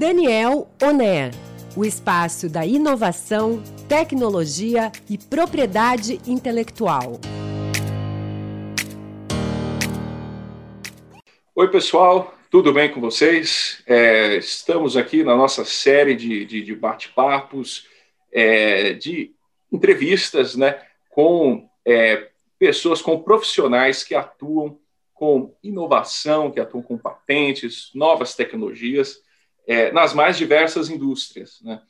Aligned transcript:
Daniel 0.00 0.66
Oner, 0.82 1.30
o 1.76 1.84
espaço 1.84 2.48
da 2.48 2.64
inovação, 2.64 3.62
tecnologia 3.86 4.90
e 5.10 5.18
propriedade 5.18 6.18
intelectual. 6.26 7.20
Oi, 11.54 11.70
pessoal, 11.70 12.34
tudo 12.50 12.72
bem 12.72 12.90
com 12.90 12.98
vocês? 12.98 13.82
É, 13.86 14.36
estamos 14.36 14.96
aqui 14.96 15.22
na 15.22 15.36
nossa 15.36 15.66
série 15.66 16.16
de, 16.16 16.46
de, 16.46 16.62
de 16.62 16.74
bate-papos, 16.74 17.86
é, 18.32 18.94
de 18.94 19.34
entrevistas 19.70 20.56
né, 20.56 20.80
com 21.10 21.68
é, 21.84 22.30
pessoas, 22.58 23.02
com 23.02 23.20
profissionais 23.20 24.02
que 24.02 24.14
atuam 24.14 24.78
com 25.12 25.54
inovação, 25.62 26.50
que 26.50 26.58
atuam 26.58 26.82
com 26.82 26.96
patentes, 26.96 27.90
novas 27.94 28.34
tecnologias 28.34 29.20
é, 29.70 29.92
nas 29.92 30.12
mais 30.12 30.36
diversas 30.36 30.90
indústrias. 30.90 31.60
Né? 31.62 31.80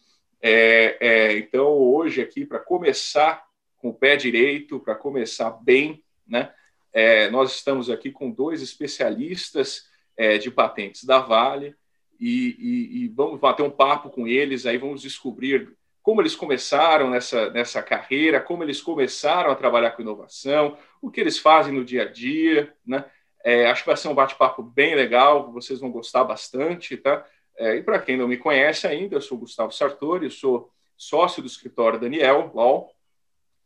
É, 0.43 0.98
é, 1.01 1.38
então, 1.38 1.69
hoje 1.69 2.21
aqui, 2.21 2.45
para 2.45 2.59
começar 2.59 3.43
com 3.79 3.88
o 3.88 3.95
pé 3.95 4.16
direito, 4.16 4.79
para 4.79 4.95
começar 4.95 5.51
bem, 5.62 6.05
né, 6.29 6.52
é, 6.93 7.30
nós 7.30 7.57
estamos 7.57 7.88
aqui 7.88 8.11
com 8.11 8.30
dois 8.30 8.61
especialistas 8.61 9.88
é, 10.15 10.37
de 10.37 10.51
patentes 10.51 11.05
da 11.05 11.21
Vale 11.21 11.74
e, 12.21 12.55
e, 12.59 13.05
e, 13.05 13.09
vamos 13.09 13.41
bater 13.41 13.62
um 13.62 13.71
papo 13.71 14.10
com 14.10 14.29
eles, 14.29 14.66
aí 14.66 14.77
vamos 14.77 15.01
descobrir 15.01 15.74
como 16.02 16.21
eles 16.21 16.37
começaram 16.37 17.09
nessa, 17.09 17.49
nessa 17.49 17.83
carreira, 17.83 18.43
como 18.43 18.62
eles 18.62 18.83
começaram 18.83 19.51
a 19.51 19.57
trabalhar 19.57 19.93
com 19.93 20.02
inovação, 20.02 20.77
o 21.01 21.10
que 21.10 21.19
eles 21.19 21.38
fazem 21.38 21.73
no 21.73 21.85
dia 21.85 22.02
a 22.02 22.12
dia, 22.12 22.74
né? 22.85 23.07
É, 23.43 23.71
acho 23.71 23.85
que 23.85 23.88
vai 23.88 23.97
ser 23.97 24.09
um 24.09 24.15
bate-papo 24.15 24.62
bem 24.62 24.95
legal, 24.95 25.51
vocês 25.51 25.80
vão 25.80 25.91
gostar 25.91 26.24
bastante, 26.24 26.95
tá? 26.99 27.24
É, 27.61 27.77
e 27.77 27.83
para 27.83 27.99
quem 27.99 28.16
não 28.16 28.27
me 28.27 28.39
conhece 28.39 28.87
ainda, 28.87 29.16
eu 29.16 29.21
sou 29.21 29.37
Gustavo 29.37 29.71
Sartori, 29.71 30.30
sou 30.30 30.73
sócio 30.97 31.43
do 31.43 31.47
escritório 31.47 32.01
Daniel 32.01 32.51
Law, 32.55 32.91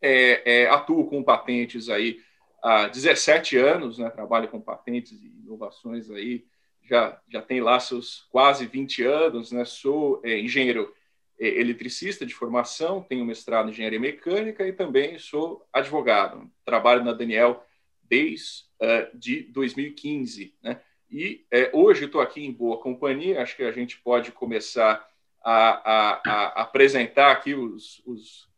é, 0.02 0.62
é, 0.62 0.66
atuo 0.68 1.06
com 1.06 1.22
patentes 1.22 1.88
aí 1.88 2.20
há 2.60 2.88
17 2.88 3.56
anos, 3.56 3.98
né, 3.98 4.10
trabalho 4.10 4.48
com 4.48 4.60
patentes 4.60 5.12
e 5.12 5.26
inovações 5.44 6.10
aí, 6.10 6.44
já, 6.82 7.20
já 7.28 7.40
tem 7.40 7.60
lá 7.60 7.78
seus 7.78 8.26
quase 8.32 8.66
20 8.66 9.04
anos, 9.04 9.52
né, 9.52 9.64
sou 9.64 10.20
é, 10.24 10.40
engenheiro 10.40 10.92
é, 11.38 11.46
eletricista 11.46 12.26
de 12.26 12.34
formação, 12.34 13.00
tenho 13.00 13.24
mestrado 13.24 13.68
em 13.68 13.70
engenharia 13.70 14.00
mecânica 14.00 14.66
e 14.66 14.72
também 14.72 15.20
sou 15.20 15.64
advogado. 15.72 16.50
Trabalho 16.64 17.04
na 17.04 17.12
Daniel 17.12 17.64
desde 18.02 18.64
uh, 18.82 19.16
de 19.16 19.42
2015, 19.52 20.52
né? 20.60 20.80
E 21.10 21.44
é, 21.50 21.70
hoje 21.72 22.06
estou 22.06 22.20
aqui 22.20 22.44
em 22.44 22.52
boa 22.52 22.78
companhia, 22.78 23.42
acho 23.42 23.56
que 23.56 23.62
a 23.62 23.72
gente 23.72 24.00
pode 24.00 24.32
começar 24.32 25.08
a, 25.44 25.92
a, 25.92 26.20
a 26.24 26.62
apresentar 26.62 27.30
aqui 27.30 27.54
os, 27.54 28.02
os, 28.06 28.48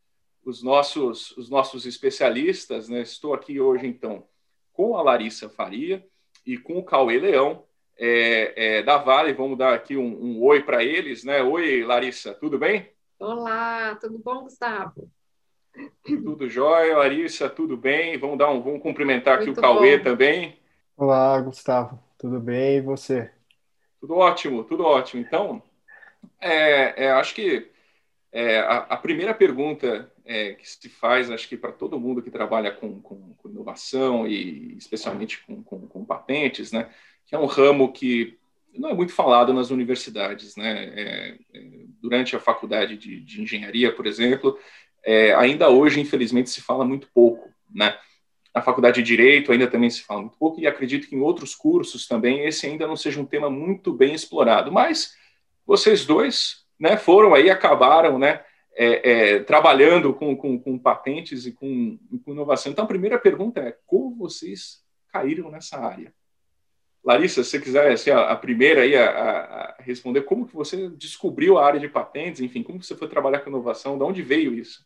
os, 0.44 0.62
nossos, 0.62 1.36
os 1.36 1.50
nossos 1.50 1.84
especialistas. 1.84 2.88
Né? 2.88 3.03
Estou 3.03 3.34
aqui 3.34 3.61
hoje, 3.61 3.86
então, 3.86 4.25
com 4.72 4.97
a 4.97 5.03
Larissa 5.03 5.48
Faria 5.48 6.06
e 6.47 6.56
com 6.56 6.78
o 6.78 6.84
Cauê 6.84 7.19
Leão, 7.19 7.64
é, 7.98 8.78
é, 8.78 8.83
da 8.83 8.98
Vale. 8.98 9.33
Vamos 9.33 9.58
dar 9.58 9.75
aqui 9.75 9.97
um, 9.97 10.06
um 10.06 10.42
oi 10.42 10.62
para 10.62 10.84
eles. 10.84 11.25
Né? 11.25 11.42
Oi, 11.42 11.84
Larissa, 11.84 12.33
tudo 12.34 12.58
bem? 12.58 12.88
Olá, 13.19 13.97
tudo 13.97 14.19
bom, 14.19 14.42
Gustavo? 14.42 15.10
Tudo 16.03 16.48
jóia, 16.48 16.97
Larissa, 16.97 17.50
tudo 17.50 17.77
bem? 17.77 18.16
Vamos 18.16 18.38
dar 18.38 18.50
um, 18.50 18.62
vamos 18.62 18.81
cumprimentar 18.81 19.38
Muito 19.38 19.50
aqui 19.50 19.58
o 19.58 19.62
Cauê 19.62 19.98
bom. 19.98 20.05
também. 20.05 20.58
Olá, 20.97 21.38
Gustavo. 21.41 22.06
Tudo 22.19 22.41
bem? 22.41 22.78
E 22.78 22.81
você? 22.81 23.31
Tudo 24.00 24.14
ótimo, 24.17 24.64
tudo 24.64 24.84
ótimo. 24.84 25.20
Então, 25.20 25.62
é, 26.41 27.05
é, 27.05 27.11
acho 27.12 27.34
que 27.34 27.70
é, 28.33 28.59
a, 28.61 28.78
a, 28.78 28.97
primeira 28.97 29.34
pergunta 29.34 30.10
é, 30.25 30.53
que 30.53 30.69
se 30.69 30.88
faz, 30.88 31.31
acho 31.31 31.49
que 31.49 31.56
para 31.56 31.72
todo 31.72 32.00
mundo 32.00 32.22
que 32.22 32.31
trabalha 32.31 32.71
com, 32.71 33.00
com, 33.00 33.34
com 33.34 33.49
inovação 33.49 34.27
e 34.27 34.77
especialmente 34.77 35.44
com, 35.44 35.62
com, 35.62 36.04
patentes, 36.04 36.72
né, 36.72 36.91
que 37.27 37.34
é 37.34 37.38
um 37.38 37.47
ramo 37.47 37.93
que 37.93 38.38
não 38.75 38.91
é 38.91 38.94
muito 38.94 39.12
falado 39.12 39.54
nas 39.54 39.71
universidades, 39.71 40.54
né? 40.56 40.84
É, 40.84 41.38
é, 41.54 41.62
durante 42.00 42.37
a 42.37 42.41
faculdade 42.41 42.97
de, 42.97 43.21
de 43.21 43.41
engenharia, 43.41 43.91
por 43.91 44.06
exemplo, 44.06 44.59
ainda 45.38 45.71
hoje, 45.71 45.98
infelizmente, 45.98 46.50
se 46.50 46.60
fala 46.60 46.84
muito 46.84 47.09
pouco, 47.15 47.48
né? 47.75 47.98
Na 48.56 48.62
faculdade 48.62 49.03
de 49.03 49.06
Direito 49.06 49.53
ainda 49.53 49.67
também 49.67 49.91
se 49.91 50.00
fala 50.00 50.22
muito 50.22 50.39
pouco, 50.39 50.59
e 50.59 50.67
acredito 50.67 51.06
que 51.06 51.15
em 51.15 51.21
outros 51.21 51.55
cursos 51.55 52.09
também 52.09 52.47
esse 52.47 52.67
ainda 52.67 52.87
não 52.87 52.97
seja 52.97 53.21
um 53.21 53.27
tema 53.27 53.50
muito 53.50 53.93
bem 53.93 54.15
explorado. 54.15 54.72
Mas 54.72 55.15
vocês 55.67 56.06
dois 56.06 56.65
né, 56.81 56.97
foram 56.97 57.34
aí, 57.34 57.50
acabaram 57.50 58.19
né, 58.19 58.43
é, 58.75 59.11
é, 59.11 59.41
trabalhando 59.41 60.15
com, 60.15 60.34
com, 60.34 60.59
com, 60.59 60.78
patentes 60.78 61.45
e 61.45 61.53
com, 61.53 61.99
com 62.25 62.33
inovação. 62.33 62.72
Então, 62.72 62.87
a 62.87 62.89
primeira 62.89 63.19
pergunta 63.19 63.61
é: 63.61 63.77
como 63.87 64.16
vocês 64.16 64.83
caíram 65.12 65.50
nessa 65.50 65.78
área? 65.78 66.15
Larissa, 67.05 67.45
se 67.45 67.50
você 67.50 67.61
quiser 67.61 67.99
ser 67.99 68.12
a, 68.12 68.31
a 68.31 68.37
primeira 68.37 68.81
aí 68.81 68.97
a, 68.97 69.11
a, 69.11 69.77
responder, 69.81 70.22
como 70.22 70.47
que 70.47 70.55
você 70.55 70.89
descobriu 70.89 71.59
a 71.59 71.66
área 71.66 71.78
de 71.78 71.91
patentes, 71.91 72.41
enfim, 72.41 72.62
como 72.62 72.78
que 72.78 72.87
você 72.87 72.97
foi 72.97 73.06
trabalhar 73.06 73.41
com 73.41 73.50
inovação, 73.50 73.99
de 73.99 74.05
onde 74.05 74.22
veio 74.22 74.55
isso? 74.55 74.83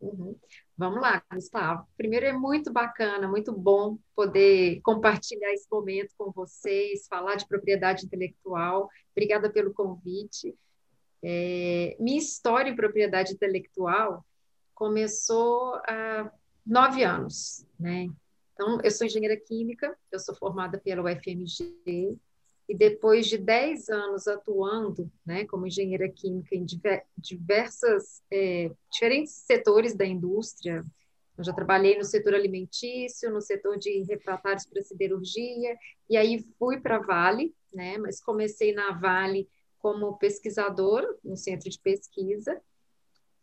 Uhum. 0.00 0.36
Vamos 0.82 1.00
lá, 1.00 1.22
Gustavo. 1.32 1.86
Primeiro 1.96 2.26
é 2.26 2.32
muito 2.32 2.72
bacana, 2.72 3.28
muito 3.28 3.52
bom 3.52 3.96
poder 4.16 4.80
compartilhar 4.82 5.52
esse 5.52 5.68
momento 5.70 6.12
com 6.18 6.32
vocês, 6.32 7.06
falar 7.06 7.36
de 7.36 7.46
propriedade 7.46 8.04
intelectual. 8.04 8.90
Obrigada 9.12 9.48
pelo 9.48 9.72
convite. 9.72 10.52
É, 11.22 11.96
minha 12.00 12.18
história 12.18 12.68
em 12.68 12.74
propriedade 12.74 13.32
intelectual 13.32 14.26
começou 14.74 15.76
há 15.86 16.32
nove 16.66 17.04
anos, 17.04 17.64
né? 17.78 18.08
Então, 18.52 18.80
eu 18.82 18.90
sou 18.90 19.06
engenheira 19.06 19.36
química, 19.36 19.96
eu 20.10 20.18
sou 20.18 20.34
formada 20.34 20.80
pela 20.80 21.00
UFMG, 21.04 22.18
e 22.68 22.74
depois 22.74 23.26
de 23.26 23.36
10 23.36 23.88
anos 23.88 24.26
atuando 24.26 25.10
né, 25.26 25.44
como 25.46 25.66
engenheira 25.66 26.08
química 26.08 26.54
em 26.54 26.64
diversas, 27.16 28.22
é, 28.30 28.70
diferentes 28.90 29.32
setores 29.32 29.94
da 29.94 30.06
indústria, 30.06 30.84
eu 31.36 31.44
já 31.44 31.52
trabalhei 31.52 31.96
no 31.96 32.04
setor 32.04 32.34
alimentício, 32.34 33.32
no 33.32 33.40
setor 33.40 33.78
de 33.78 34.02
refratários 34.02 34.66
para 34.66 34.82
siderurgia, 34.82 35.76
e 36.08 36.16
aí 36.16 36.44
fui 36.58 36.78
para 36.78 36.96
a 36.96 37.02
Vale, 37.02 37.54
né, 37.72 37.98
mas 37.98 38.22
comecei 38.22 38.72
na 38.72 38.92
Vale 38.92 39.48
como 39.78 40.16
pesquisadora, 40.18 41.08
no 41.24 41.36
centro 41.36 41.68
de 41.68 41.78
pesquisa, 41.78 42.60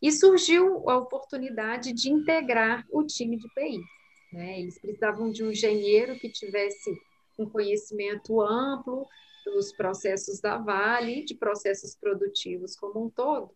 e 0.00 0.10
surgiu 0.10 0.88
a 0.88 0.96
oportunidade 0.96 1.92
de 1.92 2.10
integrar 2.10 2.86
o 2.90 3.04
time 3.04 3.36
de 3.36 3.46
PI. 3.54 3.80
Né? 4.32 4.60
Eles 4.60 4.80
precisavam 4.80 5.30
de 5.30 5.44
um 5.44 5.50
engenheiro 5.50 6.18
que 6.18 6.30
tivesse 6.30 6.90
um 7.42 7.48
conhecimento 7.48 8.40
amplo 8.40 9.06
dos 9.44 9.72
processos 9.72 10.40
da 10.40 10.58
Vale, 10.58 11.24
de 11.24 11.34
processos 11.34 11.96
produtivos 11.96 12.76
como 12.76 13.04
um 13.04 13.10
todo, 13.10 13.50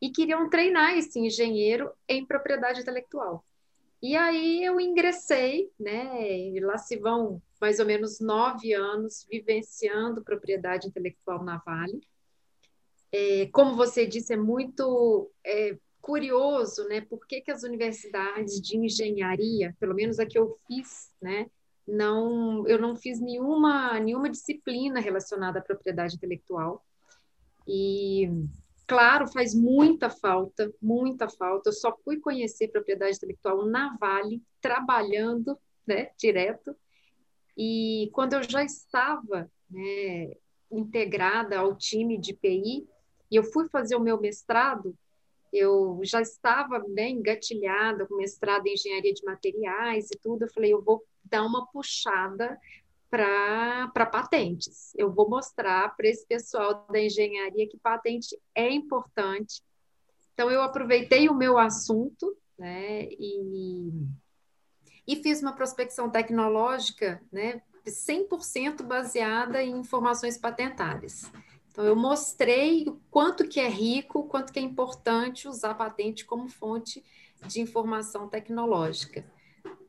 e 0.00 0.10
queriam 0.10 0.48
treinar 0.48 0.96
esse 0.96 1.18
engenheiro 1.18 1.90
em 2.08 2.24
propriedade 2.24 2.80
intelectual. 2.80 3.44
E 4.02 4.14
aí 4.14 4.62
eu 4.62 4.78
ingressei, 4.78 5.70
né? 5.80 6.38
E 6.50 6.60
lá 6.60 6.76
se 6.76 6.96
vão 6.96 7.42
mais 7.60 7.80
ou 7.80 7.86
menos 7.86 8.20
nove 8.20 8.74
anos 8.74 9.26
vivenciando 9.30 10.22
propriedade 10.22 10.86
intelectual 10.86 11.42
na 11.42 11.58
Vale. 11.58 12.00
É, 13.10 13.46
como 13.46 13.74
você 13.74 14.06
disse, 14.06 14.34
é 14.34 14.36
muito 14.36 15.30
é, 15.44 15.78
curioso, 16.02 16.86
né? 16.88 17.00
Por 17.00 17.26
que, 17.26 17.40
que 17.40 17.50
as 17.50 17.62
universidades 17.62 18.60
de 18.60 18.76
engenharia, 18.76 19.74
pelo 19.80 19.94
menos 19.94 20.18
a 20.18 20.26
que 20.26 20.38
eu 20.38 20.58
fiz, 20.66 21.10
né? 21.20 21.50
Não, 21.86 22.66
eu 22.66 22.78
não 22.78 22.96
fiz 22.96 23.20
nenhuma, 23.20 24.00
nenhuma 24.00 24.28
disciplina 24.28 24.98
relacionada 24.98 25.60
à 25.60 25.62
propriedade 25.62 26.16
intelectual. 26.16 26.84
E, 27.66 28.28
claro, 28.86 29.28
faz 29.28 29.54
muita 29.54 30.10
falta, 30.10 30.72
muita 30.82 31.28
falta. 31.28 31.68
Eu 31.68 31.72
só 31.72 31.96
fui 32.04 32.18
conhecer 32.18 32.68
propriedade 32.68 33.16
intelectual 33.16 33.64
na 33.66 33.96
Vale, 33.98 34.42
trabalhando, 34.60 35.56
né, 35.86 36.10
direto. 36.18 36.74
E 37.56 38.10
quando 38.12 38.34
eu 38.34 38.42
já 38.42 38.64
estava, 38.64 39.50
né, 39.70 40.32
integrada 40.70 41.58
ao 41.58 41.76
time 41.76 42.18
de 42.18 42.34
PI, 42.34 42.86
e 43.30 43.36
eu 43.36 43.44
fui 43.44 43.68
fazer 43.68 43.96
o 43.96 44.00
meu 44.00 44.20
mestrado, 44.20 44.96
eu 45.52 46.00
já 46.02 46.20
estava 46.20 46.80
né, 46.88 47.08
engatilhada 47.10 48.06
com 48.06 48.16
mestrado 48.16 48.66
em 48.66 48.74
engenharia 48.74 49.14
de 49.14 49.24
materiais 49.24 50.10
e 50.10 50.18
tudo. 50.18 50.44
Eu 50.44 50.52
falei, 50.52 50.72
eu 50.72 50.82
vou 50.82 51.04
dar 51.30 51.42
uma 51.42 51.66
puxada 51.66 52.58
para 53.10 54.06
patentes. 54.06 54.92
Eu 54.96 55.12
vou 55.12 55.28
mostrar 55.28 55.94
para 55.96 56.08
esse 56.08 56.26
pessoal 56.26 56.86
da 56.90 57.00
engenharia 57.00 57.68
que 57.68 57.78
patente 57.78 58.38
é 58.54 58.70
importante. 58.70 59.62
Então, 60.34 60.50
eu 60.50 60.62
aproveitei 60.62 61.28
o 61.28 61.34
meu 61.34 61.56
assunto 61.56 62.36
né, 62.58 63.04
e, 63.04 63.90
e 65.06 65.16
fiz 65.22 65.40
uma 65.40 65.54
prospecção 65.54 66.10
tecnológica 66.10 67.22
né, 67.32 67.62
100% 67.86 68.82
baseada 68.82 69.62
em 69.62 69.78
informações 69.78 70.36
patentárias. 70.36 71.30
Então, 71.70 71.84
eu 71.84 71.96
mostrei 71.96 72.88
o 72.88 73.00
quanto 73.10 73.46
que 73.46 73.60
é 73.60 73.68
rico, 73.68 74.24
quanto 74.24 74.52
que 74.52 74.58
é 74.58 74.62
importante 74.62 75.48
usar 75.48 75.70
a 75.70 75.74
patente 75.74 76.24
como 76.24 76.48
fonte 76.48 77.04
de 77.46 77.60
informação 77.60 78.28
tecnológica. 78.28 79.24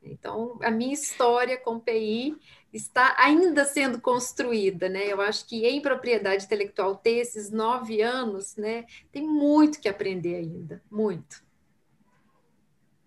Então, 0.03 0.57
a 0.61 0.71
minha 0.71 0.93
história 0.93 1.57
com 1.57 1.79
PI 1.79 2.35
está 2.73 3.15
ainda 3.17 3.65
sendo 3.65 3.99
construída, 3.99 4.89
né? 4.89 5.11
Eu 5.11 5.21
acho 5.21 5.47
que 5.47 5.65
em 5.65 5.81
propriedade 5.81 6.45
intelectual 6.45 6.95
ter 6.95 7.17
esses 7.17 7.51
nove 7.51 8.01
anos, 8.01 8.55
né, 8.55 8.85
tem 9.11 9.23
muito 9.23 9.79
que 9.79 9.89
aprender 9.89 10.35
ainda, 10.35 10.81
muito. 10.89 11.43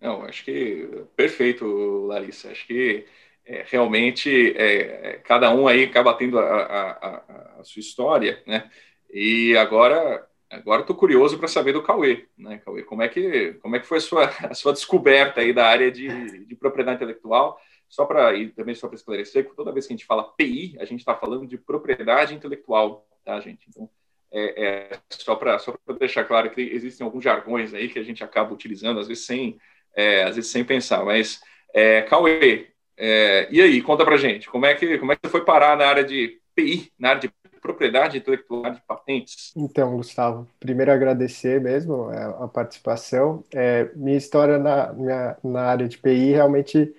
Não, 0.01 0.23
acho 0.23 0.45
que 0.45 1.05
perfeito, 1.15 1.67
Larissa. 2.07 2.51
Acho 2.51 2.67
que 2.67 3.07
é, 3.45 3.65
realmente 3.69 4.55
é, 4.57 5.21
cada 5.25 5.55
um 5.55 5.69
aí 5.69 5.85
acaba 5.85 6.15
tendo 6.15 6.39
a, 6.39 6.43
a, 6.43 6.91
a, 6.91 7.61
a 7.61 7.65
sua 7.65 7.81
história, 7.81 8.43
né? 8.47 8.71
E 9.13 9.57
agora 9.57 10.27
Agora 10.51 10.81
estou 10.81 10.97
curioso 10.97 11.39
para 11.39 11.47
saber 11.47 11.73
do 11.73 11.83
Cauê, 11.83 12.27
né, 12.37 12.59
Cauê? 12.65 12.83
Como 12.83 13.03
é 13.03 13.09
que, 13.09 13.55
como 13.63 13.77
é 13.77 13.79
que 13.79 13.87
foi 13.87 13.99
a 13.99 14.01
sua, 14.01 14.25
a 14.51 14.55
sua 14.55 14.73
descoberta 14.73 15.41
aí 15.41 15.53
da 15.53 15.67
área 15.67 15.93
de, 15.93 16.45
de 16.45 16.57
propriedade 16.57 16.97
intelectual? 16.97 17.61
Só 17.89 18.05
para 18.05 18.35
e 18.35 18.49
também 18.49 18.75
só 18.75 18.89
para 18.89 18.97
esclarecer, 18.97 19.49
que 19.49 19.55
toda 19.55 19.73
vez 19.73 19.87
que 19.87 19.93
a 19.93 19.97
gente 19.97 20.07
fala 20.07 20.25
PI, 20.25 20.77
a 20.81 20.85
gente 20.85 21.01
está 21.01 21.15
falando 21.15 21.47
de 21.47 21.57
propriedade 21.57 22.35
intelectual, 22.35 23.07
tá, 23.25 23.39
gente? 23.41 23.67
Então, 23.69 23.89
é, 24.33 24.65
é 24.65 24.99
só 25.09 25.35
para 25.35 25.59
só 25.59 25.77
deixar 25.99 26.25
claro 26.25 26.51
que 26.51 26.61
existem 26.61 27.05
alguns 27.05 27.23
jargões 27.23 27.73
aí 27.73 27.89
que 27.89 27.99
a 27.99 28.03
gente 28.03 28.23
acaba 28.23 28.53
utilizando, 28.53 29.01
às 29.01 29.09
vezes 29.09 29.25
sem, 29.27 29.59
é, 29.95 30.25
às 30.25 30.37
vezes 30.37 30.51
sem 30.51 30.65
pensar. 30.65 31.05
Mas, 31.05 31.41
é, 31.75 32.03
Cauê, 32.03 32.69
é, 32.97 33.49
e 33.51 33.63
aí, 33.63 33.81
conta 33.83 34.05
para 34.05 34.17
gente, 34.17 34.49
como 34.49 34.67
é 34.67 34.75
que 34.75 34.99
como 34.99 35.13
é 35.13 35.17
que 35.17 35.23
você 35.23 35.31
foi 35.31 35.45
parar 35.45 35.77
na 35.77 35.87
área 35.87 36.05
de 36.05 36.41
PI, 36.55 36.93
na 36.99 37.11
área 37.11 37.21
de 37.23 37.33
propriedade 37.61 38.19
intelectual 38.19 38.73
de 38.73 38.81
patentes? 38.81 39.53
Então, 39.57 39.97
Gustavo, 39.97 40.47
primeiro 40.59 40.93
agradecer 40.93 41.61
mesmo 41.61 42.11
é, 42.11 42.23
a 42.23 42.49
participação. 42.49 43.45
É, 43.53 43.91
minha 43.95 44.17
história 44.17 44.59
na, 44.59 44.93
minha, 44.93 45.37
na 45.43 45.63
área 45.63 45.89
de 45.89 45.99
PI, 45.99 46.33
realmente, 46.33 46.95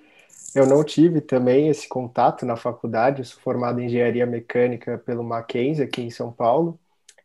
eu 0.56 0.66
não 0.66 0.84
tive 0.84 1.22
também 1.22 1.68
esse 1.70 1.88
contato 1.88 2.46
na 2.46 2.56
faculdade. 2.56 3.20
Eu 3.20 3.26
sou 3.26 3.42
formado 3.42 3.80
em 3.80 3.86
Engenharia 3.86 4.26
Mecânica 4.26 4.98
pelo 4.98 5.24
Mackenzie, 5.24 5.84
aqui 5.84 6.02
em 6.02 6.10
São 6.10 6.32
Paulo. 6.32 6.80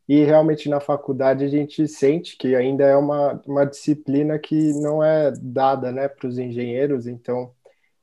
E 0.09 0.25
realmente 0.25 0.69
na 0.69 0.79
faculdade 0.81 1.45
a 1.45 1.49
gente 1.49 1.87
sente 1.89 2.37
que 2.37 2.55
ainda 2.55 2.85
é 2.85 2.97
uma, 2.97 3.43
uma 3.45 3.67
disciplina 3.67 4.39
que 4.39 4.73
não 4.75 5.03
é 5.03 5.33
dada 5.33 5.91
né, 5.91 6.09
para 6.09 6.29
os 6.29 6.39
engenheiros, 6.39 7.09
então 7.09 7.53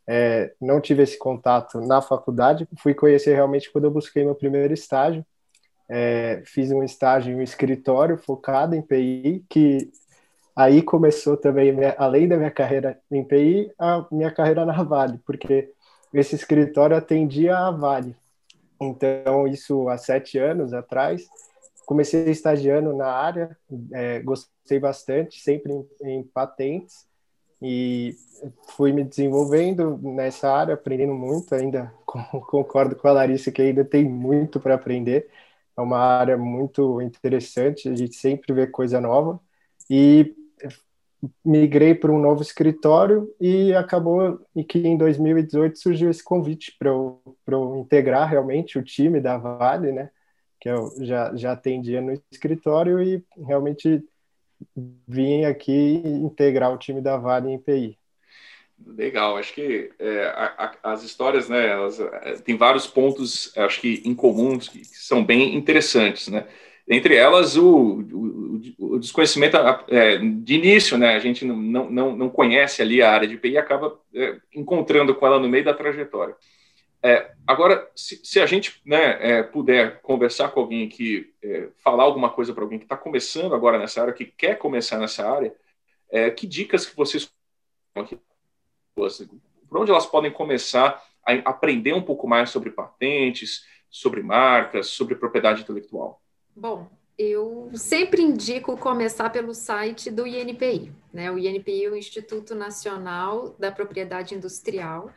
é, 0.07 0.53
não 0.59 0.81
tive 0.81 1.03
esse 1.03 1.17
contato 1.17 1.79
na 1.79 2.01
faculdade, 2.01 2.67
fui 2.77 2.93
conhecer 2.93 3.33
realmente 3.33 3.71
quando 3.71 3.85
eu 3.85 3.91
busquei 3.91 4.23
meu 4.23 4.35
primeiro 4.35 4.73
estágio. 4.73 5.25
É, 5.89 6.41
fiz 6.45 6.71
um 6.71 6.83
estágio 6.83 7.33
em 7.33 7.35
um 7.35 7.41
escritório 7.41 8.17
focado 8.17 8.75
em 8.75 8.81
PI, 8.81 9.45
que 9.49 9.91
aí 10.55 10.81
começou 10.81 11.37
também, 11.37 11.75
além 11.97 12.27
da 12.27 12.37
minha 12.37 12.51
carreira 12.51 12.99
em 13.11 13.23
PI, 13.23 13.71
a 13.77 14.05
minha 14.11 14.31
carreira 14.31 14.65
na 14.65 14.81
Vale, 14.83 15.19
porque 15.25 15.71
esse 16.13 16.35
escritório 16.35 16.95
atendia 16.95 17.57
a 17.57 17.71
Vale. 17.71 18.15
Então, 18.81 19.47
isso 19.47 19.87
há 19.89 19.97
sete 19.97 20.37
anos 20.37 20.73
atrás, 20.73 21.27
comecei 21.85 22.29
estagiando 22.29 22.95
na 22.95 23.07
área, 23.07 23.57
é, 23.93 24.19
gostei 24.19 24.79
bastante, 24.79 25.41
sempre 25.41 25.73
em, 25.73 25.87
em 26.01 26.23
patentes, 26.23 27.07
e 27.63 28.17
fui 28.75 28.91
me 28.91 29.05
desenvolvendo 29.05 29.97
nessa 30.01 30.51
área, 30.51 30.73
aprendendo 30.73 31.13
muito, 31.13 31.55
ainda 31.55 31.93
concordo 32.47 32.95
com 32.95 33.07
a 33.07 33.13
Larissa 33.13 33.51
que 33.53 33.61
ainda 33.61 33.85
tem 33.85 34.03
muito 34.03 34.59
para 34.59 34.75
aprender. 34.75 35.29
É 35.77 35.81
uma 35.81 35.97
área 35.97 36.37
muito 36.37 37.01
interessante, 37.01 37.87
a 37.87 37.95
gente 37.95 38.15
sempre 38.15 38.53
vê 38.53 38.67
coisa 38.67 38.99
nova. 38.99 39.39
E 39.89 40.35
migrei 41.43 41.95
para 41.95 42.11
um 42.11 42.19
novo 42.19 42.41
escritório 42.41 43.33
e 43.39 43.73
acabou 43.73 44.39
que 44.67 44.79
em 44.79 44.97
2018 44.97 45.79
surgiu 45.79 46.09
esse 46.09 46.23
convite 46.23 46.75
para 46.77 46.89
eu, 46.89 47.21
eu 47.47 47.77
integrar 47.77 48.29
realmente 48.29 48.77
o 48.77 48.83
time 48.83 49.21
da 49.21 49.37
Vale, 49.37 49.91
né? 49.93 50.09
Que 50.59 50.69
eu 50.69 50.91
já, 50.99 51.33
já 51.35 51.53
atendia 51.53 52.01
no 52.01 52.11
escritório 52.31 53.01
e 53.01 53.23
realmente 53.37 54.03
vim 55.07 55.45
aqui 55.45 56.01
integrar 56.05 56.73
o 56.73 56.77
time 56.77 57.01
da 57.01 57.17
Vale 57.17 57.51
em 57.51 57.59
PI. 57.59 57.97
Legal, 58.85 59.37
acho 59.37 59.53
que 59.53 59.91
é, 59.97 60.25
a, 60.25 60.75
a, 60.83 60.93
as 60.93 61.03
histórias, 61.03 61.47
né, 61.47 61.67
elas 61.67 61.99
é, 61.99 62.33
tem 62.43 62.57
vários 62.57 62.85
pontos, 62.85 63.55
acho 63.57 63.79
que 63.79 64.01
em 64.03 64.13
que, 64.13 64.79
que 64.79 64.85
são 64.85 65.23
bem 65.23 65.55
interessantes, 65.55 66.27
né? 66.27 66.45
Entre 66.85 67.15
elas, 67.15 67.55
o, 67.55 68.01
o, 68.11 68.61
o 68.77 68.99
desconhecimento 68.99 69.55
é, 69.87 70.17
de 70.17 70.55
início, 70.55 70.97
né? 70.97 71.15
A 71.15 71.19
gente 71.19 71.45
não, 71.45 71.89
não, 71.89 72.15
não 72.15 72.29
conhece 72.29 72.81
ali 72.81 73.01
a 73.01 73.09
área 73.09 73.27
de 73.27 73.37
PI 73.37 73.51
e 73.51 73.57
acaba 73.57 73.97
é, 74.13 74.35
encontrando 74.53 75.15
com 75.15 75.25
ela 75.25 75.39
no 75.39 75.47
meio 75.47 75.63
da 75.63 75.73
trajetória. 75.73 76.35
É, 77.05 77.33
agora, 77.45 77.91
se, 77.93 78.21
se, 78.23 78.39
a 78.39 78.45
gente 78.45 78.81
né, 78.85 79.17
é, 79.19 79.43
puder 79.43 80.01
conversar 80.01 80.49
com 80.49 80.61
alguém 80.61 80.87
que 80.87 81.33
é, 81.43 81.67
falar 81.83 82.03
alguma 82.05 82.29
coisa 82.29 82.53
para 82.53 82.63
alguém 82.63 82.79
que 82.79 82.85
está 82.85 82.95
começando 82.95 83.53
agora 83.53 83.77
nessa 83.77 84.01
área, 84.01 84.13
que 84.13 84.25
quer 84.25 84.57
começar 84.57 84.97
nessa 84.97 85.29
área, 85.29 85.53
é, 86.09 86.31
que 86.31 86.47
dicas 86.47 86.85
que 86.85 86.95
vocês 86.95 87.29
por 88.93 89.81
onde 89.81 89.91
elas 89.91 90.05
podem 90.05 90.31
começar 90.31 91.03
a 91.25 91.33
aprender 91.49 91.93
um 91.93 92.01
pouco 92.01 92.27
mais 92.27 92.49
sobre 92.49 92.69
patentes, 92.69 93.65
sobre 93.89 94.23
marcas, 94.23 94.87
sobre 94.87 95.15
propriedade 95.15 95.61
intelectual? 95.61 96.21
Bom, 96.55 96.89
eu 97.17 97.69
sempre 97.75 98.21
indico 98.21 98.77
começar 98.77 99.29
pelo 99.29 99.53
site 99.53 100.09
do 100.09 100.25
INPI. 100.25 100.91
Né? 101.11 101.31
O 101.31 101.37
INPI 101.37 101.85
é 101.85 101.89
o 101.89 101.95
Instituto 101.95 102.55
Nacional 102.55 103.55
da 103.59 103.71
Propriedade 103.71 104.35
Industrial 104.35 105.11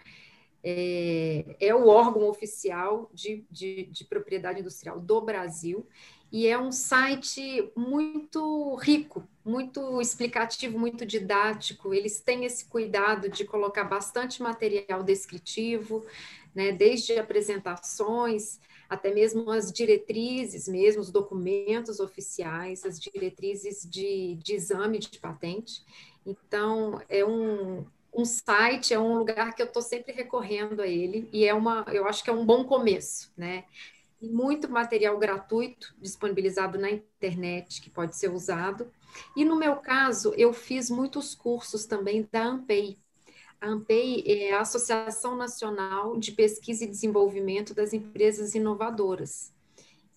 é, 0.68 1.56
é 1.60 1.72
o 1.72 1.86
órgão 1.86 2.28
oficial 2.28 3.08
de, 3.14 3.46
de, 3.48 3.84
de 3.84 4.04
propriedade 4.04 4.58
industrial 4.58 4.98
do 4.98 5.20
Brasil 5.20 5.86
e 6.32 6.48
é 6.48 6.58
um 6.58 6.72
site 6.72 7.70
muito 7.76 8.74
rico, 8.74 9.22
muito 9.44 10.00
explicativo, 10.00 10.76
muito 10.76 11.06
didático. 11.06 11.94
Eles 11.94 12.20
têm 12.20 12.44
esse 12.44 12.64
cuidado 12.64 13.28
de 13.28 13.44
colocar 13.44 13.84
bastante 13.84 14.42
material 14.42 15.04
descritivo, 15.04 16.04
né, 16.52 16.72
desde 16.72 17.16
apresentações 17.16 18.58
até 18.88 19.12
mesmo 19.12 19.50
as 19.50 19.72
diretrizes, 19.72 20.68
mesmo 20.68 21.00
os 21.00 21.10
documentos 21.10 21.98
oficiais, 22.00 22.84
as 22.84 23.00
diretrizes 23.00 23.88
de, 23.88 24.34
de 24.36 24.54
exame 24.54 24.98
de 24.98 25.18
patente. 25.18 25.84
Então, 26.24 27.00
é 27.08 27.24
um, 27.24 27.84
um 28.16 28.24
site 28.24 28.94
é 28.94 28.98
um 28.98 29.18
lugar 29.18 29.54
que 29.54 29.60
eu 29.60 29.66
estou 29.66 29.82
sempre 29.82 30.10
recorrendo 30.10 30.80
a 30.80 30.86
ele 30.86 31.28
e 31.32 31.44
é 31.44 31.52
uma, 31.52 31.84
eu 31.92 32.06
acho 32.06 32.24
que 32.24 32.30
é 32.30 32.32
um 32.32 32.46
bom 32.46 32.64
começo, 32.64 33.30
né? 33.36 33.64
E 34.20 34.26
muito 34.26 34.70
material 34.70 35.18
gratuito 35.18 35.94
disponibilizado 35.98 36.78
na 36.78 36.90
internet 36.90 37.82
que 37.82 37.90
pode 37.90 38.16
ser 38.16 38.32
usado. 38.32 38.90
E 39.36 39.44
no 39.44 39.54
meu 39.54 39.76
caso, 39.76 40.32
eu 40.34 40.54
fiz 40.54 40.88
muitos 40.88 41.34
cursos 41.34 41.84
também 41.84 42.26
da 42.32 42.44
AMPEI. 42.44 42.96
A 43.60 43.68
AMPEI 43.68 44.24
é 44.26 44.52
a 44.54 44.60
Associação 44.60 45.36
Nacional 45.36 46.18
de 46.18 46.32
Pesquisa 46.32 46.84
e 46.84 46.88
Desenvolvimento 46.88 47.74
das 47.74 47.92
Empresas 47.92 48.54
Inovadoras. 48.54 49.52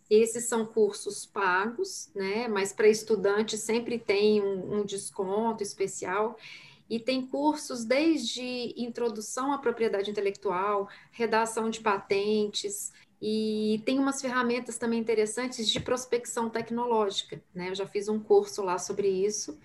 Esses 0.09 0.45
são 0.45 0.65
cursos 0.65 1.25
pagos, 1.25 2.09
né? 2.15 2.47
Mas 2.47 2.71
para 2.71 2.87
estudante 2.87 3.57
sempre 3.57 3.99
tem 3.99 4.41
um, 4.41 4.79
um 4.79 4.85
desconto 4.85 5.61
especial 5.61 6.37
e 6.89 6.99
tem 6.99 7.25
cursos 7.25 7.85
desde 7.85 8.73
introdução 8.75 9.53
à 9.53 9.57
propriedade 9.57 10.09
intelectual, 10.09 10.89
redação 11.11 11.69
de 11.69 11.79
patentes, 11.79 12.91
e 13.21 13.81
tem 13.85 13.99
umas 13.99 14.21
ferramentas 14.21 14.77
também 14.77 14.99
interessantes 14.99 15.69
de 15.69 15.79
prospecção 15.79 16.49
tecnológica, 16.49 17.41
né? 17.53 17.69
Eu 17.69 17.75
já 17.75 17.85
fiz 17.85 18.07
um 18.07 18.19
curso 18.19 18.63
lá 18.63 18.77
sobre 18.77 19.07
isso. 19.09 19.59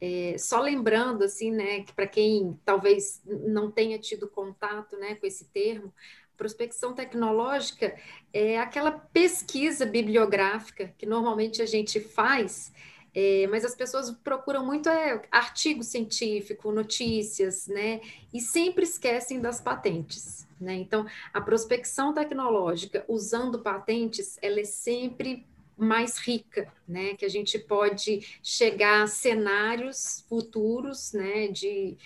É, 0.00 0.36
só 0.38 0.60
lembrando, 0.60 1.24
assim, 1.24 1.50
né, 1.50 1.80
que 1.80 1.92
para 1.92 2.06
quem 2.06 2.58
talvez 2.64 3.20
não 3.24 3.70
tenha 3.70 3.98
tido 3.98 4.28
contato, 4.28 4.96
né, 4.96 5.14
com 5.14 5.26
esse 5.26 5.46
termo, 5.46 5.92
prospecção 6.36 6.92
tecnológica 6.92 7.96
é 8.32 8.58
aquela 8.58 8.90
pesquisa 8.90 9.86
bibliográfica 9.86 10.92
que 10.98 11.06
normalmente 11.06 11.62
a 11.62 11.66
gente 11.66 12.00
faz 12.00 12.72
é, 13.14 13.46
mas 13.46 13.64
as 13.64 13.74
pessoas 13.74 14.10
procuram 14.10 14.66
muito 14.66 14.88
é, 14.88 15.22
artigo 15.30 15.82
científico, 15.82 16.72
notícias, 16.72 17.68
né? 17.68 18.00
E 18.32 18.40
sempre 18.40 18.84
esquecem 18.84 19.40
das 19.40 19.60
patentes, 19.60 20.46
né? 20.60 20.74
Então, 20.74 21.06
a 21.32 21.40
prospecção 21.40 22.12
tecnológica 22.12 23.04
usando 23.06 23.60
patentes, 23.60 24.36
ela 24.42 24.60
é 24.60 24.64
sempre 24.64 25.46
mais 25.76 26.18
rica, 26.18 26.72
né? 26.88 27.14
Que 27.14 27.24
a 27.24 27.30
gente 27.30 27.58
pode 27.58 28.38
chegar 28.42 29.04
a 29.04 29.06
cenários 29.06 30.24
futuros, 30.28 31.12
né? 31.12 31.48
De 31.48 31.96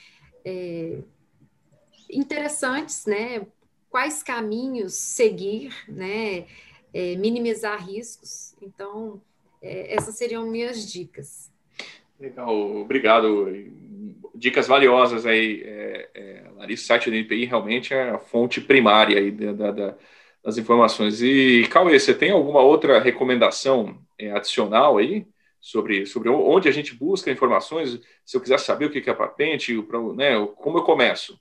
é, 0.45 0.99
interessantes, 2.11 3.07
né? 3.07 3.47
Quais 3.89 4.23
caminhos 4.23 4.93
seguir, 4.93 5.75
né? 5.89 6.47
é, 6.93 7.17
minimizar 7.17 7.85
riscos. 7.87 8.55
Então, 8.61 9.21
é, 9.63 9.95
essas 9.95 10.17
seriam 10.17 10.47
minhas 10.47 10.91
dicas. 10.91 11.51
Legal, 12.19 12.55
obrigado. 12.77 13.49
Dicas 14.35 14.67
valiosas 14.67 15.25
aí, 15.25 15.63
é, 15.65 16.09
é, 16.15 16.45
Larissa. 16.57 16.85
O 16.85 16.87
site 16.87 17.11
do 17.11 17.17
NPI 17.17 17.45
realmente 17.45 17.95
é 17.95 18.11
a 18.11 18.19
fonte 18.19 18.61
primária 18.61 19.19
aí 19.19 19.31
da, 19.31 19.71
da, 19.71 19.95
das 20.43 20.59
informações. 20.59 21.23
E, 21.23 21.67
Cauê, 21.71 21.99
você 21.99 22.15
tem 22.15 22.31
alguma 22.31 22.61
outra 22.61 22.99
recomendação 23.01 23.99
é, 24.19 24.33
adicional 24.33 24.99
aí 24.99 25.27
sobre, 25.61 26.07
sobre 26.07 26.29
onde 26.29 26.69
a 26.69 26.73
gente 26.73 26.95
busca 26.95 27.31
informações? 27.31 28.01
Se 28.25 28.37
eu 28.37 28.41
quiser 28.41 28.59
saber 28.59 28.87
o 28.87 28.91
que 28.91 29.09
é 29.09 29.13
a 29.13 29.17
patente, 29.17 29.75
né, 30.17 30.47
como 30.57 30.79
eu 30.79 30.85
começo? 30.85 31.39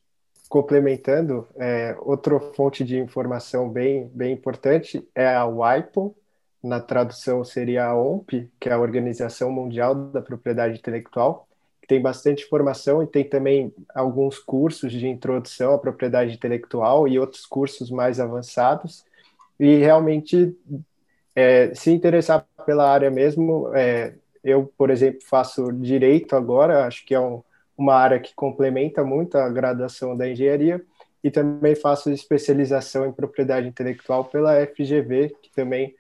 Complementando, 0.50 1.48
é, 1.58 1.96
outra 2.00 2.40
fonte 2.40 2.84
de 2.84 2.98
informação 2.98 3.70
bem, 3.70 4.10
bem 4.14 4.32
importante 4.32 5.06
é 5.14 5.28
a 5.28 5.46
WIPO, 5.46 6.16
na 6.64 6.80
tradução 6.80 7.44
seria 7.44 7.86
a 7.86 7.96
OMP, 7.96 8.50
que 8.60 8.70
é 8.70 8.74
a 8.74 8.80
Organização 8.80 9.52
Mundial 9.52 9.96
da 9.96 10.22
Propriedade 10.22 10.78
Intelectual, 10.78 11.48
que 11.82 11.88
tem 11.88 12.02
bastante 12.02 12.46
informação 12.46 13.02
e 13.02 13.08
tem 13.08 13.24
também 13.24 13.74
alguns 13.94 14.40
cursos 14.40 14.92
de 14.92 15.08
introdução 15.08 15.74
à 15.74 15.78
propriedade 15.78 16.34
intelectual 16.34 17.08
e 17.08 17.20
outros 17.20 17.46
cursos 17.46 17.90
mais 17.90 18.20
avançados. 18.20 19.06
E 19.60 19.78
realmente, 19.78 20.56
é, 21.36 21.74
se 21.74 21.92
interessar 21.92 22.46
pela 22.66 22.92
área 22.92 23.10
mesmo, 23.10 23.72
é, 23.74 24.14
eu, 24.44 24.72
por 24.78 24.90
exemplo, 24.90 25.22
faço 25.24 25.72
direito 25.72 26.36
agora, 26.36 26.86
acho 26.86 27.06
que 27.06 27.16
é 27.16 27.20
um, 27.20 27.42
uma 27.78 27.96
área 27.96 28.20
que 28.20 28.34
complementa 28.36 29.04
muito 29.04 29.38
a 29.38 29.48
graduação 29.50 30.16
da 30.16 30.30
engenharia, 30.30 30.84
e 31.24 31.32
também 31.32 31.76
faço 31.76 32.12
especialização 32.12 33.06
em 33.06 33.12
propriedade 33.12 33.68
intelectual 33.68 34.26
pela 34.26 34.66
FGV, 34.66 35.36
que 35.42 35.52
também 35.52 35.96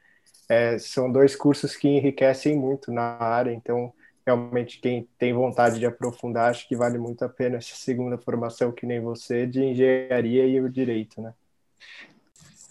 é, 0.49 0.77
são 0.79 1.11
dois 1.11 1.35
cursos 1.35 1.75
que 1.75 1.87
enriquecem 1.87 2.55
muito 2.55 2.91
na 2.91 3.17
área, 3.21 3.51
então 3.51 3.93
realmente 4.25 4.79
quem 4.79 5.07
tem 5.17 5.33
vontade 5.33 5.79
de 5.79 5.85
aprofundar, 5.85 6.51
acho 6.51 6.67
que 6.67 6.75
vale 6.75 6.97
muito 6.97 7.23
a 7.23 7.29
pena 7.29 7.57
essa 7.57 7.75
segunda 7.75 8.17
formação 8.17 8.71
que 8.71 8.85
nem 8.85 8.99
você 8.99 9.45
de 9.45 9.63
engenharia 9.63 10.45
e 10.45 10.59
o 10.59 10.69
direito, 10.69 11.21
né? 11.21 11.33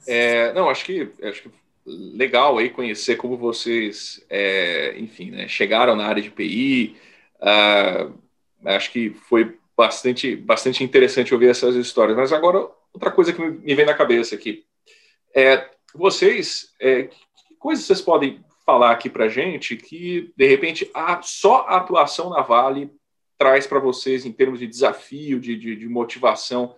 É, 0.06 0.52
não, 0.52 0.68
acho 0.68 0.84
que 0.84 1.10
acho 1.22 1.42
que 1.42 1.50
legal 1.86 2.58
aí 2.58 2.68
conhecer 2.70 3.16
como 3.16 3.36
vocês, 3.36 4.24
é, 4.28 4.98
enfim, 4.98 5.30
né, 5.30 5.48
chegaram 5.48 5.96
na 5.96 6.06
área 6.06 6.22
de 6.22 6.30
PI. 6.30 6.96
Uh, 7.36 8.12
ah, 8.64 8.76
acho 8.76 8.90
que 8.90 9.10
foi 9.28 9.58
bastante 9.76 10.34
bastante 10.34 10.82
interessante 10.82 11.32
ouvir 11.32 11.48
essas 11.48 11.76
histórias. 11.76 12.16
Mas 12.16 12.32
agora 12.32 12.68
outra 12.92 13.10
coisa 13.10 13.32
que 13.32 13.40
me 13.40 13.74
vem 13.74 13.86
na 13.86 13.94
cabeça 13.94 14.34
aqui 14.34 14.64
é 15.34 15.68
vocês 15.94 16.74
é, 16.80 17.08
coisas 17.66 17.84
vocês 17.84 18.00
podem 18.00 18.44
falar 18.64 18.92
aqui 18.92 19.10
para 19.10 19.28
gente 19.28 19.76
que, 19.76 20.32
de 20.36 20.46
repente, 20.46 20.88
a, 20.94 21.20
só 21.20 21.66
a 21.66 21.78
atuação 21.78 22.30
na 22.30 22.40
Vale 22.40 22.92
traz 23.36 23.66
para 23.66 23.80
vocês 23.80 24.24
em 24.24 24.30
termos 24.30 24.60
de 24.60 24.68
desafio, 24.68 25.40
de, 25.40 25.56
de, 25.58 25.74
de 25.74 25.88
motivação 25.88 26.76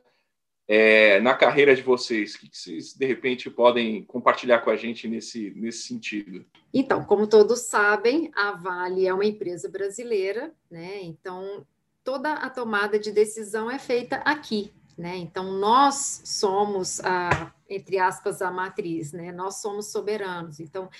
é, 0.66 1.20
na 1.20 1.34
carreira 1.34 1.76
de 1.76 1.82
vocês? 1.82 2.36
Que 2.36 2.48
vocês, 2.50 2.94
de 2.94 3.04
repente, 3.04 3.50
podem 3.50 4.02
compartilhar 4.02 4.60
com 4.60 4.70
a 4.70 4.76
gente 4.76 5.06
nesse, 5.06 5.50
nesse 5.56 5.82
sentido? 5.82 6.42
Então, 6.72 7.04
como 7.04 7.26
todos 7.26 7.60
sabem, 7.66 8.30
a 8.34 8.52
Vale 8.52 9.06
é 9.06 9.12
uma 9.12 9.26
empresa 9.26 9.68
brasileira, 9.68 10.54
né? 10.70 11.02
Então, 11.02 11.66
toda 12.02 12.32
a 12.32 12.48
tomada 12.48 12.98
de 12.98 13.12
decisão 13.12 13.70
é 13.70 13.78
feita 13.78 14.16
aqui, 14.24 14.72
né? 14.98 15.16
Então, 15.16 15.52
nós 15.52 16.22
somos, 16.24 16.98
a, 17.00 17.54
entre 17.70 17.98
aspas, 17.98 18.42
a 18.42 18.50
matriz, 18.50 19.12
né? 19.12 19.30
nós 19.30 19.60
somos 19.62 19.92
soberanos. 19.92 20.58
Então, 20.58 20.90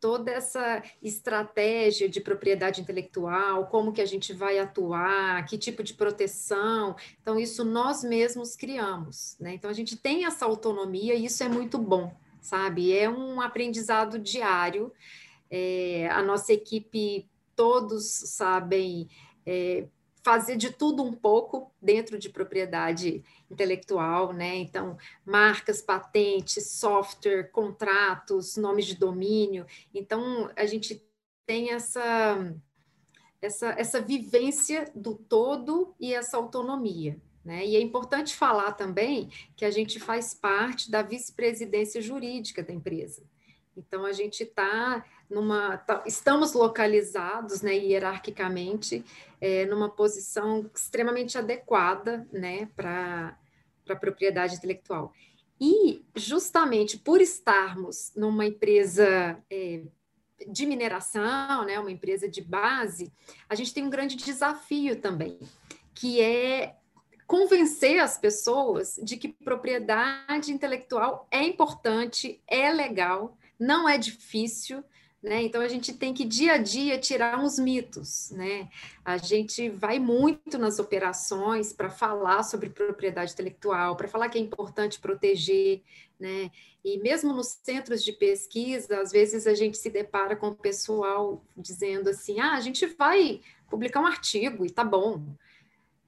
toda 0.00 0.30
essa 0.30 0.82
estratégia 1.02 2.08
de 2.08 2.20
propriedade 2.20 2.80
intelectual, 2.80 3.68
como 3.68 3.92
que 3.92 4.02
a 4.02 4.06
gente 4.06 4.34
vai 4.34 4.58
atuar, 4.58 5.44
que 5.46 5.56
tipo 5.56 5.82
de 5.82 5.94
proteção, 5.94 6.94
então 7.22 7.40
isso 7.40 7.64
nós 7.64 8.04
mesmos 8.04 8.54
criamos, 8.54 9.34
né? 9.40 9.54
Então 9.54 9.70
a 9.70 9.72
gente 9.72 9.96
tem 9.96 10.26
essa 10.26 10.44
autonomia 10.44 11.14
e 11.14 11.24
isso 11.24 11.42
é 11.42 11.48
muito 11.48 11.78
bom, 11.78 12.14
sabe? 12.38 12.94
É 12.94 13.08
um 13.08 13.40
aprendizado 13.40 14.18
diário. 14.18 14.92
É, 15.50 16.06
a 16.10 16.22
nossa 16.22 16.52
equipe 16.52 17.26
todos 17.56 18.04
sabem 18.04 19.08
é, 19.46 19.86
fazer 20.24 20.56
de 20.56 20.70
tudo 20.70 21.02
um 21.02 21.12
pouco 21.12 21.70
dentro 21.80 22.18
de 22.18 22.30
propriedade 22.30 23.22
intelectual, 23.50 24.32
né? 24.32 24.56
Então, 24.56 24.96
marcas, 25.24 25.82
patentes, 25.82 26.70
software, 26.70 27.50
contratos, 27.52 28.56
nomes 28.56 28.86
de 28.86 28.96
domínio. 28.96 29.66
Então, 29.92 30.50
a 30.56 30.64
gente 30.64 31.06
tem 31.46 31.72
essa 31.72 32.54
essa, 33.42 33.74
essa 33.78 34.00
vivência 34.00 34.90
do 34.94 35.14
todo 35.14 35.94
e 36.00 36.14
essa 36.14 36.38
autonomia. 36.38 37.20
Né? 37.44 37.66
E 37.66 37.76
é 37.76 37.80
importante 37.80 38.34
falar 38.34 38.72
também 38.72 39.28
que 39.54 39.66
a 39.66 39.70
gente 39.70 40.00
faz 40.00 40.32
parte 40.32 40.90
da 40.90 41.02
vice-presidência 41.02 42.00
jurídica 42.00 42.62
da 42.62 42.72
empresa. 42.72 43.22
Então, 43.76 44.06
a 44.06 44.12
gente 44.12 44.44
está 44.44 45.04
numa. 45.34 45.84
Estamos 46.06 46.52
localizados 46.52 47.60
né, 47.60 47.74
hierarquicamente 47.74 49.04
é, 49.40 49.66
numa 49.66 49.90
posição 49.90 50.70
extremamente 50.74 51.36
adequada 51.36 52.26
né, 52.32 52.68
para 52.76 53.36
a 53.90 53.96
propriedade 53.96 54.54
intelectual. 54.54 55.12
E, 55.60 56.04
justamente 56.14 56.96
por 56.98 57.20
estarmos 57.20 58.12
numa 58.16 58.46
empresa 58.46 59.38
é, 59.50 59.82
de 60.48 60.66
mineração, 60.66 61.64
né, 61.64 61.78
uma 61.78 61.90
empresa 61.90 62.28
de 62.28 62.40
base, 62.40 63.12
a 63.48 63.54
gente 63.54 63.74
tem 63.74 63.84
um 63.84 63.90
grande 63.90 64.16
desafio 64.16 65.00
também, 65.00 65.38
que 65.94 66.20
é 66.20 66.76
convencer 67.26 68.00
as 68.00 68.18
pessoas 68.18 69.00
de 69.02 69.16
que 69.16 69.28
propriedade 69.28 70.52
intelectual 70.52 71.26
é 71.30 71.42
importante, 71.42 72.42
é 72.46 72.70
legal, 72.70 73.36
não 73.58 73.88
é 73.88 73.96
difícil, 73.96 74.84
né? 75.24 75.42
Então 75.42 75.62
a 75.62 75.68
gente 75.68 75.94
tem 75.94 76.12
que 76.12 76.22
dia 76.22 76.52
a 76.52 76.58
dia 76.58 76.98
tirar 76.98 77.40
uns 77.40 77.58
mitos, 77.58 78.30
né? 78.32 78.68
A 79.02 79.16
gente 79.16 79.70
vai 79.70 79.98
muito 79.98 80.58
nas 80.58 80.78
operações 80.78 81.72
para 81.72 81.88
falar 81.88 82.42
sobre 82.42 82.68
propriedade 82.68 83.32
intelectual, 83.32 83.96
para 83.96 84.06
falar 84.06 84.28
que 84.28 84.36
é 84.36 84.40
importante 84.40 85.00
proteger, 85.00 85.80
né? 86.20 86.50
E 86.84 86.98
mesmo 86.98 87.32
nos 87.32 87.58
centros 87.62 88.04
de 88.04 88.12
pesquisa, 88.12 89.00
às 89.00 89.10
vezes 89.10 89.46
a 89.46 89.54
gente 89.54 89.78
se 89.78 89.88
depara 89.88 90.36
com 90.36 90.48
o 90.48 90.54
pessoal 90.54 91.42
dizendo 91.56 92.10
assim: 92.10 92.38
"Ah, 92.38 92.52
a 92.52 92.60
gente 92.60 92.84
vai 92.84 93.40
publicar 93.70 94.00
um 94.02 94.06
artigo 94.06 94.66
e 94.66 94.70
tá 94.70 94.84
bom". 94.84 95.24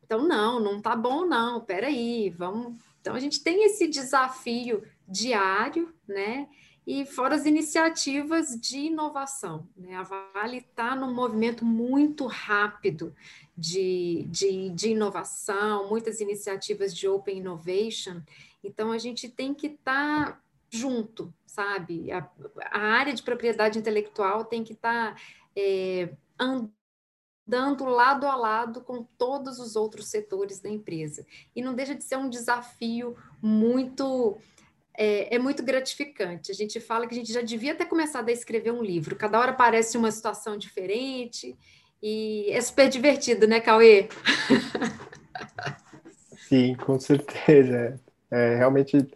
Então 0.04 0.28
não, 0.28 0.60
não 0.60 0.78
tá 0.78 0.94
bom 0.94 1.24
não. 1.24 1.62
Peraí, 1.62 2.28
vamos. 2.28 2.74
Então 3.00 3.14
a 3.14 3.20
gente 3.20 3.42
tem 3.42 3.64
esse 3.64 3.88
desafio 3.88 4.82
diário, 5.08 5.94
né? 6.06 6.46
E 6.86 7.04
fora 7.04 7.34
as 7.34 7.44
iniciativas 7.44 8.58
de 8.60 8.78
inovação. 8.78 9.68
Né? 9.76 9.96
A 9.96 10.04
Vale 10.04 10.58
está 10.58 10.94
num 10.94 11.12
movimento 11.12 11.64
muito 11.64 12.26
rápido 12.26 13.12
de, 13.58 14.24
de, 14.28 14.70
de, 14.70 14.90
inovação, 14.90 15.88
muitas 15.88 16.20
iniciativas 16.20 16.94
de 16.94 17.08
Open 17.08 17.38
Innovation, 17.38 18.22
então 18.62 18.92
a 18.92 18.98
gente 18.98 19.28
tem 19.28 19.52
que 19.52 19.66
estar 19.66 20.32
tá 20.32 20.40
junto, 20.70 21.32
sabe? 21.46 22.12
A, 22.12 22.28
a, 22.70 22.78
área 22.78 23.12
de 23.12 23.22
propriedade 23.22 23.78
intelectual 23.78 24.44
tem 24.44 24.62
que 24.62 24.72
estar 24.72 25.14
tá, 25.14 25.20
é, 25.56 26.10
andando 26.38 27.84
lado 27.84 28.26
a 28.26 28.36
lado 28.36 28.80
com 28.80 29.02
todos 29.16 29.58
os 29.58 29.76
outros 29.76 30.08
setores 30.08 30.60
da 30.60 30.68
empresa. 30.68 31.26
E 31.54 31.62
não 31.62 31.74
deixa 31.74 31.94
de 31.94 32.04
ser 32.04 32.16
um 32.16 32.28
desafio 32.28 33.16
muito 33.40 34.36
é, 34.98 35.34
é, 35.34 35.38
muito 35.38 35.62
gratificante. 35.62 36.50
A 36.50 36.54
gente 36.54 36.80
fala 36.80 37.06
que 37.06 37.14
a 37.14 37.18
gente 37.18 37.32
já 37.32 37.42
devia 37.42 37.74
ter 37.74 37.86
começado 37.86 38.28
a 38.28 38.32
escrever 38.32 38.72
um 38.72 38.82
livro. 38.82 39.16
Cada 39.16 39.38
hora 39.38 39.52
parece 39.52 39.96
uma 39.96 40.10
situação 40.10 40.56
diferente 40.56 41.56
e 42.02 42.48
é 42.50 42.60
super 42.60 42.88
divertido, 42.88 43.46
né, 43.46 43.60
Cauê? 43.60 44.08
Sim, 46.48 46.74
com 46.74 46.98
certeza. 46.98 48.00
É, 48.30 48.56
realmente 48.56 49.06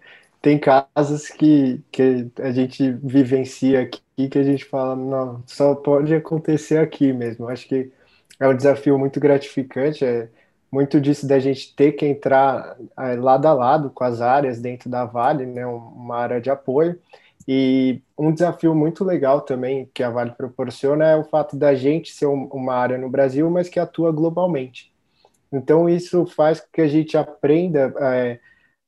tem 0.42 0.58
casos 0.58 1.28
que, 1.28 1.80
que 1.90 2.30
a 2.40 2.50
gente 2.50 2.92
vivencia 2.92 3.80
aqui 3.82 4.00
que 4.28 4.38
a 4.38 4.42
gente 4.42 4.64
fala, 4.64 4.94
não, 4.96 5.42
só 5.46 5.74
pode 5.74 6.14
acontecer 6.14 6.78
aqui 6.78 7.12
mesmo. 7.12 7.48
Acho 7.48 7.66
que 7.66 7.90
é 8.38 8.48
um 8.48 8.56
desafio 8.56 8.98
muito 8.98 9.18
gratificante. 9.18 10.04
É, 10.04 10.28
muito 10.70 11.00
disso 11.00 11.26
da 11.26 11.38
gente 11.38 11.74
ter 11.74 11.92
que 11.92 12.06
entrar 12.06 12.76
é, 12.98 13.16
lado 13.16 13.46
a 13.46 13.52
lado 13.52 13.90
com 13.90 14.04
as 14.04 14.20
áreas 14.20 14.60
dentro 14.60 14.88
da 14.88 15.04
Vale, 15.04 15.46
né, 15.46 15.66
uma 15.66 16.16
área 16.16 16.40
de 16.40 16.50
apoio. 16.50 16.98
E 17.48 18.02
um 18.16 18.32
desafio 18.32 18.74
muito 18.74 19.04
legal 19.04 19.40
também 19.40 19.90
que 19.92 20.02
a 20.02 20.10
Vale 20.10 20.30
proporciona 20.32 21.06
é 21.06 21.16
o 21.16 21.24
fato 21.24 21.56
da 21.56 21.74
gente 21.74 22.12
ser 22.12 22.26
uma 22.26 22.74
área 22.74 22.98
no 22.98 23.08
Brasil, 23.08 23.50
mas 23.50 23.68
que 23.68 23.80
atua 23.80 24.12
globalmente. 24.12 24.92
Então, 25.52 25.88
isso 25.88 26.26
faz 26.26 26.60
com 26.60 26.68
que 26.72 26.80
a 26.80 26.86
gente 26.86 27.16
aprenda 27.16 27.92
é, 27.98 28.38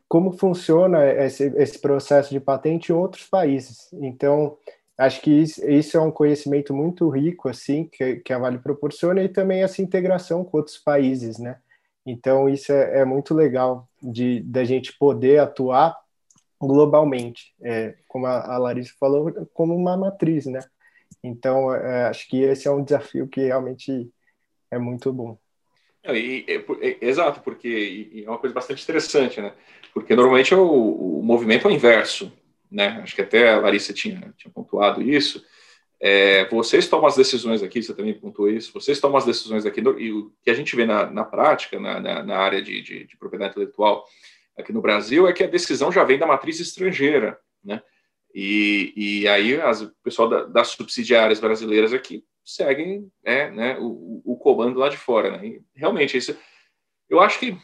como 0.09 0.33
funciona 0.33 1.05
esse, 1.11 1.45
esse 1.57 1.79
processo 1.79 2.31
de 2.31 2.39
patente 2.39 2.93
em 2.93 2.95
outros 2.95 3.25
países. 3.25 3.89
Então, 3.95 4.57
acho 4.97 5.21
que 5.23 5.31
isso, 5.31 5.69
isso, 5.69 5.97
é 5.97 6.01
um 6.01 6.11
conhecimento 6.11 6.73
muito 6.73 7.09
rico, 7.09 7.49
assim, 7.49 7.85
que, 7.91 8.17
que, 8.17 8.33
a 8.33 8.39
Vale 8.39 8.59
proporciona, 8.59 9.23
e 9.23 9.29
também 9.29 9.63
essa 9.63 9.83
integração 9.83 10.45
com 10.45 10.59
outros 10.59 10.79
países, 10.79 11.39
né? 11.39 11.57
Então, 12.05 12.49
isso 12.49 12.73
é, 12.73 13.01
é 13.01 13.05
muito 13.05 13.35
legal 13.35 13.89
de 14.03 14.41
da 14.41 14.65
gente 14.65 14.97
poder 14.99 15.39
atuar 15.39 15.97
globalmente, 16.61 17.55
é, 17.61 17.97
como 18.07 18.27
a, 18.27 18.55
a, 18.55 18.59
Larissa 18.59 18.95
falou, 18.99 19.33
como 19.53 19.75
uma 19.75 19.97
matriz, 19.97 20.47
né? 20.47 20.61
Então, 21.23 21.75
é, 21.75 22.05
acho 22.05 22.29
que 22.29 22.43
esse 22.43 22.69
é 22.69 22.71
um 22.71 22.83
desafio 22.85 23.29
que 23.29 23.41
realmente 23.41 24.11
é 24.71 24.79
muito 24.79 25.13
bom. 25.13 25.39
E, 26.05 26.45
é, 26.49 27.07
exato, 27.07 27.41
porque 27.41 28.23
é 28.25 28.29
uma 28.29 28.39
coisa 28.39 28.55
bastante 28.55 28.83
interessante, 28.83 29.41
né? 29.41 29.53
Porque 29.95 30.17
normalmente 30.17 30.55
o, 30.55 31.19
o 31.19 31.23
movimento 31.23 31.67
é 31.67 31.71
o 31.71 31.75
inverso, 31.75 32.33
né? 32.71 33.01
Acho 33.03 33.15
que 33.15 33.23
até 33.23 33.53
a 33.53 33.61
Larissa 33.61 33.93
tinha, 33.93 34.33
tinha 34.37 34.53
pontuado 34.53 35.03
isso. 35.03 35.45
É, 36.05 36.49
vocês 36.49 36.89
tomam 36.89 37.07
as 37.07 37.15
decisões 37.15 37.63
aqui, 37.63 37.81
você 37.81 37.95
também 37.95 38.13
pontuou 38.13 38.51
isso, 38.51 38.73
vocês 38.73 38.99
tomam 38.99 39.17
as 39.19 39.25
decisões 39.25 39.65
aqui, 39.65 39.81
e 39.81 40.13
o 40.13 40.33
que 40.43 40.51
a 40.51 40.55
gente 40.55 40.75
vê 40.75 40.85
na, 40.85 41.09
na 41.09 41.25
prática, 41.25 41.79
na, 41.79 42.01
na, 42.01 42.25
na 42.25 42.37
área 42.39 42.61
de, 42.61 42.83
de, 42.83 43.05
de, 43.05 43.17
propriedade 43.17 43.53
intelectual 43.53 44.05
aqui 44.59 44.73
no 44.73 44.83
Brasil, 44.83 45.29
é 45.29 45.33
que 45.33 45.45
a 45.45 45.47
decisão 45.47 45.93
já 45.93 46.03
vem 46.03 46.19
da 46.19 46.27
matriz 46.27 46.59
estrangeira, 46.59 47.39
né? 47.65 47.81
E, 48.35 48.93
e 48.97 49.29
aí 49.29 49.61
as, 49.61 49.83
o 49.83 49.95
pessoal 50.03 50.29
da, 50.29 50.45
das 50.45 50.69
subsidiárias 50.69 51.39
brasileiras 51.39 51.93
aqui 51.93 52.25
seguem 52.45 53.09
é, 53.23 53.49
né, 53.51 53.79
o, 53.79 54.23
o, 54.25 54.37
comando 54.37 54.81
lá 54.81 54.89
de 54.89 54.97
fora. 54.97 55.37
Né? 55.37 55.47
E 55.47 55.63
realmente, 55.77 56.17
isso, 56.17 56.37
eu 57.09 57.21
acho 57.21 57.39
que 57.39 57.57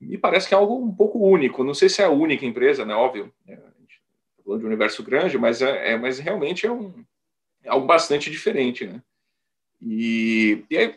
me 0.00 0.18
parece 0.18 0.48
que 0.48 0.54
é 0.54 0.56
algo 0.56 0.76
um 0.76 0.92
pouco 0.92 1.18
único. 1.18 1.62
Não 1.62 1.74
sei 1.74 1.88
se 1.88 2.02
é 2.02 2.06
a 2.06 2.10
única 2.10 2.46
empresa, 2.46 2.84
né? 2.84 2.94
Óbvio, 2.94 3.32
né? 3.46 3.54
está 3.54 4.42
falando 4.42 4.60
de 4.60 4.64
um 4.64 4.68
universo 4.68 5.04
grande, 5.04 5.38
mas, 5.38 5.60
é, 5.60 5.92
é, 5.92 5.96
mas 5.98 6.18
realmente 6.18 6.66
é, 6.66 6.72
um, 6.72 7.04
algo 7.66 7.86
bastante 7.86 8.30
diferente. 8.30 8.86
Né? 8.86 9.02
E, 9.80 10.64
e 10.70 10.76
aí, 10.76 10.94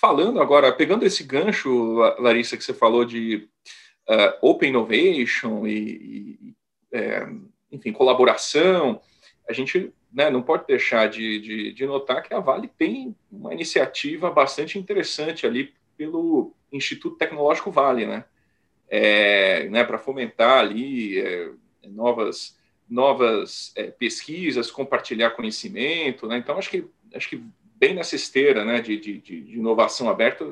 falando 0.00 0.40
agora, 0.40 0.72
pegando 0.72 1.04
esse 1.04 1.24
gancho, 1.24 1.96
Larissa, 2.18 2.56
que 2.56 2.64
você 2.64 2.74
falou 2.74 3.04
de 3.04 3.48
uh, 4.08 4.48
Open 4.48 4.70
Innovation 4.70 5.66
e, 5.66 5.74
e 5.74 6.54
é, 6.92 7.26
enfim, 7.70 7.92
colaboração, 7.92 9.00
a 9.48 9.52
gente 9.52 9.92
né, 10.12 10.30
não 10.30 10.42
pode 10.42 10.66
deixar 10.66 11.08
de, 11.08 11.40
de, 11.40 11.72
de, 11.72 11.86
notar 11.86 12.22
que 12.22 12.32
a 12.32 12.38
Vale 12.38 12.68
tem 12.68 13.16
uma 13.30 13.52
iniciativa 13.52 14.30
bastante 14.30 14.78
interessante 14.78 15.44
ali 15.44 15.74
pelo 15.96 16.54
Instituto 16.72 17.16
Tecnológico 17.16 17.70
Vale, 17.70 18.06
né, 18.06 18.24
é, 18.88 19.68
né 19.68 19.82
para 19.82 19.98
fomentar 19.98 20.60
ali 20.60 21.18
é, 21.18 21.50
novas 21.88 22.56
novas 22.88 23.72
é, 23.76 23.84
pesquisas, 23.84 24.70
compartilhar 24.70 25.30
conhecimento, 25.30 26.26
né, 26.26 26.38
então 26.38 26.58
acho 26.58 26.70
que 26.70 26.84
acho 27.14 27.28
que 27.28 27.42
bem 27.76 27.94
nessa 27.94 28.16
esteira, 28.16 28.64
né, 28.64 28.80
de, 28.80 28.98
de, 28.98 29.18
de 29.18 29.34
inovação 29.56 30.08
aberta, 30.08 30.44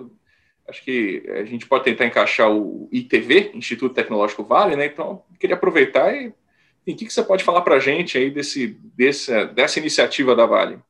acho 0.68 0.84
que 0.84 1.22
a 1.28 1.44
gente 1.44 1.66
pode 1.66 1.84
tentar 1.84 2.06
encaixar 2.06 2.50
o 2.50 2.88
ITV, 2.92 3.52
Instituto 3.54 3.94
Tecnológico 3.94 4.44
Vale, 4.44 4.76
né, 4.76 4.86
então 4.86 5.22
queria 5.38 5.56
aproveitar 5.56 6.14
e 6.14 6.28
o 6.28 6.96
que, 6.96 7.06
que 7.06 7.12
você 7.12 7.22
pode 7.22 7.44
falar 7.44 7.62
para 7.62 7.76
a 7.76 7.80
gente 7.80 8.18
aí 8.18 8.30
desse, 8.30 8.68
dessa, 8.96 9.44
dessa 9.46 9.78
iniciativa 9.78 10.34
da 10.34 10.46
Vale? 10.46 10.80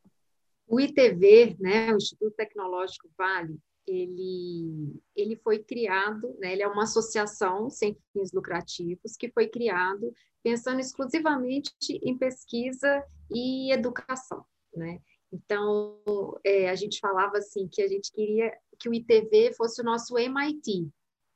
O 0.66 0.80
ITV, 0.80 1.56
né, 1.60 1.92
o 1.92 1.96
Instituto 1.96 2.34
Tecnológico 2.34 3.10
Vale, 3.16 3.58
ele, 3.86 5.00
ele 5.14 5.36
foi 5.36 5.58
criado, 5.58 6.34
né, 6.38 6.52
ele 6.52 6.62
é 6.62 6.68
uma 6.68 6.84
associação 6.84 7.68
sem 7.68 7.96
fins 8.12 8.32
lucrativos 8.32 9.16
que 9.16 9.30
foi 9.30 9.48
criado 9.48 10.12
pensando 10.42 10.80
exclusivamente 10.80 11.72
em 11.88 12.16
pesquisa 12.18 13.04
e 13.30 13.72
educação, 13.72 14.44
né? 14.74 15.00
Então, 15.32 15.98
é, 16.44 16.68
a 16.68 16.74
gente 16.74 16.98
falava 16.98 17.38
assim 17.38 17.68
que 17.68 17.80
a 17.80 17.88
gente 17.88 18.12
queria 18.12 18.52
que 18.78 18.88
o 18.88 18.94
ITV 18.94 19.54
fosse 19.54 19.80
o 19.80 19.84
nosso 19.84 20.18
MIT, 20.18 20.90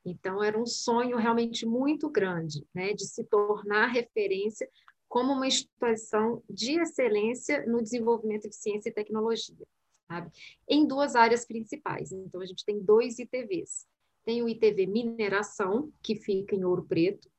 então, 0.07 0.43
era 0.43 0.57
um 0.57 0.65
sonho 0.65 1.17
realmente 1.17 1.67
muito 1.67 2.09
grande, 2.09 2.65
né, 2.73 2.93
de 2.93 3.05
se 3.05 3.25
tornar 3.25 3.89
referência 3.89 4.71
como 5.09 5.33
uma 5.33 5.49
instituição 5.49 6.43
de 6.49 6.81
excelência 6.81 7.67
no 7.67 7.83
desenvolvimento 7.83 8.49
de 8.49 8.55
ciência 8.55 8.89
e 8.89 8.93
tecnologia, 8.93 9.67
sabe? 10.09 10.31
Em 10.69 10.87
duas 10.87 11.14
áreas 11.14 11.45
principais. 11.45 12.12
Então, 12.12 12.40
a 12.40 12.47
gente 12.47 12.64
tem 12.64 12.81
dois 12.81 13.19
ITVs. 13.19 13.87
Tem 14.25 14.42
o 14.42 14.49
ITV 14.49 14.87
Mineração, 14.87 15.92
que 16.03 16.16
fica 16.16 16.55
em 16.55 16.64
Ouro 16.64 16.85
Preto, 16.85 17.31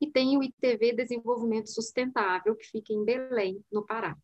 e 0.00 0.06
tem 0.06 0.36
o 0.36 0.42
ITV 0.42 0.92
Desenvolvimento 0.92 1.70
Sustentável, 1.70 2.54
que 2.54 2.66
fica 2.66 2.92
em 2.92 3.04
Belém, 3.04 3.64
no 3.72 3.84
Pará. 3.84 4.16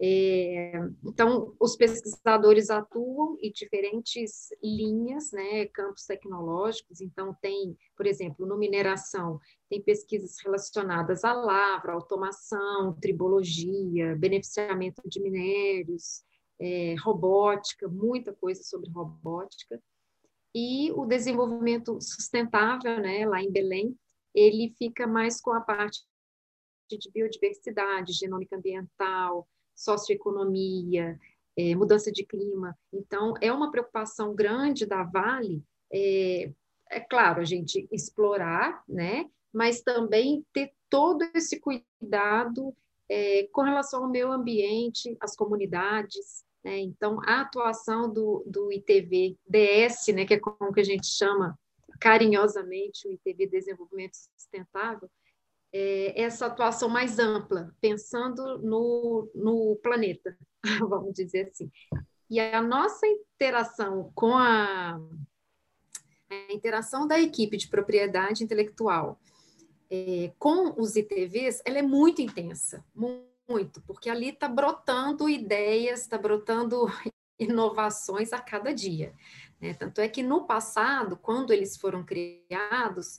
É, 0.00 0.74
então, 1.04 1.56
os 1.58 1.74
pesquisadores 1.74 2.70
atuam 2.70 3.36
em 3.42 3.50
diferentes 3.50 4.48
linhas, 4.62 5.32
né, 5.32 5.66
campos 5.66 6.04
tecnológicos. 6.06 7.00
Então, 7.00 7.36
tem, 7.42 7.76
por 7.96 8.06
exemplo, 8.06 8.46
no 8.46 8.56
mineração, 8.56 9.40
tem 9.68 9.82
pesquisas 9.82 10.36
relacionadas 10.42 11.24
à 11.24 11.32
lavra, 11.32 11.92
automação, 11.92 12.96
tribologia, 13.00 14.14
beneficiamento 14.14 15.02
de 15.04 15.20
minérios, 15.20 16.22
é, 16.60 16.94
robótica, 17.00 17.88
muita 17.88 18.32
coisa 18.32 18.62
sobre 18.62 18.90
robótica. 18.90 19.80
E 20.54 20.90
o 20.92 21.06
desenvolvimento 21.06 22.00
sustentável, 22.00 23.00
né, 23.00 23.26
lá 23.26 23.42
em 23.42 23.50
Belém, 23.50 23.96
ele 24.34 24.74
fica 24.78 25.06
mais 25.06 25.40
com 25.40 25.52
a 25.52 25.60
parte 25.60 26.02
de 26.90 27.10
biodiversidade, 27.12 28.12
genômica 28.12 28.56
ambiental, 28.56 29.46
socioeconomia, 29.74 31.18
é, 31.56 31.74
mudança 31.74 32.10
de 32.10 32.24
clima. 32.24 32.76
Então, 32.92 33.34
é 33.40 33.52
uma 33.52 33.70
preocupação 33.70 34.34
grande 34.34 34.86
da 34.86 35.02
Vale, 35.02 35.62
é, 35.92 36.52
é 36.90 37.00
claro, 37.00 37.40
a 37.40 37.44
gente 37.44 37.86
explorar, 37.92 38.82
né? 38.88 39.28
mas 39.52 39.80
também 39.80 40.44
ter 40.52 40.72
todo 40.88 41.22
esse 41.34 41.60
cuidado 41.60 42.74
é, 43.08 43.48
com 43.52 43.62
relação 43.62 44.04
ao 44.04 44.10
meio 44.10 44.30
ambiente, 44.30 45.16
às 45.20 45.34
comunidades. 45.34 46.44
Né? 46.64 46.78
Então, 46.80 47.20
a 47.24 47.40
atuação 47.40 48.12
do, 48.12 48.44
do 48.46 48.72
ITV 48.72 49.36
DS, 49.46 50.08
né, 50.14 50.24
que 50.24 50.34
é 50.34 50.40
como 50.40 50.72
que 50.72 50.80
a 50.80 50.84
gente 50.84 51.06
chama 51.06 51.58
carinhosamente 52.00 53.08
o 53.08 53.12
ITV 53.12 53.46
Desenvolvimento 53.46 54.14
Sustentável, 54.14 55.10
é, 55.72 56.20
essa 56.20 56.46
atuação 56.46 56.88
mais 56.88 57.18
ampla, 57.18 57.74
pensando 57.80 58.58
no, 58.58 59.30
no 59.34 59.76
planeta, 59.82 60.36
vamos 60.88 61.12
dizer 61.12 61.48
assim. 61.48 61.70
E 62.30 62.40
a 62.40 62.60
nossa 62.60 63.06
interação 63.06 64.10
com 64.14 64.36
a, 64.36 65.00
a 66.30 66.52
interação 66.52 67.06
da 67.06 67.18
equipe 67.18 67.56
de 67.56 67.68
propriedade 67.68 68.44
intelectual 68.44 69.18
é, 69.90 70.32
com 70.38 70.80
os 70.80 70.96
ITVs, 70.96 71.62
ela 71.64 71.78
é 71.78 71.82
muito 71.82 72.20
intensa, 72.20 72.84
muito, 72.94 73.27
porque 73.86 74.10
ali 74.10 74.28
está 74.28 74.46
brotando 74.46 75.28
ideias, 75.28 76.00
está 76.00 76.18
brotando 76.18 76.86
inovações 77.38 78.32
a 78.32 78.40
cada 78.40 78.74
dia. 78.74 79.14
Né? 79.60 79.72
Tanto 79.72 80.00
é 80.00 80.08
que 80.08 80.22
no 80.22 80.44
passado, 80.44 81.16
quando 81.16 81.52
eles 81.52 81.76
foram 81.76 82.04
criados, 82.04 83.18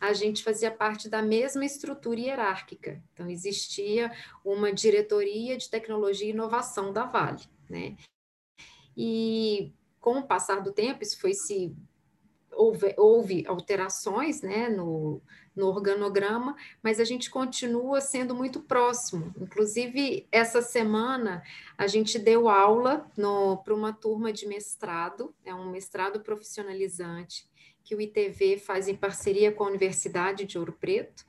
a 0.00 0.12
gente 0.12 0.42
fazia 0.42 0.70
parte 0.70 1.08
da 1.08 1.20
mesma 1.20 1.64
estrutura 1.64 2.18
hierárquica. 2.18 3.02
Então, 3.12 3.28
existia 3.28 4.10
uma 4.44 4.72
diretoria 4.72 5.56
de 5.56 5.68
tecnologia 5.68 6.28
e 6.28 6.30
inovação 6.30 6.92
da 6.92 7.04
Vale. 7.04 7.42
Né? 7.68 7.96
E 8.96 9.72
com 10.00 10.18
o 10.18 10.26
passar 10.26 10.62
do 10.62 10.72
tempo, 10.72 11.02
isso 11.02 11.20
foi 11.20 11.34
se 11.34 11.76
houve, 12.56 12.94
houve 12.96 13.44
alterações 13.46 14.42
né, 14.42 14.68
no, 14.68 15.20
no 15.54 15.66
organograma, 15.66 16.56
mas 16.82 16.98
a 16.98 17.04
gente 17.04 17.30
continua 17.30 18.00
sendo 18.00 18.34
muito 18.34 18.60
próximo. 18.60 19.32
Inclusive, 19.40 20.26
essa 20.32 20.62
semana 20.62 21.42
a 21.76 21.86
gente 21.86 22.18
deu 22.18 22.48
aula 22.48 23.06
para 23.64 23.74
uma 23.74 23.92
turma 23.92 24.32
de 24.32 24.46
mestrado, 24.46 25.34
é 25.44 25.54
um 25.54 25.70
mestrado 25.70 26.20
profissionalizante, 26.20 27.46
que 27.84 27.94
o 27.94 28.00
ITV 28.00 28.58
faz 28.58 28.88
em 28.88 28.96
parceria 28.96 29.52
com 29.52 29.64
a 29.64 29.68
Universidade 29.68 30.44
de 30.44 30.58
Ouro 30.58 30.72
Preto. 30.72 31.24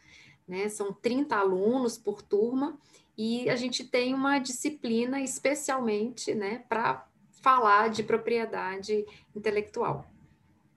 Né, 0.48 0.70
são 0.70 0.94
30 0.94 1.36
alunos 1.36 1.98
por 1.98 2.22
turma, 2.22 2.80
e 3.18 3.50
a 3.50 3.56
gente 3.56 3.84
tem 3.84 4.14
uma 4.14 4.40
disciplina 4.40 5.20
especialmente 5.20 6.34
né, 6.34 6.64
para 6.70 7.06
falar 7.42 7.90
de 7.90 8.04
propriedade 8.04 9.06
intelectual. 9.36 10.06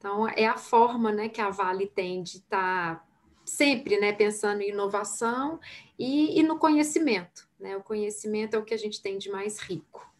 Então, 0.00 0.26
é 0.26 0.46
a 0.46 0.56
forma 0.56 1.12
né, 1.12 1.28
que 1.28 1.42
a 1.42 1.50
Vale 1.50 1.86
tem 1.86 2.22
de 2.22 2.38
estar 2.38 2.96
tá 2.96 3.04
sempre 3.44 4.00
né, 4.00 4.14
pensando 4.14 4.62
em 4.62 4.70
inovação 4.70 5.60
e, 5.98 6.40
e, 6.40 6.42
no 6.42 6.58
conhecimento. 6.58 7.46
Né? 7.58 7.76
O 7.76 7.82
conhecimento 7.82 8.56
é 8.56 8.58
o 8.58 8.64
que 8.64 8.72
a 8.72 8.78
gente 8.78 9.02
tem 9.02 9.18
de 9.18 9.30
mais 9.30 9.58
rico. 9.60 10.10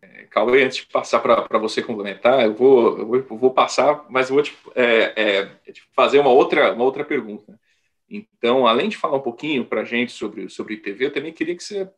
É, 0.00 0.22
Cauê, 0.30 0.64
antes 0.64 0.78
de 0.78 0.86
passar 0.86 1.20
para 1.20 1.58
você 1.58 1.82
complementar, 1.82 2.46
eu 2.46 2.54
vou, 2.54 2.98
eu 2.98 3.06
vou, 3.06 3.16
eu 3.16 3.36
vou, 3.36 3.50
passar, 3.52 4.06
mas 4.08 4.30
vou 4.30 4.42
te, 4.42 4.56
é, 4.74 5.12
é, 5.14 5.44
te, 5.70 5.82
fazer 5.92 6.18
uma 6.18 6.30
outra, 6.30 6.72
uma 6.72 6.84
outra 6.84 7.04
pergunta. 7.04 7.60
Então, 8.08 8.66
além 8.66 8.88
de 8.88 8.96
falar 8.96 9.18
um 9.18 9.22
pouquinho 9.22 9.66
para 9.66 9.82
a 9.82 9.84
gente 9.84 10.12
sobre, 10.12 10.48
sobre 10.48 10.74
ITV, 10.74 11.06
eu 11.06 11.12
também 11.12 11.32
queria 11.32 11.54
que 11.54 11.62
você 11.62 11.90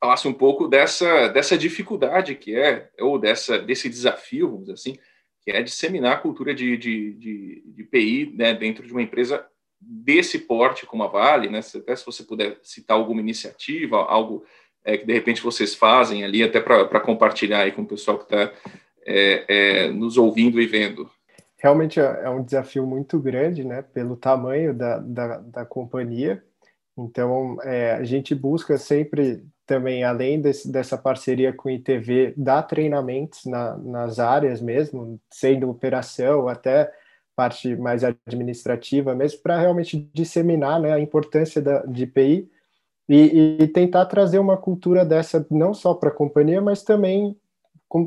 falasse 0.00 0.26
um 0.26 0.34
pouco 0.34 0.66
dessa, 0.66 1.28
dessa 1.28 1.56
dificuldade 1.56 2.34
que 2.34 2.56
é, 2.56 2.90
ou 2.98 3.20
dessa, 3.20 3.56
desse 3.56 3.88
desafio, 3.88 4.48
vamos 4.48 4.62
dizer 4.62 4.72
assim, 4.72 4.98
que 5.46 5.52
é 5.52 5.62
disseminar 5.62 6.14
a 6.14 6.18
cultura 6.18 6.52
de, 6.52 6.76
de, 6.76 7.12
de, 7.12 7.62
de 7.64 7.84
PI 7.84 8.34
né, 8.36 8.52
dentro 8.52 8.84
de 8.84 8.90
uma 8.90 9.00
empresa 9.00 9.46
desse 9.80 10.40
porte 10.40 10.84
como 10.84 11.04
a 11.04 11.06
Vale, 11.06 11.48
né? 11.48 11.60
Até 11.60 11.94
se 11.94 12.04
você 12.04 12.24
puder 12.24 12.58
citar 12.64 12.96
alguma 12.96 13.20
iniciativa, 13.20 13.96
algo 13.96 14.44
é, 14.84 14.96
que 14.96 15.06
de 15.06 15.12
repente 15.12 15.40
vocês 15.40 15.72
fazem 15.72 16.24
ali, 16.24 16.42
até 16.42 16.60
para 16.60 16.98
compartilhar 16.98 17.60
aí 17.60 17.70
com 17.70 17.82
o 17.82 17.86
pessoal 17.86 18.18
que 18.18 18.24
está 18.24 18.52
é, 19.06 19.44
é, 19.46 19.90
nos 19.92 20.18
ouvindo 20.18 20.60
e 20.60 20.66
vendo. 20.66 21.08
Realmente 21.58 22.00
é, 22.00 22.22
é 22.24 22.28
um 22.28 22.42
desafio 22.42 22.84
muito 22.84 23.16
grande, 23.20 23.62
né? 23.62 23.82
Pelo 23.82 24.16
tamanho 24.16 24.74
da, 24.74 24.98
da, 24.98 25.38
da 25.38 25.64
companhia. 25.64 26.42
Então, 26.98 27.56
é, 27.62 27.92
a 27.92 28.02
gente 28.02 28.34
busca 28.34 28.76
sempre 28.78 29.44
também, 29.66 30.04
além 30.04 30.40
desse, 30.40 30.70
dessa 30.70 30.96
parceria 30.96 31.52
com 31.52 31.68
o 31.68 31.72
ITV, 31.72 32.34
dar 32.36 32.62
treinamentos 32.62 33.44
na, 33.44 33.76
nas 33.76 34.18
áreas 34.18 34.60
mesmo, 34.60 35.20
sendo 35.30 35.68
operação 35.68 36.48
até 36.48 36.90
parte 37.34 37.76
mais 37.76 38.02
administrativa 38.02 39.14
mesmo, 39.14 39.40
para 39.42 39.60
realmente 39.60 40.08
disseminar 40.14 40.80
né, 40.80 40.92
a 40.92 41.00
importância 41.00 41.60
da, 41.60 41.84
de 41.84 42.04
IPI 42.04 42.48
e, 43.08 43.58
e, 43.60 43.68
tentar 43.68 44.06
trazer 44.06 44.38
uma 44.38 44.56
cultura 44.56 45.04
dessa 45.04 45.46
não 45.50 45.74
só 45.74 45.94
para 45.94 46.08
a 46.08 46.14
companhia, 46.14 46.60
mas 46.60 46.82
também 46.82 47.36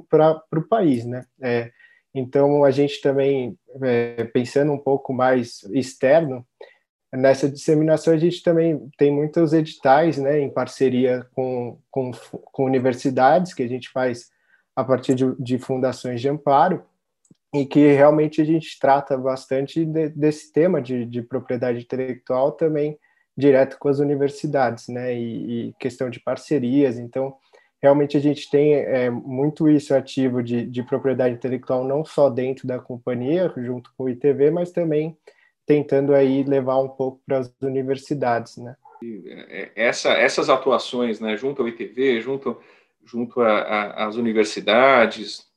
para 0.10 0.44
o 0.56 0.68
país, 0.68 1.06
né? 1.06 1.26
É, 1.40 1.72
então, 2.14 2.64
a 2.64 2.72
gente 2.72 3.02
também, 3.02 3.58
é, 3.82 4.24
pensando 4.26 4.72
um 4.72 4.78
pouco 4.78 5.14
mais 5.14 5.64
externo, 5.72 6.46
nessa 7.12 7.50
disseminação 7.50 8.14
a 8.14 8.18
gente 8.18 8.44
também 8.44 8.90
tem 8.98 9.12
muitos 9.12 9.54
editais, 9.54 10.18
né, 10.18 10.40
em 10.40 10.50
parceria 10.50 11.26
com, 11.34 11.78
com, 11.90 12.12
com 12.32 12.66
universidades, 12.66 13.54
que 13.54 13.64
a 13.64 13.68
gente 13.68 13.90
faz 13.90 14.30
a 14.76 14.84
partir 14.84 15.16
de, 15.16 15.26
de 15.40 15.58
fundações 15.58 16.22
de 16.22 16.30
amparo, 16.30 16.84
e 17.54 17.66
que 17.66 17.94
realmente 17.94 18.42
a 18.42 18.46
gente 18.46 18.78
trata 18.80 19.18
bastante 19.18 19.84
de, 19.84 20.10
desse 20.10 20.54
tema 20.54 20.82
de, 20.82 21.04
de, 21.06 21.22
propriedade 21.22 21.80
intelectual 21.80 22.52
também 22.52 22.98
direto 23.36 23.78
com 23.80 23.90
as 23.90 24.00
universidades, 24.00 24.88
né, 24.88 25.14
e, 25.16 25.70
e, 25.70 25.74
questão 25.80 26.10
de 26.10 26.20
parcerias, 26.20 27.00
então 27.00 27.36
realmente 27.82 28.18
a 28.18 28.20
gente 28.20 28.50
tem 28.50 28.76
é, 28.76 29.10
muito 29.10 29.68
isso 29.68 29.96
ativo 29.96 30.44
de, 30.44 30.66
de 30.66 30.84
propriedade 30.84 31.36
intelectual 31.36 31.84
não 31.84 32.06
só 32.06 32.30
dentro 32.30 32.68
da 32.68 32.78
companhia, 32.78 33.52
junto 33.58 33.92
com 33.98 34.04
o 34.04 34.10
ITV, 34.10 34.52
mas 34.52 34.72
também 34.72 35.18
tentando 35.70 36.16
aí 36.16 36.42
levar 36.44 36.80
um 36.80 36.90
pouco 36.90 37.22
para 37.24 37.38
as 37.38 37.54
universidades, 37.62 38.58
né. 38.58 38.76
É, 39.04 39.72
essa, 39.76 40.10
essas 40.14 40.50
atuações, 40.50 41.20
né, 41.20 41.38
junto 41.38 41.62
ao 41.62 41.68
ITV, 41.68 42.20
junto 42.22 42.60
junto 43.06 43.42
às 43.42 44.18
universidades, 44.18 45.48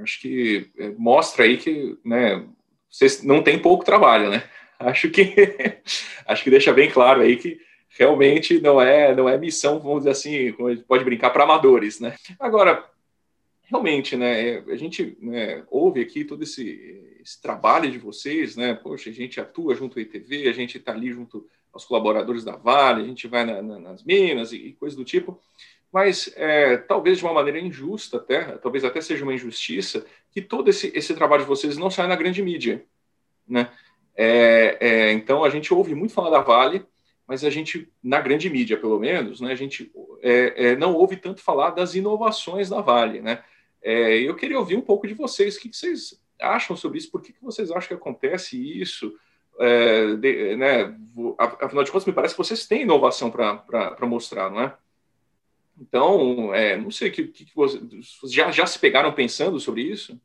acho 0.00 0.20
que 0.20 0.70
é, 0.78 0.90
mostra 0.90 1.44
aí 1.44 1.56
que 1.56 1.98
né, 2.04 2.46
vocês 2.90 3.22
não 3.22 3.42
tem 3.42 3.58
pouco 3.58 3.84
trabalho, 3.84 4.30
né? 4.30 4.44
Acho 4.78 5.10
que 5.10 5.34
acho 6.26 6.42
que 6.42 6.50
deixa 6.50 6.72
bem 6.72 6.90
claro 6.90 7.20
aí 7.20 7.36
que 7.36 7.56
realmente 7.88 8.60
não 8.60 8.80
é 8.80 9.14
não 9.14 9.28
é 9.28 9.38
missão, 9.38 9.78
vamos 9.78 9.98
dizer 9.98 10.10
assim, 10.10 10.52
pode 10.88 11.04
brincar 11.04 11.30
para 11.30 11.44
amadores, 11.44 12.00
né? 12.00 12.16
Agora, 12.40 12.84
realmente, 13.62 14.16
né, 14.16 14.58
a 14.68 14.76
gente 14.76 15.16
né, 15.20 15.62
ouve 15.70 16.00
aqui 16.00 16.24
todo 16.24 16.42
esse, 16.42 17.11
esse, 17.22 17.40
trabalho 17.40 17.90
de 17.90 17.98
vocês, 17.98 18.56
né? 18.56 18.74
Poxa, 18.74 19.10
a 19.10 19.12
gente 19.12 19.40
atua 19.40 19.74
junto 19.74 19.98
ao 19.98 20.02
ITV, 20.02 20.48
a 20.48 20.52
gente 20.52 20.78
está 20.78 20.92
ali 20.92 21.12
junto 21.12 21.46
aos 21.72 21.84
colaboradores 21.84 22.44
da 22.44 22.56
Vale, 22.56 23.02
a 23.02 23.06
gente 23.06 23.26
vai 23.26 23.44
na, 23.44 23.62
na, 23.62 23.78
nas 23.78 24.02
minas 24.02 24.52
e, 24.52 24.56
e 24.56 24.72
coisas 24.74 24.96
do 24.96 25.04
tipo 25.04 25.40
mas 25.92 26.32
é, 26.36 26.78
talvez 26.78 27.18
de 27.18 27.24
uma 27.24 27.34
maneira 27.34 27.60
injusta 27.60 28.16
até, 28.16 28.42
talvez 28.56 28.82
até 28.82 29.00
seja 29.02 29.22
uma 29.22 29.34
injustiça, 29.34 30.06
que 30.30 30.40
todo 30.40 30.70
esse, 30.70 30.90
esse 30.94 31.14
trabalho 31.14 31.42
de 31.42 31.48
vocês 31.48 31.76
não 31.76 31.90
saia 31.90 32.08
na 32.08 32.16
grande 32.16 32.42
mídia, 32.42 32.82
né? 33.46 33.70
É, 34.16 34.78
é, 34.80 35.12
então 35.12 35.44
a 35.44 35.50
gente 35.50 35.72
ouve 35.72 35.94
muito 35.94 36.14
falar 36.14 36.30
da 36.30 36.40
Vale, 36.40 36.86
mas 37.26 37.44
a 37.44 37.50
gente 37.50 37.92
na 38.02 38.20
grande 38.20 38.48
mídia, 38.48 38.78
pelo 38.78 38.98
menos, 38.98 39.40
né? 39.42 39.52
A 39.52 39.54
gente 39.54 39.92
é, 40.22 40.70
é, 40.70 40.76
não 40.76 40.94
ouve 40.94 41.16
tanto 41.16 41.42
falar 41.42 41.70
das 41.70 41.94
inovações 41.94 42.70
da 42.70 42.80
Vale, 42.80 43.20
né? 43.20 43.44
É, 43.82 44.18
eu 44.18 44.34
queria 44.34 44.58
ouvir 44.58 44.76
um 44.76 44.82
pouco 44.82 45.06
de 45.06 45.12
vocês, 45.12 45.56
o 45.56 45.60
que, 45.60 45.68
que 45.68 45.76
vocês 45.76 46.18
acham 46.42 46.76
sobre 46.76 46.98
isso? 46.98 47.10
Por 47.10 47.22
que, 47.22 47.32
que 47.32 47.42
vocês 47.42 47.70
acham 47.70 47.88
que 47.88 47.94
acontece 47.94 48.56
isso? 48.80 49.14
De, 50.20 50.56
né? 50.56 50.96
Afinal 51.38 51.84
de 51.84 51.90
contas, 51.90 52.06
me 52.06 52.12
parece 52.12 52.34
que 52.34 52.38
vocês 52.38 52.66
têm 52.66 52.82
inovação 52.82 53.30
para 53.30 53.96
mostrar, 54.06 54.50
não 54.50 54.60
é? 54.60 54.76
Então, 55.78 56.54
é, 56.54 56.76
não 56.76 56.90
sei, 56.90 57.10
que, 57.10 57.26
que, 57.26 57.54
vocês 57.54 57.82
já, 58.32 58.50
já 58.50 58.66
se 58.66 58.78
pegaram 58.78 59.12
pensando 59.12 59.58
sobre 59.58 59.82
isso? 59.82 60.20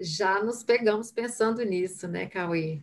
Já 0.00 0.42
nos 0.42 0.62
pegamos 0.62 1.10
pensando 1.10 1.62
nisso, 1.64 2.08
né, 2.08 2.26
Cauê? 2.26 2.80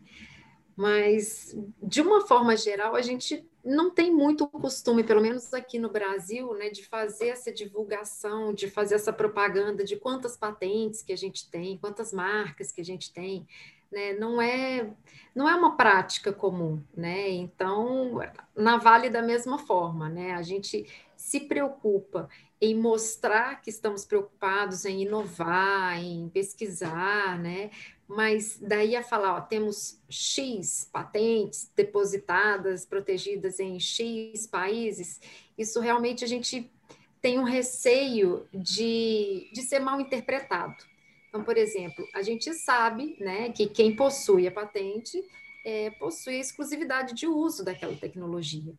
Mas, 0.76 1.56
de 1.82 2.02
uma 2.02 2.26
forma 2.26 2.58
geral, 2.58 2.96
a 2.96 3.02
gente 3.02 3.48
não 3.64 3.90
tem 3.92 4.12
muito 4.12 4.48
costume, 4.48 5.04
pelo 5.04 5.22
menos 5.22 5.54
aqui 5.54 5.80
no 5.80 5.90
Brasil, 5.90 6.54
né, 6.56 6.70
de 6.70 6.86
fazer 6.86 7.28
essa 7.28 7.52
divulgação, 7.52 8.54
de 8.54 8.70
fazer 8.70 8.96
essa 8.96 9.14
propaganda 9.14 9.84
de 9.84 9.96
quantas 9.96 10.36
patentes 10.36 11.02
que 11.02 11.14
a 11.14 11.18
gente 11.18 11.50
tem, 11.50 11.78
quantas 11.78 12.12
marcas 12.12 12.72
que 12.72 12.82
a 12.82 12.86
gente 12.86 13.14
tem. 13.14 13.48
Né? 13.92 14.14
Não, 14.14 14.42
é, 14.42 14.92
não 15.36 15.48
é 15.48 15.56
uma 15.56 15.78
prática 15.78 16.34
comum. 16.34 16.84
Né? 16.98 17.30
Então, 17.30 18.20
na 18.56 18.78
Vale, 18.78 19.10
da 19.10 19.22
mesma 19.22 19.60
forma, 19.60 20.10
né? 20.10 20.34
a 20.34 20.42
gente 20.42 20.86
se 21.16 21.40
preocupa 21.42 22.28
em 22.60 22.76
mostrar 22.76 23.62
que 23.62 23.70
estamos 23.70 24.06
preocupados 24.06 24.86
em 24.86 25.04
inovar, 25.04 26.02
em 26.02 26.30
pesquisar, 26.30 27.38
né? 27.38 27.72
Mas 28.08 28.58
daí 28.62 28.96
a 28.96 29.04
falar, 29.04 29.36
ó, 29.36 29.42
temos 29.42 30.00
X 30.10 30.90
patentes 30.92 31.72
depositadas, 31.76 32.86
protegidas 32.86 33.60
em 33.60 33.80
X 33.80 34.46
países, 34.46 35.22
isso 35.58 35.80
realmente 35.80 36.24
a 36.24 36.28
gente 36.28 36.70
tem 37.22 37.40
um 37.40 37.44
receio 37.44 38.46
de, 38.54 39.50
de 39.54 39.62
ser 39.62 39.80
mal 39.80 40.00
interpretado. 40.02 40.76
Então, 41.30 41.44
por 41.44 41.58
exemplo, 41.58 42.06
a 42.14 42.22
gente 42.22 42.54
sabe 42.54 43.16
né, 43.20 43.50
que 43.52 43.66
quem 43.68 43.96
possui 43.96 44.48
a 44.48 44.52
patente 44.52 45.24
é, 45.66 45.90
possui 45.92 46.36
a 46.36 46.40
exclusividade 46.40 47.14
de 47.16 47.26
uso 47.26 47.64
daquela 47.64 47.96
tecnologia. 47.96 48.74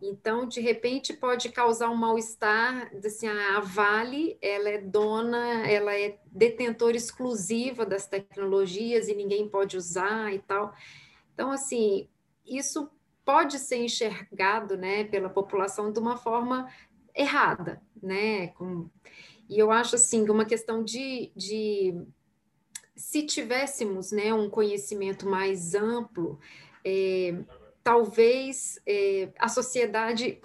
Então, 0.00 0.46
de 0.46 0.60
repente, 0.60 1.12
pode 1.12 1.48
causar 1.50 1.90
um 1.90 1.96
mal-estar, 1.96 2.90
assim, 3.04 3.26
a 3.26 3.60
Vale, 3.60 4.38
ela 4.40 4.68
é 4.68 4.78
dona, 4.78 5.68
ela 5.68 5.98
é 5.98 6.18
detentora 6.26 6.96
exclusiva 6.96 7.84
das 7.84 8.06
tecnologias 8.06 9.08
e 9.08 9.14
ninguém 9.14 9.48
pode 9.48 9.76
usar 9.76 10.32
e 10.32 10.38
tal. 10.38 10.72
Então, 11.34 11.50
assim, 11.50 12.08
isso 12.46 12.90
pode 13.24 13.58
ser 13.58 13.78
enxergado, 13.78 14.76
né, 14.76 15.04
pela 15.04 15.28
população 15.28 15.92
de 15.92 15.98
uma 15.98 16.16
forma 16.16 16.72
errada, 17.14 17.82
né, 18.00 18.48
com, 18.48 18.88
e 19.48 19.58
eu 19.58 19.70
acho, 19.70 19.96
assim, 19.96 20.28
uma 20.28 20.44
questão 20.44 20.84
de, 20.84 21.32
de 21.34 21.94
se 22.94 23.22
tivéssemos, 23.24 24.12
né, 24.12 24.32
um 24.32 24.48
conhecimento 24.48 25.28
mais 25.28 25.74
amplo, 25.74 26.38
é, 26.84 27.34
talvez 27.88 28.78
é, 28.86 29.30
a 29.38 29.48
sociedade 29.48 30.38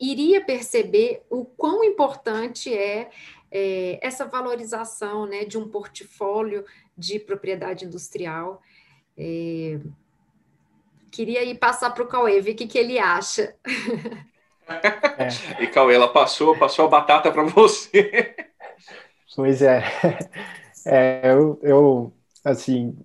iria 0.00 0.44
perceber 0.44 1.24
o 1.28 1.44
quão 1.44 1.82
importante 1.82 2.72
é, 2.72 3.10
é, 3.50 3.98
essa 4.00 4.24
valorização 4.26 5.26
né, 5.26 5.44
de 5.44 5.58
um 5.58 5.68
portfólio 5.68 6.64
de 6.96 7.18
propriedade 7.18 7.84
industrial. 7.84 8.62
É, 9.18 9.80
queria 11.10 11.42
ir 11.42 11.58
passar 11.58 11.90
para 11.90 12.04
o 12.04 12.06
Cauê, 12.06 12.40
ver 12.40 12.52
o 12.52 12.54
que, 12.54 12.68
que 12.68 12.78
ele 12.78 12.96
acha. 12.96 13.56
É. 15.18 15.28
E 15.60 15.66
Cauê, 15.66 15.96
ela 15.96 16.08
passou, 16.08 16.56
passou 16.56 16.86
a 16.86 16.88
batata 16.88 17.32
para 17.32 17.42
você. 17.42 18.36
Pois 19.34 19.60
é. 19.62 19.82
é 20.86 21.32
eu, 21.32 21.58
eu, 21.60 22.12
assim, 22.44 22.96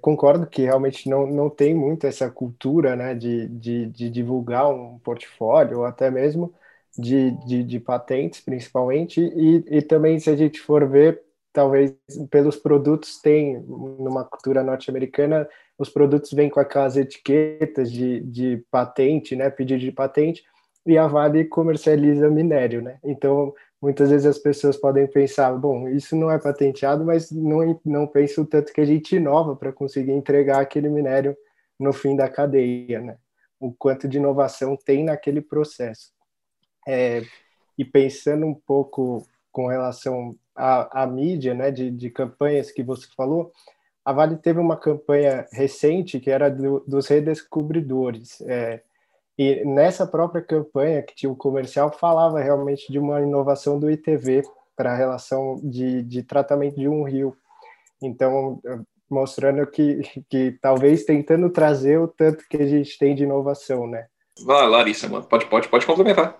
concordo 0.00 0.46
que 0.46 0.62
realmente 0.62 1.08
não, 1.08 1.26
não 1.26 1.50
tem 1.50 1.74
muito 1.74 2.06
essa 2.06 2.30
cultura 2.30 2.96
né, 2.96 3.14
de, 3.14 3.48
de, 3.48 3.86
de 3.86 4.10
divulgar 4.10 4.68
um 4.70 4.98
portfólio, 4.98 5.78
ou 5.78 5.84
até 5.84 6.10
mesmo 6.10 6.54
de, 6.98 7.30
de, 7.46 7.64
de, 7.64 7.80
patentes, 7.80 8.40
principalmente, 8.40 9.20
e, 9.20 9.64
e 9.78 9.82
também, 9.82 10.18
se 10.18 10.30
a 10.30 10.36
gente 10.36 10.60
for 10.60 10.88
ver, 10.88 11.22
talvez 11.52 11.94
pelos 12.30 12.56
produtos, 12.56 13.20
tem, 13.20 13.60
numa 13.60 14.24
cultura 14.24 14.62
norte-americana, 14.62 15.48
os 15.78 15.88
produtos 15.88 16.32
vêm 16.32 16.50
com 16.50 16.60
aquelas 16.60 16.96
etiquetas 16.96 17.90
de, 17.90 18.20
de 18.20 18.64
patente, 18.70 19.34
né, 19.34 19.48
pedido 19.50 19.80
de 19.80 19.92
patente, 19.92 20.44
e 20.86 20.96
a 20.98 21.06
Vale 21.06 21.44
comercializa 21.44 22.28
minério, 22.30 22.82
né? 22.82 22.98
Então, 23.04 23.54
muitas 23.80 24.10
vezes 24.10 24.26
as 24.26 24.38
pessoas 24.38 24.76
podem 24.76 25.06
pensar, 25.06 25.52
bom, 25.56 25.88
isso 25.88 26.14
não 26.14 26.30
é 26.30 26.38
patenteado, 26.38 27.04
mas 27.04 27.30
não, 27.30 27.80
não 27.84 28.06
penso 28.06 28.44
tanto 28.44 28.72
que 28.72 28.80
a 28.80 28.84
gente 28.84 29.16
inova 29.16 29.56
para 29.56 29.72
conseguir 29.72 30.12
entregar 30.12 30.60
aquele 30.60 30.88
minério 30.88 31.36
no 31.78 31.92
fim 31.92 32.14
da 32.14 32.28
cadeia, 32.28 33.00
né? 33.00 33.16
O 33.58 33.72
quanto 33.72 34.06
de 34.08 34.18
inovação 34.18 34.76
tem 34.76 35.04
naquele 35.04 35.40
processo. 35.40 36.12
É, 36.86 37.22
e 37.76 37.84
pensando 37.84 38.46
um 38.46 38.54
pouco 38.54 39.26
com 39.50 39.66
relação 39.66 40.36
à, 40.54 41.02
à 41.02 41.06
mídia, 41.06 41.54
né, 41.54 41.70
de, 41.70 41.90
de 41.90 42.10
campanhas 42.10 42.70
que 42.70 42.82
você 42.82 43.06
falou, 43.16 43.52
a 44.04 44.12
Vale 44.12 44.36
teve 44.36 44.58
uma 44.58 44.76
campanha 44.76 45.46
recente 45.52 46.20
que 46.20 46.30
era 46.30 46.50
do, 46.50 46.80
dos 46.80 47.06
redescobridores. 47.06 48.40
É, 48.42 48.82
e 49.42 49.64
nessa 49.64 50.06
própria 50.06 50.42
campanha, 50.42 51.02
que 51.02 51.14
tinha 51.14 51.32
um 51.32 51.34
comercial, 51.34 51.90
falava 51.90 52.38
realmente 52.40 52.92
de 52.92 52.98
uma 52.98 53.22
inovação 53.22 53.80
do 53.80 53.90
ITV 53.90 54.42
para 54.76 54.92
a 54.92 54.94
relação 54.94 55.58
de, 55.62 56.02
de 56.02 56.22
tratamento 56.22 56.78
de 56.78 56.86
um 56.86 57.04
rio. 57.04 57.34
Então, 58.02 58.60
mostrando 59.08 59.66
que, 59.66 60.02
que 60.28 60.58
talvez 60.60 61.06
tentando 61.06 61.48
trazer 61.48 61.98
o 61.98 62.06
tanto 62.06 62.44
que 62.50 62.58
a 62.58 62.66
gente 62.66 62.98
tem 62.98 63.14
de 63.14 63.22
inovação, 63.22 63.86
né? 63.86 64.08
Vai, 64.44 64.68
Larissa, 64.68 65.08
mano. 65.08 65.24
Pode, 65.24 65.46
pode, 65.46 65.68
pode 65.68 65.86
complementar. 65.86 66.38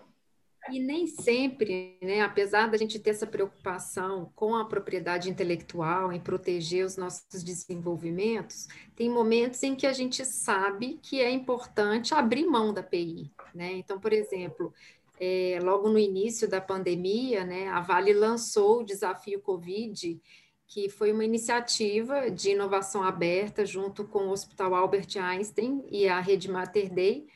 E 0.68 0.78
nem 0.78 1.06
sempre, 1.06 1.96
né, 2.02 2.20
apesar 2.20 2.68
da 2.68 2.76
gente 2.76 2.98
ter 2.98 3.10
essa 3.10 3.26
preocupação 3.26 4.30
com 4.34 4.54
a 4.54 4.64
propriedade 4.64 5.30
intelectual, 5.30 6.12
em 6.12 6.20
proteger 6.20 6.84
os 6.84 6.96
nossos 6.96 7.42
desenvolvimentos, 7.42 8.68
tem 8.94 9.08
momentos 9.08 9.62
em 9.62 9.74
que 9.74 9.86
a 9.86 9.92
gente 9.92 10.24
sabe 10.24 10.98
que 11.02 11.20
é 11.20 11.30
importante 11.30 12.14
abrir 12.14 12.46
mão 12.46 12.74
da 12.74 12.82
PI. 12.82 13.32
Né? 13.54 13.72
Então, 13.72 13.98
por 13.98 14.12
exemplo, 14.12 14.72
é, 15.18 15.58
logo 15.62 15.88
no 15.88 15.98
início 15.98 16.48
da 16.48 16.60
pandemia, 16.60 17.44
né, 17.44 17.68
a 17.68 17.80
Vale 17.80 18.12
lançou 18.12 18.80
o 18.80 18.84
Desafio 18.84 19.40
Covid, 19.40 20.20
que 20.66 20.88
foi 20.88 21.10
uma 21.10 21.24
iniciativa 21.24 22.30
de 22.30 22.50
inovação 22.50 23.02
aberta 23.02 23.66
junto 23.66 24.04
com 24.04 24.28
o 24.28 24.30
Hospital 24.30 24.74
Albert 24.74 25.16
Einstein 25.16 25.84
e 25.90 26.06
a 26.08 26.20
Rede 26.20 26.48
Mater 26.48 26.92
Dei, 26.92 27.26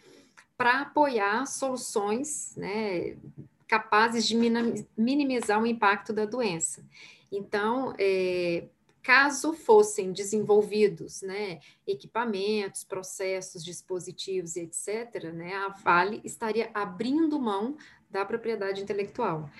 para 0.56 0.82
apoiar 0.82 1.46
soluções 1.46 2.54
né, 2.56 3.16
capazes 3.66 4.26
de 4.26 4.36
minimizar 4.96 5.60
o 5.60 5.66
impacto 5.66 6.12
da 6.12 6.24
doença. 6.24 6.84
Então, 7.30 7.94
é, 7.98 8.68
caso 9.02 9.52
fossem 9.52 10.12
desenvolvidos 10.12 11.22
né, 11.22 11.60
equipamentos, 11.86 12.84
processos, 12.84 13.64
dispositivos, 13.64 14.56
etc., 14.56 15.24
né, 15.32 15.54
a 15.54 15.68
Vale 15.68 16.20
estaria 16.24 16.70
abrindo 16.72 17.38
mão 17.40 17.76
da 18.10 18.24
propriedade 18.24 18.82
intelectual. 18.82 19.50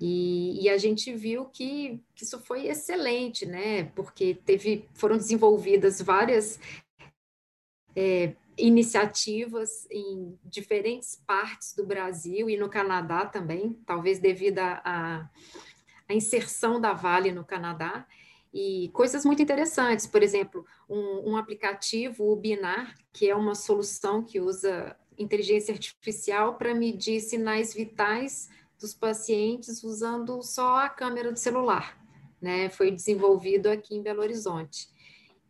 E, 0.00 0.64
e, 0.64 0.68
a 0.68 0.76
gente 0.76 1.12
viu 1.14 1.44
que, 1.46 2.00
que, 2.14 2.24
isso 2.24 2.40
foi 2.40 2.66
excelente, 2.66 3.46
né? 3.46 3.84
Porque 3.94 4.34
teve, 4.44 4.88
foram 4.92 5.16
desenvolvidas 5.16 6.02
várias 6.02 6.58
é, 7.94 8.34
iniciativas 8.56 9.86
em 9.90 10.38
diferentes 10.44 11.22
partes 11.26 11.74
do 11.74 11.84
Brasil 11.86 12.48
e 12.48 12.56
no 12.56 12.68
Canadá 12.68 13.26
também, 13.26 13.78
talvez 13.86 14.18
devido 14.18 14.58
à 14.60 15.28
inserção 16.10 16.80
da 16.80 16.92
Vale 16.92 17.32
no 17.32 17.44
Canadá, 17.44 18.06
e 18.52 18.88
coisas 18.92 19.24
muito 19.24 19.42
interessantes, 19.42 20.06
por 20.06 20.22
exemplo, 20.22 20.64
um, 20.88 21.32
um 21.32 21.36
aplicativo, 21.36 22.30
o 22.30 22.36
Binar, 22.36 22.94
que 23.12 23.28
é 23.28 23.34
uma 23.34 23.54
solução 23.54 24.22
que 24.22 24.40
usa 24.40 24.96
inteligência 25.18 25.74
artificial 25.74 26.54
para 26.54 26.72
medir 26.72 27.20
sinais 27.20 27.74
vitais 27.74 28.48
dos 28.80 28.94
pacientes 28.94 29.82
usando 29.82 30.40
só 30.42 30.78
a 30.78 30.88
câmera 30.88 31.32
do 31.32 31.38
celular, 31.38 31.98
né? 32.40 32.68
Foi 32.68 32.92
desenvolvido 32.92 33.68
aqui 33.68 33.96
em 33.96 34.02
Belo 34.02 34.20
Horizonte. 34.20 34.88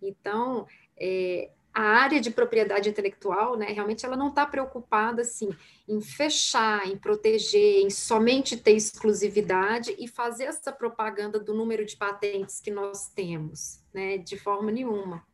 Então, 0.00 0.66
é, 0.96 1.50
a 1.74 1.82
área 1.82 2.20
de 2.20 2.30
propriedade 2.30 2.88
intelectual, 2.88 3.56
né, 3.56 3.66
realmente 3.66 4.06
ela 4.06 4.16
não 4.16 4.28
está 4.28 4.46
preocupada 4.46 5.22
assim 5.22 5.50
em 5.88 6.00
fechar, 6.00 6.86
em 6.86 6.96
proteger, 6.96 7.82
em 7.82 7.90
somente 7.90 8.56
ter 8.56 8.72
exclusividade 8.72 9.94
e 9.98 10.06
fazer 10.06 10.44
essa 10.44 10.72
propaganda 10.72 11.40
do 11.40 11.52
número 11.52 11.84
de 11.84 11.96
patentes 11.96 12.60
que 12.60 12.70
nós 12.70 13.08
temos, 13.08 13.80
né, 13.92 14.18
de 14.18 14.38
forma 14.38 14.70
nenhuma. 14.70 15.26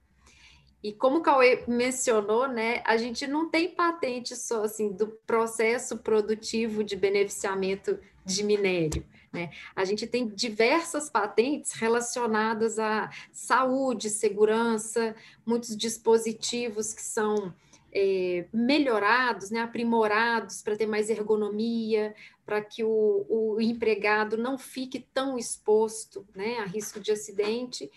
E 0.83 0.95
como 0.95 1.19
o 1.19 1.23
Cauê 1.23 1.63
mencionou, 1.69 2.49
né, 2.49 2.83
a 2.87 2.97
gente 2.97 3.27
não 3.27 3.51
tem 3.51 3.69
patente 3.69 4.35
só 4.35 4.65
assim 4.65 4.91
do 4.91 5.09
processo 5.27 5.99
produtivo 5.99 6.83
de 6.83 6.97
beneficiamento 6.97 7.99
de 8.25 8.43
minério. 8.43 9.05
Né? 9.33 9.51
A 9.77 9.85
gente 9.85 10.07
tem 10.07 10.29
diversas 10.29 11.09
patentes 11.09 11.73
relacionadas 11.73 12.79
à 12.79 13.11
saúde, 13.33 14.11
segurança, 14.11 15.15
muitos 15.47 15.77
dispositivos 15.77 16.93
que 16.93 17.03
são 17.03 17.55
é, 17.93 18.47
melhorados, 18.53 19.51
né, 19.51 19.61
aprimorados 19.61 20.63
para 20.63 20.77
ter 20.77 20.87
mais 20.87 21.11
ergonomia, 21.11 22.15
para 22.45 22.61
que 22.61 22.83
o, 22.83 23.27
o, 23.29 23.61
empregado 23.61 24.37
não 24.37 24.59
fique 24.59 25.01
tão 25.13 25.39
exposto 25.39 26.27
né, 26.35 26.59
a 26.59 26.65
risco 26.65 27.01
de 27.01 27.13
acidente, 27.13 27.91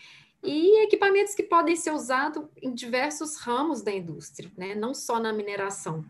e 0.43 0.83
equipamentos 0.83 1.33
que 1.33 1.43
podem 1.43 1.75
ser 1.75 1.91
usados 1.91 2.43
em 2.61 2.73
diversos 2.73 3.37
ramos 3.37 3.81
da 3.81 3.93
indústria, 3.93 4.51
né, 4.57 4.75
não 4.75 4.93
só 4.93 5.19
na 5.19 5.31
mineração. 5.31 6.03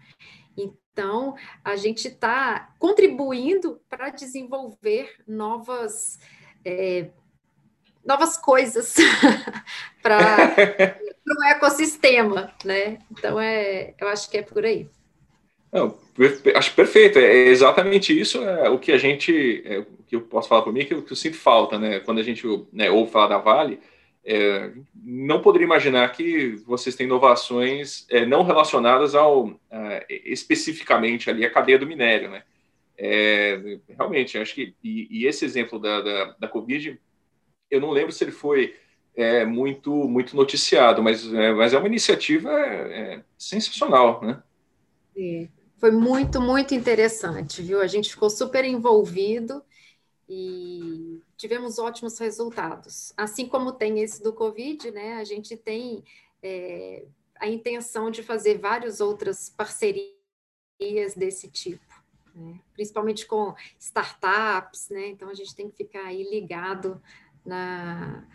Então, 0.93 1.35
a 1.65 1.75
gente 1.75 2.07
está 2.07 2.69
contribuindo 2.77 3.81
para 3.89 4.09
desenvolver 4.09 5.11
novas, 5.27 6.19
é, 6.63 7.09
novas 8.05 8.37
coisas 8.37 8.95
para 10.03 10.53
o 11.25 11.43
ecossistema, 11.45 12.53
né? 12.63 12.99
Então, 13.11 13.39
é, 13.39 13.95
eu 13.99 14.07
acho 14.07 14.29
que 14.29 14.37
é 14.37 14.43
por 14.43 14.63
aí. 14.63 14.87
Não, 15.71 15.97
acho 16.55 16.75
perfeito, 16.75 17.17
é 17.17 17.47
exatamente 17.47 18.17
isso 18.17 18.43
é 18.43 18.69
o 18.69 18.77
que 18.77 18.91
a 18.91 18.97
gente, 18.99 19.63
é, 19.65 19.79
o 19.79 19.85
que 20.05 20.15
eu 20.15 20.21
posso 20.21 20.47
falar 20.47 20.61
por 20.61 20.71
mim, 20.71 20.85
que 20.85 20.93
eu, 20.93 21.01
que 21.01 21.11
eu 21.11 21.17
sinto 21.17 21.37
falta, 21.37 21.79
né? 21.79 22.01
Quando 22.01 22.19
a 22.19 22.23
gente 22.23 22.45
né, 22.71 22.91
ouve 22.91 23.11
falar 23.11 23.29
da 23.29 23.39
Vale, 23.39 23.79
é, 24.25 24.71
não 24.95 25.41
poderia 25.41 25.65
imaginar 25.65 26.09
que 26.13 26.55
vocês 26.65 26.95
têm 26.95 27.05
inovações 27.05 28.05
é, 28.09 28.25
não 28.25 28.43
relacionadas 28.43 29.15
ao 29.15 29.59
é, 29.69 30.05
especificamente 30.09 31.29
ali 31.29 31.45
a 31.45 31.51
cadeia 31.51 31.77
do 31.77 31.87
minério, 31.87 32.31
né? 32.31 32.43
É, 32.97 33.79
realmente, 33.89 34.37
acho 34.37 34.55
que 34.55 34.75
e, 34.83 35.07
e 35.09 35.25
esse 35.25 35.43
exemplo 35.43 35.77
da, 35.79 35.99
da, 35.99 36.35
da, 36.39 36.47
Covid, 36.47 36.99
eu 37.69 37.81
não 37.81 37.91
lembro 37.91 38.11
se 38.11 38.23
ele 38.23 38.31
foi 38.31 38.75
é, 39.15 39.43
muito 39.45 39.91
muito 39.91 40.35
noticiado, 40.37 41.03
mas 41.03 41.31
é, 41.33 41.51
mas 41.53 41.73
é 41.73 41.77
uma 41.77 41.87
iniciativa 41.87 42.51
sensacional, 43.37 44.21
né? 44.23 44.41
Foi 45.77 45.91
muito 45.91 46.39
muito 46.39 46.73
interessante, 46.73 47.61
viu? 47.61 47.81
A 47.81 47.87
gente 47.87 48.11
ficou 48.11 48.29
super 48.29 48.63
envolvido 48.63 49.61
e 50.29 51.19
tivemos 51.37 51.79
ótimos 51.79 52.17
resultados. 52.17 53.13
Assim 53.17 53.47
como 53.47 53.71
tem 53.71 53.99
esse 53.99 54.21
do 54.21 54.33
Covid, 54.33 54.91
né, 54.91 55.15
a 55.15 55.23
gente 55.23 55.57
tem 55.57 56.03
é, 56.41 57.05
a 57.39 57.47
intenção 57.47 58.11
de 58.11 58.23
fazer 58.23 58.57
várias 58.57 58.99
outras 58.99 59.49
parcerias 59.49 60.13
desse 61.15 61.49
tipo, 61.49 62.03
né, 62.35 62.59
principalmente 62.73 63.25
com 63.25 63.53
startups, 63.79 64.89
né, 64.89 65.07
então 65.07 65.29
a 65.29 65.33
gente 65.33 65.55
tem 65.55 65.69
que 65.69 65.77
ficar 65.77 66.05
aí 66.05 66.23
ligado 66.23 67.01
na, 67.45 68.25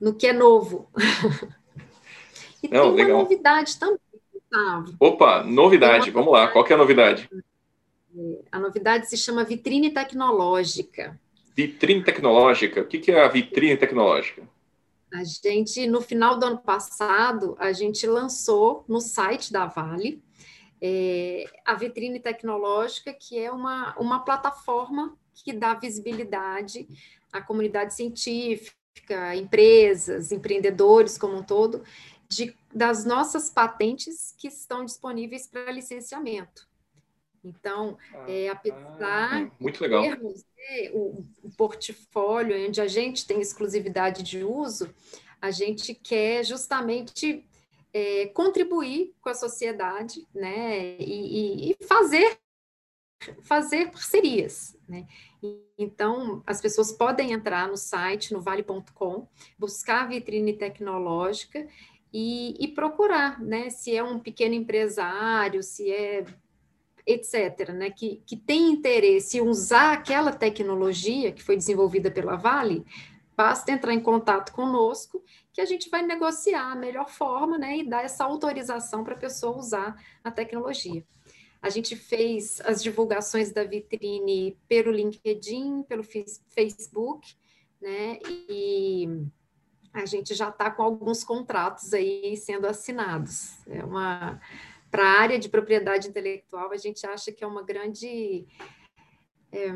no 0.00 0.14
que 0.14 0.26
é 0.26 0.32
novo. 0.32 0.88
e 2.62 2.68
Não, 2.68 2.94
tem 2.94 3.04
legal. 3.04 3.18
uma 3.18 3.22
novidade 3.22 3.78
também, 3.78 3.98
Gustavo. 4.32 4.96
Opa, 4.98 5.42
novidade, 5.42 6.10
vamos 6.10 6.32
lá, 6.32 6.48
qual 6.48 6.66
é 6.66 6.72
a 6.72 6.78
novidade? 6.78 7.28
A 8.50 8.58
novidade 8.58 9.08
se 9.08 9.16
chama 9.16 9.44
vitrine 9.44 9.90
tecnológica. 9.90 11.18
Vitrine 11.54 12.02
tecnológica. 12.02 12.80
O 12.80 12.86
que 12.86 13.10
é 13.10 13.22
a 13.22 13.28
vitrine 13.28 13.76
tecnológica? 13.76 14.42
A 15.12 15.22
gente, 15.24 15.86
no 15.86 16.00
final 16.00 16.38
do 16.38 16.46
ano 16.46 16.58
passado, 16.58 17.54
a 17.58 17.72
gente 17.72 18.06
lançou 18.06 18.84
no 18.88 19.00
site 19.00 19.52
da 19.52 19.66
Vale 19.66 20.22
é, 20.80 21.44
a 21.64 21.74
vitrine 21.74 22.18
tecnológica, 22.18 23.12
que 23.12 23.38
é 23.38 23.52
uma, 23.52 23.94
uma 23.98 24.24
plataforma 24.24 25.16
que 25.34 25.52
dá 25.52 25.74
visibilidade 25.74 26.88
à 27.32 27.40
comunidade 27.40 27.94
científica, 27.94 29.36
empresas, 29.36 30.32
empreendedores 30.32 31.16
como 31.16 31.36
um 31.36 31.42
todo, 31.42 31.84
de, 32.28 32.56
das 32.74 33.04
nossas 33.04 33.50
patentes 33.50 34.34
que 34.38 34.48
estão 34.48 34.84
disponíveis 34.84 35.46
para 35.46 35.70
licenciamento. 35.70 36.66
Então, 37.44 37.98
ah, 38.14 38.30
é, 38.30 38.48
apesar 38.48 39.42
ah, 39.42 39.50
muito 39.58 39.80
legal. 39.82 40.02
termos 40.02 40.44
né, 40.56 40.90
o, 40.92 41.24
o, 41.42 41.50
portfólio 41.56 42.68
onde 42.68 42.80
a 42.80 42.86
gente 42.86 43.26
tem 43.26 43.40
exclusividade 43.40 44.22
de 44.22 44.44
uso, 44.44 44.94
a 45.40 45.50
gente 45.50 45.92
quer 45.92 46.44
justamente 46.44 47.44
é, 47.92 48.26
contribuir 48.26 49.14
com 49.20 49.28
a 49.28 49.34
sociedade 49.34 50.26
né, 50.32 50.96
e, 50.98 51.72
e 51.72 51.84
fazer, 51.84 52.38
fazer 53.42 53.90
parcerias. 53.90 54.76
Né? 54.88 55.06
Então, 55.76 56.42
as 56.46 56.60
pessoas 56.60 56.92
podem 56.92 57.32
entrar 57.32 57.66
no 57.66 57.76
site, 57.76 58.32
no 58.32 58.40
vale.com, 58.40 59.26
buscar 59.58 60.04
a 60.04 60.06
vitrine 60.06 60.52
tecnológica 60.52 61.66
e, 62.12 62.54
e 62.62 62.68
procurar, 62.68 63.40
né? 63.40 63.70
Se 63.70 63.96
é 63.96 64.02
um 64.02 64.18
pequeno 64.18 64.54
empresário, 64.54 65.62
se 65.62 65.90
é 65.90 66.24
etc., 67.06 67.70
né, 67.70 67.90
que, 67.90 68.22
que 68.26 68.36
tem 68.36 68.70
interesse 68.70 69.38
em 69.38 69.40
usar 69.40 69.92
aquela 69.92 70.32
tecnologia 70.32 71.32
que 71.32 71.42
foi 71.42 71.56
desenvolvida 71.56 72.10
pela 72.10 72.36
Vale, 72.36 72.84
basta 73.36 73.72
entrar 73.72 73.92
em 73.92 74.00
contato 74.00 74.52
conosco 74.52 75.22
que 75.52 75.60
a 75.60 75.64
gente 75.64 75.90
vai 75.90 76.02
negociar 76.02 76.72
a 76.72 76.76
melhor 76.76 77.08
forma 77.08 77.58
né, 77.58 77.78
e 77.78 77.88
dar 77.88 78.04
essa 78.04 78.24
autorização 78.24 79.04
para 79.04 79.14
a 79.14 79.18
pessoa 79.18 79.56
usar 79.56 80.02
a 80.22 80.30
tecnologia. 80.30 81.04
A 81.60 81.70
gente 81.70 81.94
fez 81.94 82.60
as 82.62 82.82
divulgações 82.82 83.52
da 83.52 83.62
vitrine 83.62 84.58
pelo 84.66 84.90
LinkedIn, 84.90 85.84
pelo 85.84 86.02
Facebook, 86.02 87.36
né? 87.80 88.18
E 88.48 89.08
a 89.92 90.04
gente 90.04 90.34
já 90.34 90.48
está 90.48 90.70
com 90.72 90.82
alguns 90.82 91.22
contratos 91.22 91.94
aí 91.94 92.36
sendo 92.36 92.66
assinados. 92.66 93.64
É 93.68 93.84
uma 93.84 94.40
para 94.92 95.04
a 95.04 95.20
área 95.20 95.38
de 95.38 95.48
propriedade 95.48 96.06
intelectual, 96.06 96.70
a 96.70 96.76
gente 96.76 97.06
acha 97.06 97.32
que 97.32 97.42
é 97.42 97.46
uma 97.46 97.62
grande 97.62 98.46
é, 99.50 99.72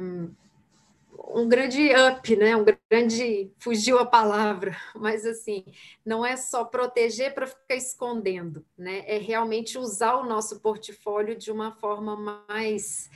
um 1.34 1.48
grande 1.48 1.88
up, 1.94 2.36
né? 2.36 2.54
Um 2.54 2.64
grande 2.90 3.50
fugiu 3.58 3.98
a 3.98 4.04
palavra, 4.04 4.76
mas 4.94 5.24
assim, 5.24 5.64
não 6.04 6.24
é 6.24 6.36
só 6.36 6.64
proteger 6.64 7.32
para 7.32 7.46
ficar 7.46 7.76
escondendo, 7.76 8.64
né? 8.76 9.04
É 9.06 9.16
realmente 9.16 9.78
usar 9.78 10.16
o 10.16 10.26
nosso 10.26 10.60
portfólio 10.60 11.34
de 11.34 11.50
uma 11.50 11.72
forma 11.72 12.44
mais 12.46 13.10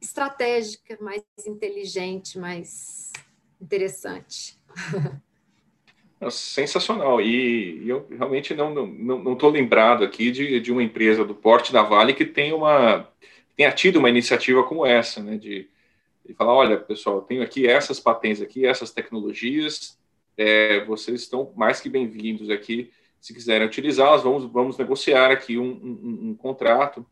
estratégica, 0.00 0.96
mais 0.98 1.22
inteligente, 1.46 2.38
mais 2.38 3.12
interessante. 3.60 4.58
Sensacional. 6.30 7.20
E, 7.20 7.88
eu 7.88 8.06
realmente 8.10 8.54
não 8.54 8.70
estou 8.70 8.86
não, 8.86 9.18
não, 9.18 9.48
lembrado 9.48 10.04
aqui 10.04 10.30
de, 10.30 10.60
de 10.60 10.72
uma 10.72 10.82
empresa 10.82 11.24
do 11.24 11.34
porte 11.34 11.72
da 11.72 11.82
Vale 11.82 12.14
que 12.14 12.24
tem 12.24 12.52
uma 12.52 13.08
tenha 13.56 13.70
tido 13.70 13.98
uma 13.98 14.08
iniciativa 14.08 14.62
como 14.62 14.86
essa, 14.86 15.22
né? 15.22 15.36
De, 15.36 15.68
de 16.24 16.34
falar, 16.34 16.54
olha, 16.54 16.76
pessoal, 16.76 17.20
tenho 17.22 17.42
aqui 17.42 17.66
essas 17.66 18.00
patentes 18.00 18.42
aqui, 18.42 18.66
essas 18.66 18.90
tecnologias, 18.90 19.98
é, 20.36 20.84
vocês 20.84 21.22
estão 21.22 21.52
mais 21.54 21.80
que 21.80 21.88
bem-vindos 21.88 22.50
aqui. 22.50 22.90
Se 23.20 23.32
quiserem 23.32 23.66
utilizá-las, 23.66 24.22
vamos, 24.22 24.44
vamos 24.50 24.78
negociar 24.78 25.30
aqui 25.30 25.58
um, 25.58 25.70
um, 25.70 26.30
um 26.30 26.34
contrato 26.34 27.06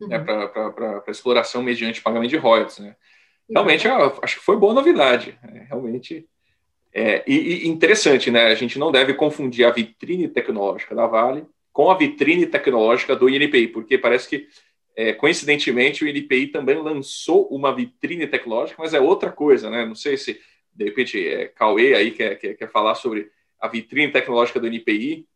né, 0.00 0.18
uhum. 0.18 0.36
né, 0.36 0.46
para 0.72 1.04
exploração 1.08 1.62
mediante 1.62 2.02
pagamento 2.02 2.30
de 2.30 2.36
royalties. 2.36 2.78
Né? 2.78 2.96
Realmente, 3.48 3.86
acho 3.86 4.38
que 4.38 4.44
foi 4.44 4.56
boa 4.56 4.74
novidade. 4.74 5.38
Né? 5.42 5.66
Realmente 5.68 6.28
é, 6.92 7.22
e, 7.26 7.64
e, 7.64 7.68
interessante, 7.68 8.30
né? 8.30 8.46
A 8.46 8.54
gente 8.54 8.78
não 8.78 8.90
deve 8.90 9.14
confundir 9.14 9.64
a 9.64 9.70
vitrine 9.70 10.28
tecnológica 10.28 10.94
da 10.94 11.06
Vale 11.06 11.46
com 11.72 11.90
a 11.90 11.96
vitrine 11.96 12.46
tecnológica 12.46 13.14
do 13.14 13.28
INPI, 13.28 13.68
porque 13.68 13.96
parece 13.96 14.28
que, 14.28 14.48
é, 14.96 15.12
coincidentemente, 15.12 16.02
o 16.02 16.08
INPI 16.08 16.48
também 16.48 16.76
lançou 16.76 17.46
uma 17.48 17.74
vitrine 17.74 18.26
tecnológica, 18.26 18.82
mas 18.82 18.94
é 18.94 19.00
outra 19.00 19.30
coisa, 19.30 19.70
né? 19.70 19.84
Não 19.84 19.94
sei 19.94 20.16
se, 20.16 20.40
de 20.74 20.84
repente, 20.86 21.28
é, 21.28 21.48
Cauê 21.48 21.94
aí 21.94 22.10
quer, 22.10 22.36
quer, 22.36 22.54
quer 22.54 22.70
falar 22.70 22.94
sobre 22.94 23.30
a 23.60 23.68
vitrine 23.68 24.10
tecnológica 24.10 24.58
do 24.58 24.66
INPI 24.66 25.26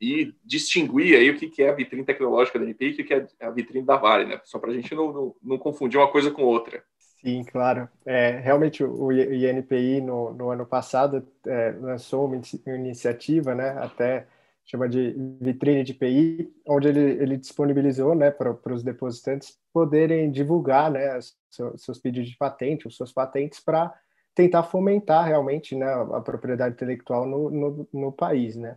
e 0.00 0.32
distinguir 0.44 1.16
aí 1.16 1.30
o 1.30 1.36
que, 1.36 1.62
é 1.62 1.70
a 1.70 1.74
vitrine 1.74 2.04
tecnológica 2.04 2.58
do 2.58 2.68
INPI 2.68 2.86
e 2.86 2.90
o 2.90 2.96
que, 2.96 3.04
que 3.04 3.14
é 3.14 3.26
a 3.40 3.50
vitrine 3.50 3.84
da 3.84 3.96
Vale, 3.96 4.24
né? 4.24 4.40
Só 4.44 4.58
para 4.58 4.70
a 4.70 4.74
gente 4.74 4.94
não, 4.94 5.12
não, 5.12 5.36
não 5.42 5.58
confundir 5.58 5.98
uma 5.98 6.10
coisa 6.10 6.30
com 6.30 6.42
outra. 6.42 6.84
Sim, 7.20 7.42
claro. 7.44 7.88
É, 8.06 8.38
realmente 8.38 8.84
o 8.84 9.10
INPI 9.12 10.00
no, 10.00 10.32
no 10.32 10.50
ano 10.50 10.64
passado 10.64 11.26
é, 11.46 11.72
lançou 11.72 12.26
uma 12.26 12.40
iniciativa, 12.66 13.54
né, 13.54 13.70
até 13.70 14.26
chama 14.64 14.88
de 14.88 15.14
vitrine 15.40 15.82
de 15.82 15.94
PI, 15.94 16.52
onde 16.66 16.88
ele, 16.88 17.00
ele 17.00 17.36
disponibilizou 17.38 18.14
né, 18.14 18.30
para 18.30 18.54
os 18.72 18.82
depositantes 18.82 19.58
poderem 19.72 20.30
divulgar 20.30 20.90
né, 20.90 21.18
seus, 21.50 21.98
pedidos 21.98 22.28
de 22.30 22.36
patente, 22.36 22.86
os 22.86 22.96
seus 22.96 23.10
patentes, 23.10 23.60
para 23.60 23.92
tentar 24.34 24.62
fomentar 24.62 25.26
realmente 25.26 25.74
né, 25.74 25.86
a 26.12 26.20
propriedade 26.20 26.74
intelectual 26.74 27.26
no, 27.26 27.50
no, 27.50 27.88
no 27.92 28.12
país. 28.12 28.54
Né? 28.56 28.76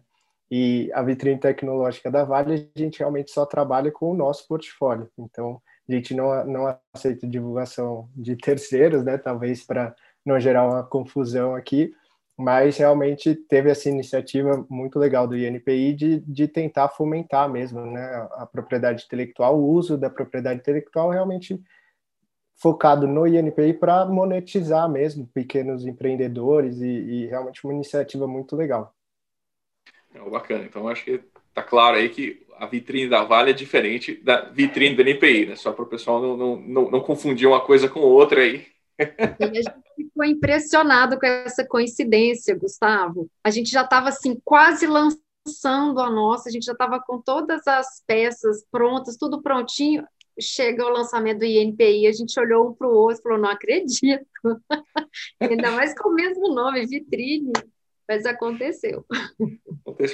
E 0.50 0.90
a 0.94 1.04
vitrine 1.04 1.40
tecnológica 1.40 2.10
da 2.10 2.24
Vale, 2.24 2.72
a 2.74 2.80
gente 2.80 3.00
realmente 3.00 3.30
só 3.30 3.46
trabalha 3.46 3.92
com 3.92 4.10
o 4.12 4.16
nosso 4.16 4.48
portfólio. 4.48 5.10
Então, 5.20 5.62
a 5.90 5.94
gente 5.94 6.14
não, 6.14 6.46
não 6.46 6.78
aceita 6.94 7.28
divulgação 7.28 8.10
de 8.16 8.36
terceiros, 8.36 9.04
né? 9.04 9.18
Talvez 9.18 9.64
para 9.64 9.96
não 10.26 10.40
gerar 10.40 10.68
uma 10.68 10.84
confusão 10.84 11.56
aqui, 11.56 11.94
mas 12.38 12.78
realmente 12.78 13.36
teve 13.36 13.70
essa 13.70 13.90
iniciativa 13.90 14.66
muito 14.70 14.98
legal 14.98 15.28
do 15.28 15.38
INPI 15.38 15.94
de, 15.94 16.20
de 16.22 16.48
tentar 16.48 16.90
fomentar 16.90 17.50
mesmo, 17.50 17.86
né? 17.86 18.28
A, 18.34 18.46
propriedade 18.46 19.06
intelectual, 19.06 19.60
o 19.60 19.70
uso 19.70 19.98
da 19.98 20.10
propriedade 20.10 20.60
intelectual 20.60 21.10
realmente 21.10 21.62
focado 22.56 23.08
no 23.08 23.26
INPI 23.28 23.74
para 23.74 24.06
monetizar 24.06 24.90
mesmo 24.90 25.28
pequenos 25.28 25.86
empreendedores 25.86 26.80
e, 26.80 26.86
e, 26.86 27.26
realmente 27.26 27.64
uma 27.64 27.74
iniciativa 27.74 28.28
muito 28.28 28.56
legal. 28.56 28.94
É 30.14 30.30
bacana. 30.30 30.64
Então 30.66 30.88
acho 30.88 31.04
que 31.04 31.24
está 31.50 31.64
claro 31.64 31.98
aí 31.98 32.10
que 32.10 32.46
a 32.62 32.68
vitrine 32.68 33.10
da 33.10 33.24
Vale 33.24 33.50
é 33.50 33.54
diferente 33.54 34.14
da 34.24 34.42
vitrine 34.42 34.96
do 34.96 35.02
NPI, 35.02 35.48
né? 35.48 35.56
Só 35.56 35.72
para 35.72 35.84
o 35.84 35.88
pessoal 35.88 36.22
não, 36.22 36.38
não, 36.38 36.56
não, 36.58 36.92
não, 36.92 37.02
confundir 37.02 37.48
uma 37.48 37.60
coisa 37.60 37.90
com 37.90 38.02
outra 38.02 38.42
aí. 38.42 38.68
E 39.00 39.44
a 39.44 39.48
gente 39.48 39.74
ficou 39.96 40.24
impressionado 40.24 41.20
com 41.20 41.26
essa 41.26 41.66
coincidência, 41.66 42.56
Gustavo. 42.56 43.28
A 43.44 43.50
gente 43.50 43.72
já 43.72 43.82
estava 43.82 44.10
assim, 44.10 44.40
quase 44.46 44.86
lançando 44.86 46.00
a 46.00 46.10
nossa, 46.12 46.50
a 46.50 46.52
gente 46.52 46.66
já 46.66 46.74
estava 46.74 47.00
com 47.00 47.20
todas 47.20 47.66
as 47.66 48.04
peças 48.06 48.64
prontas, 48.72 49.18
tudo 49.18 49.42
prontinho. 49.42 50.06
Chega 50.40 50.86
o 50.86 50.94
lançamento 50.94 51.40
do 51.40 51.46
INPI, 51.46 52.06
a 52.06 52.12
gente 52.12 52.40
olhou 52.40 52.70
um 52.70 52.74
para 52.76 52.88
o 52.88 52.94
outro 52.94 53.22
e 53.22 53.24
falou: 53.24 53.40
não 53.40 53.50
acredito. 53.50 54.24
Ainda 55.42 55.72
mais 55.72 55.98
com 55.98 56.10
o 56.10 56.14
mesmo 56.14 56.54
nome, 56.54 56.86
vitrine. 56.86 57.54
Mas 58.08 58.24
aconteceu. 58.28 59.04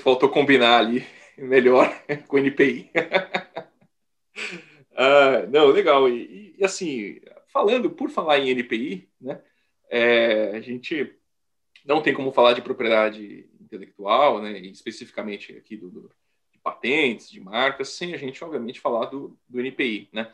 Faltou 0.01 0.29
combinar 0.29 0.77
ali 0.79 1.05
melhor 1.37 1.89
com 2.27 2.37
NPI. 2.37 2.91
ah, 4.95 5.45
não, 5.49 5.67
legal. 5.67 6.09
E, 6.09 6.55
e, 6.57 6.65
assim, 6.65 7.19
falando, 7.47 7.89
por 7.89 8.09
falar 8.09 8.39
em 8.39 8.49
NPI, 8.49 9.09
né, 9.19 9.41
é, 9.89 10.51
a 10.55 10.59
gente 10.59 11.15
não 11.85 12.01
tem 12.01 12.13
como 12.13 12.31
falar 12.31 12.53
de 12.53 12.61
propriedade 12.61 13.49
intelectual, 13.59 14.41
né, 14.41 14.59
especificamente 14.59 15.53
aqui 15.53 15.77
do, 15.77 15.89
do, 15.89 16.11
de 16.51 16.59
patentes, 16.59 17.29
de 17.29 17.39
marcas, 17.39 17.89
sem 17.89 18.13
a 18.13 18.17
gente, 18.17 18.43
obviamente, 18.43 18.79
falar 18.79 19.05
do, 19.05 19.37
do 19.47 19.59
NPI. 19.59 20.09
Né? 20.11 20.31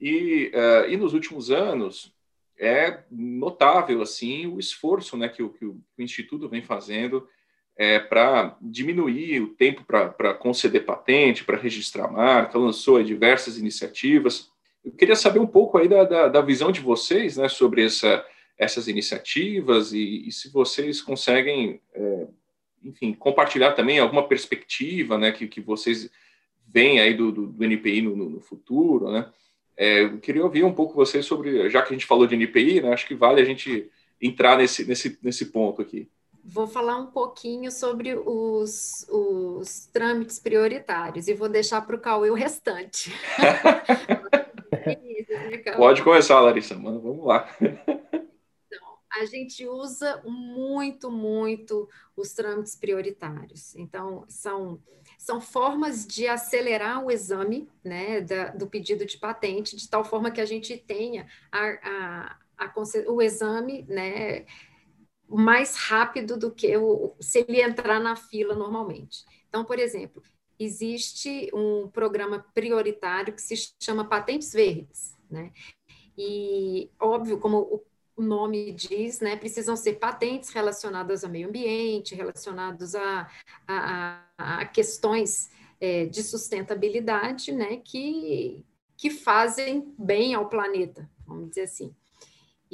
E, 0.00 0.52
uh, 0.54 0.90
e 0.90 0.96
nos 0.96 1.14
últimos 1.14 1.50
anos, 1.50 2.14
é 2.58 3.02
notável 3.10 4.02
assim 4.02 4.46
o 4.46 4.58
esforço 4.58 5.16
né, 5.16 5.28
que, 5.28 5.42
o, 5.42 5.50
que 5.50 5.64
o 5.64 5.82
Instituto 5.98 6.48
vem 6.48 6.62
fazendo 6.62 7.26
é, 7.82 7.98
para 7.98 8.56
diminuir 8.60 9.40
o 9.40 9.48
tempo 9.48 9.82
para 9.82 10.34
conceder 10.34 10.84
patente, 10.84 11.42
para 11.42 11.56
registrar 11.56 12.06
marca, 12.06 12.56
lançou 12.56 13.02
diversas 13.02 13.58
iniciativas. 13.58 14.52
Eu 14.84 14.92
queria 14.92 15.16
saber 15.16 15.40
um 15.40 15.46
pouco 15.48 15.76
aí 15.78 15.88
da, 15.88 16.04
da, 16.04 16.28
da 16.28 16.40
visão 16.40 16.70
de 16.70 16.80
vocês 16.80 17.36
né, 17.36 17.48
sobre 17.48 17.84
essa, 17.84 18.24
essas 18.56 18.86
iniciativas 18.86 19.92
e, 19.92 20.28
e, 20.28 20.30
se 20.30 20.48
vocês 20.52 21.02
conseguem, 21.02 21.80
é, 21.92 22.26
enfim, 22.84 23.12
compartilhar 23.14 23.72
também 23.72 23.98
alguma 23.98 24.28
perspectiva 24.28 25.18
né, 25.18 25.32
que, 25.32 25.48
que 25.48 25.60
vocês 25.60 26.08
veem 26.68 27.00
aí 27.00 27.14
do, 27.14 27.32
do, 27.32 27.46
do 27.48 27.64
NPI 27.64 28.02
no, 28.02 28.14
no, 28.14 28.40
futuro, 28.40 29.10
né? 29.10 29.28
É, 29.76 30.04
eu 30.04 30.18
queria 30.20 30.44
ouvir 30.44 30.62
um 30.62 30.72
pouco 30.72 30.94
vocês 30.94 31.26
sobre, 31.26 31.68
já 31.68 31.82
que 31.82 31.88
a 31.88 31.96
gente 31.96 32.06
falou 32.06 32.28
de 32.28 32.36
NPI, 32.36 32.80
né, 32.80 32.92
acho 32.92 33.08
que 33.08 33.14
vale 33.16 33.40
a 33.40 33.44
gente 33.44 33.90
entrar 34.20 34.56
nesse, 34.56 34.86
nesse, 34.86 35.18
nesse 35.20 35.46
ponto 35.46 35.82
aqui 35.82 36.08
vou 36.44 36.66
falar 36.66 36.96
um 36.96 37.06
pouquinho 37.06 37.70
sobre 37.70 38.14
os, 38.14 39.06
os 39.08 39.86
trâmites 39.92 40.38
prioritários 40.38 41.28
e 41.28 41.34
vou 41.34 41.48
deixar 41.48 41.80
para 41.82 41.96
o 41.96 42.00
Cauê 42.00 42.30
o 42.30 42.34
restante. 42.34 43.12
Pode 45.76 46.02
começar, 46.02 46.40
Larissa, 46.40 46.76
mano, 46.76 47.00
vamos 47.00 47.24
lá. 47.24 47.48
Então, 47.60 48.98
a 49.12 49.24
gente 49.24 49.66
usa 49.66 50.22
muito, 50.24 51.10
muito 51.10 51.88
os 52.16 52.32
trâmites 52.32 52.76
prioritários. 52.76 53.74
Então, 53.76 54.24
são, 54.28 54.80
são 55.18 55.40
formas 55.40 56.06
de 56.06 56.26
acelerar 56.26 57.04
o 57.04 57.10
exame 57.10 57.68
né, 57.84 58.20
da, 58.20 58.48
do 58.48 58.66
pedido 58.66 59.04
de 59.04 59.18
patente, 59.18 59.76
de 59.76 59.88
tal 59.88 60.04
forma 60.04 60.30
que 60.30 60.40
a 60.40 60.46
gente 60.46 60.76
tenha 60.76 61.26
a, 61.50 62.36
a, 62.58 62.66
a, 62.66 62.72
o 63.08 63.20
exame 63.22 63.84
né, 63.88 64.44
mais 65.36 65.76
rápido 65.76 66.36
do 66.36 66.50
que 66.50 66.76
o, 66.76 67.14
se 67.20 67.44
ele 67.46 67.60
entrar 67.60 68.00
na 68.00 68.16
fila 68.16 68.54
normalmente. 68.54 69.24
Então, 69.48 69.64
por 69.64 69.78
exemplo, 69.78 70.22
existe 70.58 71.50
um 71.52 71.88
programa 71.88 72.44
prioritário 72.54 73.34
que 73.34 73.42
se 73.42 73.54
chama 73.80 74.04
Patentes 74.08 74.52
Verdes, 74.52 75.16
né? 75.30 75.52
E, 76.16 76.90
óbvio, 77.00 77.38
como 77.38 77.82
o 78.16 78.22
nome 78.22 78.72
diz, 78.72 79.20
né, 79.20 79.36
precisam 79.36 79.74
ser 79.74 79.94
patentes 79.94 80.50
relacionadas 80.50 81.24
ao 81.24 81.30
meio 81.30 81.48
ambiente, 81.48 82.14
relacionados 82.14 82.94
a, 82.94 83.30
a, 83.66 84.24
a 84.36 84.66
questões 84.66 85.50
é, 85.80 86.04
de 86.06 86.22
sustentabilidade, 86.22 87.52
né, 87.52 87.78
que, 87.78 88.64
que 88.96 89.10
fazem 89.10 89.94
bem 89.98 90.34
ao 90.34 90.48
planeta, 90.48 91.10
vamos 91.26 91.48
dizer 91.48 91.62
assim. 91.62 91.94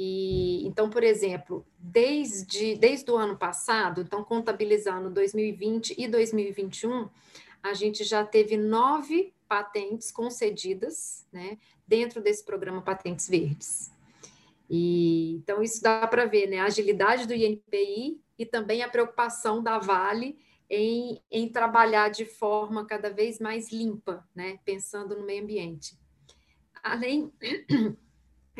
E, 0.01 0.65
então, 0.65 0.89
por 0.89 1.03
exemplo, 1.03 1.65
desde, 1.77 2.75
desde 2.77 3.11
o 3.11 3.17
ano 3.17 3.37
passado, 3.37 3.99
então 3.99 4.23
contabilizando 4.23 5.09
2020 5.09 5.93
e 5.97 6.07
2021, 6.07 7.09
a 7.61 7.73
gente 7.73 8.05
já 8.05 8.23
teve 8.23 8.55
nove 8.55 9.33
patentes 9.45 10.09
concedidas 10.09 11.27
né, 11.33 11.57
dentro 11.85 12.21
desse 12.21 12.45
programa 12.45 12.81
Patentes 12.81 13.27
Verdes. 13.27 13.91
E, 14.69 15.33
então, 15.33 15.61
isso 15.61 15.83
dá 15.83 16.07
para 16.07 16.25
ver 16.25 16.47
né, 16.47 16.59
a 16.59 16.65
agilidade 16.65 17.27
do 17.27 17.33
INPI 17.33 18.21
e 18.37 18.45
também 18.45 18.81
a 18.81 18.87
preocupação 18.87 19.61
da 19.61 19.79
Vale 19.79 20.39
em, 20.69 21.21
em 21.29 21.49
trabalhar 21.49 22.07
de 22.07 22.23
forma 22.23 22.85
cada 22.85 23.09
vez 23.09 23.37
mais 23.37 23.69
limpa, 23.69 24.25
né, 24.33 24.59
pensando 24.63 25.17
no 25.17 25.25
meio 25.25 25.43
ambiente. 25.43 25.99
Além, 26.81 27.33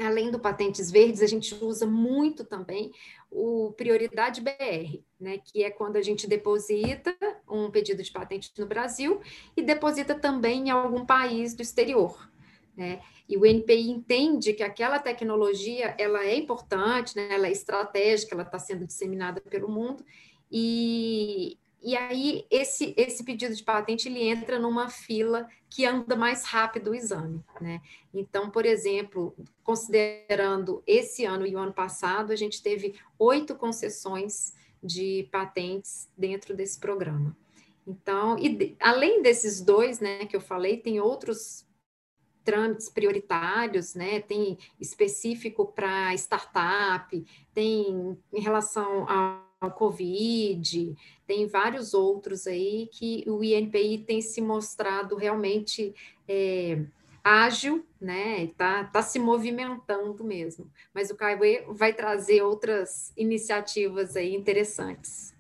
além 0.04 0.32
do 0.32 0.40
Patentes 0.40 0.90
Verdes, 0.90 1.22
a 1.22 1.28
gente 1.28 1.54
usa 1.64 1.86
muito 1.86 2.44
também 2.44 2.92
o 3.30 3.72
Prioridade 3.74 4.42
BR, 4.42 5.02
né, 5.20 5.38
que 5.38 5.64
é 5.64 5.70
quando 5.70 5.98
a 5.98 6.02
gente 6.02 6.28
deposita 6.28 7.16
um 7.48 7.70
pedido 7.70 8.02
de 8.02 8.12
patente 8.12 8.52
no 8.58 8.66
Brasil 8.66 9.22
e 9.56 9.62
deposita 9.62 10.16
também 10.16 10.68
em 10.68 10.70
algum 10.70 11.06
país 11.06 11.54
do 11.54 11.62
exterior. 11.62 12.30
Né? 12.76 13.02
E 13.28 13.38
o 13.38 13.46
NPI 13.46 13.92
entende 13.92 14.54
que 14.54 14.64
aquela 14.64 14.98
tecnologia 14.98 15.96
ela 16.00 16.26
é 16.26 16.36
importante, 16.36 17.16
né? 17.16 17.28
ela 17.32 17.48
é 17.48 17.52
estratégica, 17.52 18.34
ela 18.34 18.44
está 18.44 18.58
sendo 18.58 18.88
disseminada 18.88 19.42
pelo 19.42 19.70
mundo, 19.70 20.04
e, 20.52 21.59
e 21.82 21.96
aí 21.96 22.46
esse, 22.50 22.94
esse 22.98 23.24
pedido 23.24 23.56
de 23.56 23.64
patente 23.64 24.08
ele 24.10 24.24
entra 24.24 24.60
numa 24.60 24.90
fila 24.90 25.48
que 25.70 25.86
anda 25.86 26.16
mais 26.16 26.44
rápido 26.46 26.92
o 26.92 26.96
exame. 26.96 27.44
Né? 27.62 27.82
Então, 28.14 28.50
por 28.50 28.66
exemplo, 28.66 29.36
considerando 29.64 30.84
esse 30.86 31.26
ano 31.26 31.46
e 31.46 31.56
o 31.56 31.60
ano 31.60 31.74
passado, 31.74 32.32
a 32.32 32.36
gente 32.36 32.62
teve 32.62 32.96
oito 33.18 33.56
concessões 33.56 34.54
de 34.84 35.28
patentes 35.32 36.10
dentro 36.18 36.56
desse 36.56 36.80
programa. 36.80 37.36
Então, 37.86 38.38
e 38.38 38.76
além 38.80 39.22
desses 39.22 39.62
dois, 39.62 40.00
né, 40.00 40.26
que 40.26 40.36
eu 40.36 40.42
falei, 40.42 40.78
tem 40.78 41.00
outros 41.00 41.66
trâmites 42.44 42.90
prioritários, 42.90 43.94
né? 43.94 44.22
Tem 44.22 44.58
específico 44.80 45.68
para 45.68 46.14
startup, 46.16 47.26
tem 47.54 48.18
em 48.34 48.42
relação 48.42 49.08
ao 49.10 49.49
Covid, 49.68 50.96
tem 51.28 51.48
vários 51.48 51.94
outros 51.94 52.48
aí 52.48 52.88
que 52.92 53.26
o 53.28 53.44
INPI 53.44 53.98
tem 54.08 54.22
se 54.22 54.40
mostrado 54.40 55.16
realmente 55.16 55.94
é, 56.28 56.80
ágil, 57.24 57.86
né? 58.00 58.44
Está 58.44 58.86
tá 58.86 59.02
se 59.02 59.20
movimentando 59.20 60.24
mesmo. 60.24 60.70
Mas 60.94 61.10
o 61.10 61.16
Kaiwe 61.16 61.66
vai 61.70 61.92
trazer 61.92 62.42
outras 62.42 63.12
iniciativas 63.18 64.16
aí 64.16 64.34
interessantes. 64.34 65.34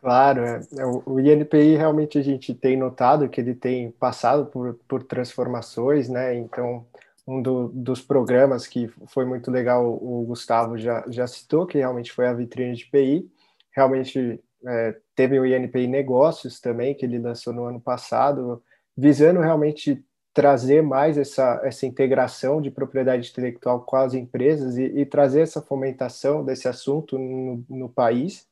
Claro, 0.00 0.42
é. 0.42 0.60
é 0.78 0.86
o 0.86 1.20
INPI 1.20 1.76
realmente 1.76 2.18
a 2.18 2.22
gente 2.22 2.54
tem 2.54 2.76
notado 2.76 3.28
que 3.28 3.40
ele 3.40 3.54
tem 3.54 3.90
passado 3.90 4.46
por, 4.46 4.78
por 4.88 5.02
transformações, 5.02 6.08
né? 6.08 6.34
Então, 6.34 6.86
um 7.30 7.42
do, 7.42 7.68
dos 7.68 8.00
programas 8.00 8.66
que 8.66 8.88
foi 9.06 9.24
muito 9.24 9.50
legal, 9.50 9.86
o 9.86 10.24
Gustavo 10.26 10.76
já, 10.76 11.04
já 11.08 11.26
citou, 11.26 11.66
que 11.66 11.78
realmente 11.78 12.12
foi 12.12 12.26
a 12.26 12.32
vitrine 12.32 12.74
de 12.74 12.86
PI. 12.86 13.30
Realmente 13.70 14.42
é, 14.66 14.96
teve 15.14 15.38
o 15.38 15.46
INPI 15.46 15.86
Negócios 15.86 16.60
também, 16.60 16.94
que 16.94 17.04
ele 17.04 17.18
lançou 17.18 17.52
no 17.52 17.64
ano 17.64 17.80
passado, 17.80 18.62
visando 18.96 19.40
realmente 19.40 20.04
trazer 20.32 20.82
mais 20.82 21.18
essa, 21.18 21.60
essa 21.64 21.86
integração 21.86 22.60
de 22.60 22.70
propriedade 22.70 23.28
intelectual 23.30 23.80
com 23.80 23.96
as 23.96 24.14
empresas 24.14 24.76
e, 24.76 24.84
e 24.84 25.06
trazer 25.06 25.42
essa 25.42 25.60
fomentação 25.60 26.44
desse 26.44 26.68
assunto 26.68 27.18
no, 27.18 27.64
no 27.68 27.88
país. 27.88 28.46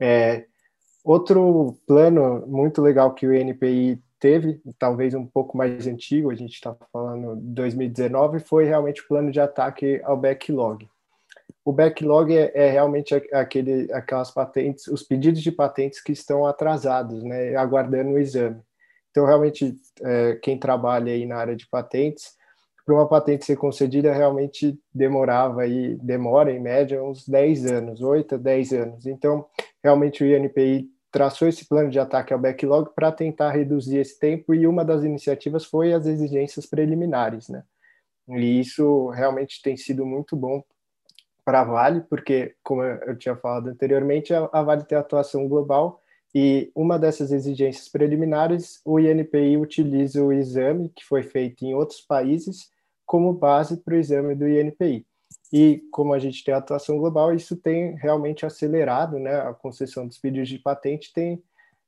É, 0.00 0.46
Outro 1.02 1.78
plano 1.86 2.46
muito 2.46 2.82
legal 2.82 3.14
que 3.14 3.26
o 3.26 3.34
INPI 3.34 3.98
teve, 4.20 4.60
talvez 4.78 5.14
um 5.14 5.26
pouco 5.26 5.56
mais 5.56 5.86
antigo, 5.86 6.30
a 6.30 6.34
gente 6.34 6.52
está 6.52 6.76
falando 6.92 7.36
2019, 7.36 8.40
foi 8.40 8.66
realmente 8.66 9.00
o 9.00 9.08
plano 9.08 9.32
de 9.32 9.40
ataque 9.40 10.00
ao 10.04 10.16
backlog. 10.16 10.86
O 11.64 11.72
backlog 11.72 12.36
é, 12.36 12.52
é 12.54 12.70
realmente 12.70 13.14
aquele, 13.32 13.90
aquelas 13.92 14.30
patentes, 14.30 14.86
os 14.86 15.02
pedidos 15.02 15.42
de 15.42 15.50
patentes 15.50 16.02
que 16.02 16.12
estão 16.12 16.46
atrasados, 16.46 17.22
né, 17.24 17.56
aguardando 17.56 18.10
o 18.10 18.18
exame. 18.18 18.60
Então, 19.10 19.26
realmente, 19.26 19.74
é, 20.02 20.34
quem 20.36 20.58
trabalha 20.58 21.12
aí 21.12 21.26
na 21.26 21.36
área 21.36 21.56
de 21.56 21.66
patentes, 21.66 22.38
para 22.84 22.94
uma 22.94 23.08
patente 23.08 23.44
ser 23.44 23.56
concedida, 23.56 24.12
realmente 24.12 24.78
demorava 24.92 25.62
aí, 25.62 25.96
demora 25.96 26.52
em 26.52 26.60
média 26.60 27.02
uns 27.02 27.26
10 27.28 27.66
anos, 27.66 28.00
8 28.00 28.34
a 28.34 28.38
10 28.38 28.72
anos. 28.72 29.06
Então, 29.06 29.46
realmente 29.82 30.22
o 30.22 30.26
INPI 30.26 30.88
traçou 31.10 31.48
esse 31.48 31.66
plano 31.66 31.90
de 31.90 31.98
ataque 31.98 32.32
ao 32.32 32.38
backlog 32.38 32.90
para 32.94 33.10
tentar 33.12 33.50
reduzir 33.50 33.98
esse 33.98 34.18
tempo 34.18 34.54
e 34.54 34.66
uma 34.66 34.84
das 34.84 35.02
iniciativas 35.02 35.64
foi 35.64 35.92
as 35.92 36.06
exigências 36.06 36.66
preliminares, 36.66 37.48
né? 37.48 37.64
E 38.28 38.60
isso 38.60 39.08
realmente 39.08 39.60
tem 39.60 39.76
sido 39.76 40.06
muito 40.06 40.36
bom 40.36 40.62
para 41.44 41.62
a 41.62 41.64
Vale, 41.64 42.02
porque, 42.02 42.54
como 42.62 42.82
eu 42.82 43.16
tinha 43.18 43.34
falado 43.34 43.68
anteriormente, 43.68 44.32
a 44.32 44.62
Vale 44.62 44.84
tem 44.84 44.96
atuação 44.96 45.48
global 45.48 46.00
e 46.34 46.70
uma 46.74 46.98
dessas 46.98 47.32
exigências 47.32 47.88
preliminares, 47.88 48.80
o 48.84 49.00
INPI 49.00 49.56
utiliza 49.56 50.22
o 50.22 50.32
exame 50.32 50.88
que 50.90 51.04
foi 51.04 51.24
feito 51.24 51.64
em 51.64 51.74
outros 51.74 52.00
países 52.00 52.70
como 53.04 53.32
base 53.32 53.78
para 53.78 53.94
o 53.94 53.96
exame 53.96 54.36
do 54.36 54.48
INPI. 54.48 55.04
E 55.52 55.82
como 55.90 56.14
a 56.14 56.18
gente 56.18 56.44
tem 56.44 56.54
atuação 56.54 56.96
global, 56.98 57.34
isso 57.34 57.56
tem 57.56 57.96
realmente 57.96 58.46
acelerado, 58.46 59.18
né? 59.18 59.40
A 59.40 59.52
concessão 59.52 60.06
dos 60.06 60.18
pedidos 60.18 60.48
de 60.48 60.58
patente 60.58 61.12
tem, 61.12 61.42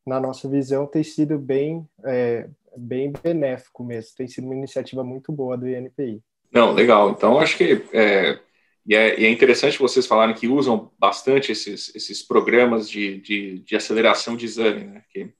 na 0.06 0.20
nossa 0.20 0.48
visão, 0.48 0.86
tem 0.86 1.04
sido 1.04 1.38
bem, 1.38 1.88
é, 2.04 2.48
bem 2.76 3.12
benéfico 3.22 3.84
mesmo. 3.84 4.16
Tem 4.16 4.26
sido 4.26 4.44
uma 4.44 4.56
iniciativa 4.56 5.04
muito 5.04 5.30
boa 5.30 5.56
do 5.56 5.68
INPI. 5.68 6.20
Não, 6.52 6.72
legal. 6.72 7.10
Então, 7.10 7.38
acho 7.38 7.56
que 7.56 7.84
é, 7.92 8.38
e 8.84 8.96
é, 8.96 9.20
e 9.20 9.24
é, 9.24 9.30
interessante 9.30 9.78
vocês 9.78 10.06
falarem 10.06 10.34
que 10.34 10.48
usam 10.48 10.90
bastante 10.98 11.52
esses, 11.52 11.94
esses 11.94 12.22
programas 12.22 12.90
de, 12.90 13.20
de, 13.20 13.58
de 13.60 13.76
aceleração 13.76 14.36
de 14.36 14.44
exame, 14.44 14.84
né? 14.84 15.04
Que, 15.08 15.32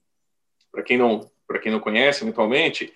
para 0.71 0.83
quem 0.83 0.97
não 0.97 1.31
para 1.47 1.59
quem 1.59 1.71
não 1.71 1.81
conhece, 1.81 2.25
eventualmente, 2.25 2.95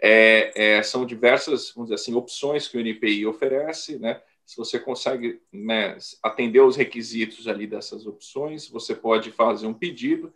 é, 0.00 0.76
é, 0.78 0.82
são 0.82 1.04
diversas, 1.04 1.72
vamos 1.74 1.90
dizer 1.90 1.96
assim, 1.96 2.14
opções 2.14 2.66
que 2.66 2.78
o 2.78 2.80
NPI 2.80 3.26
oferece, 3.26 3.98
né? 3.98 4.18
Se 4.48 4.56
você 4.56 4.78
consegue 4.78 5.42
né, 5.52 5.98
atender 6.22 6.60
os 6.60 6.74
requisitos 6.74 7.46
ali 7.46 7.66
dessas 7.66 8.06
opções, 8.06 8.66
você 8.66 8.94
pode 8.94 9.30
fazer 9.30 9.66
um 9.66 9.74
pedido 9.74 10.32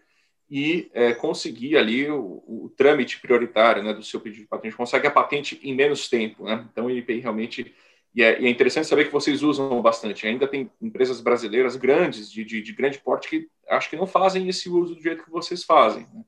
e 0.51 0.91
é, 0.93 1.15
conseguir 1.15 1.79
ali 1.79 2.11
o, 2.11 2.45
o, 2.47 2.73
trâmite 2.77 3.19
prioritário 3.21 3.83
né, 3.83 3.95
do 3.95 4.03
seu 4.03 4.21
pedido 4.21 4.43
de 4.43 4.49
patente. 4.49 4.77
Consegue 4.77 5.07
a 5.07 5.11
patente 5.11 5.59
em 5.63 5.75
menos 5.75 6.11
tempo. 6.11 6.45
Né? 6.45 6.69
Então, 6.71 6.85
o 6.85 6.91
NPI 6.91 7.21
realmente. 7.21 7.75
E 8.15 8.23
é, 8.23 8.39
e 8.39 8.45
é, 8.45 8.51
interessante 8.51 8.87
saber 8.87 9.07
que 9.07 9.13
vocês 9.13 9.43
usam 9.43 9.81
bastante. 9.81 10.27
Ainda 10.27 10.47
tem 10.47 10.71
empresas 10.79 11.23
brasileiras 11.23 11.75
grandes, 11.77 12.31
de, 12.31 12.45
de, 12.45 12.61
de 12.61 12.73
grande 12.75 12.99
porte, 12.99 13.31
que 13.31 13.49
acho 13.67 13.89
que 13.89 13.97
não 13.97 14.07
fazem 14.07 14.47
esse 14.47 14.69
uso 14.69 14.95
do 14.95 15.03
jeito 15.03 15.25
que 15.25 15.31
vocês 15.31 15.65
fazem. 15.65 16.07
Né? 16.13 16.23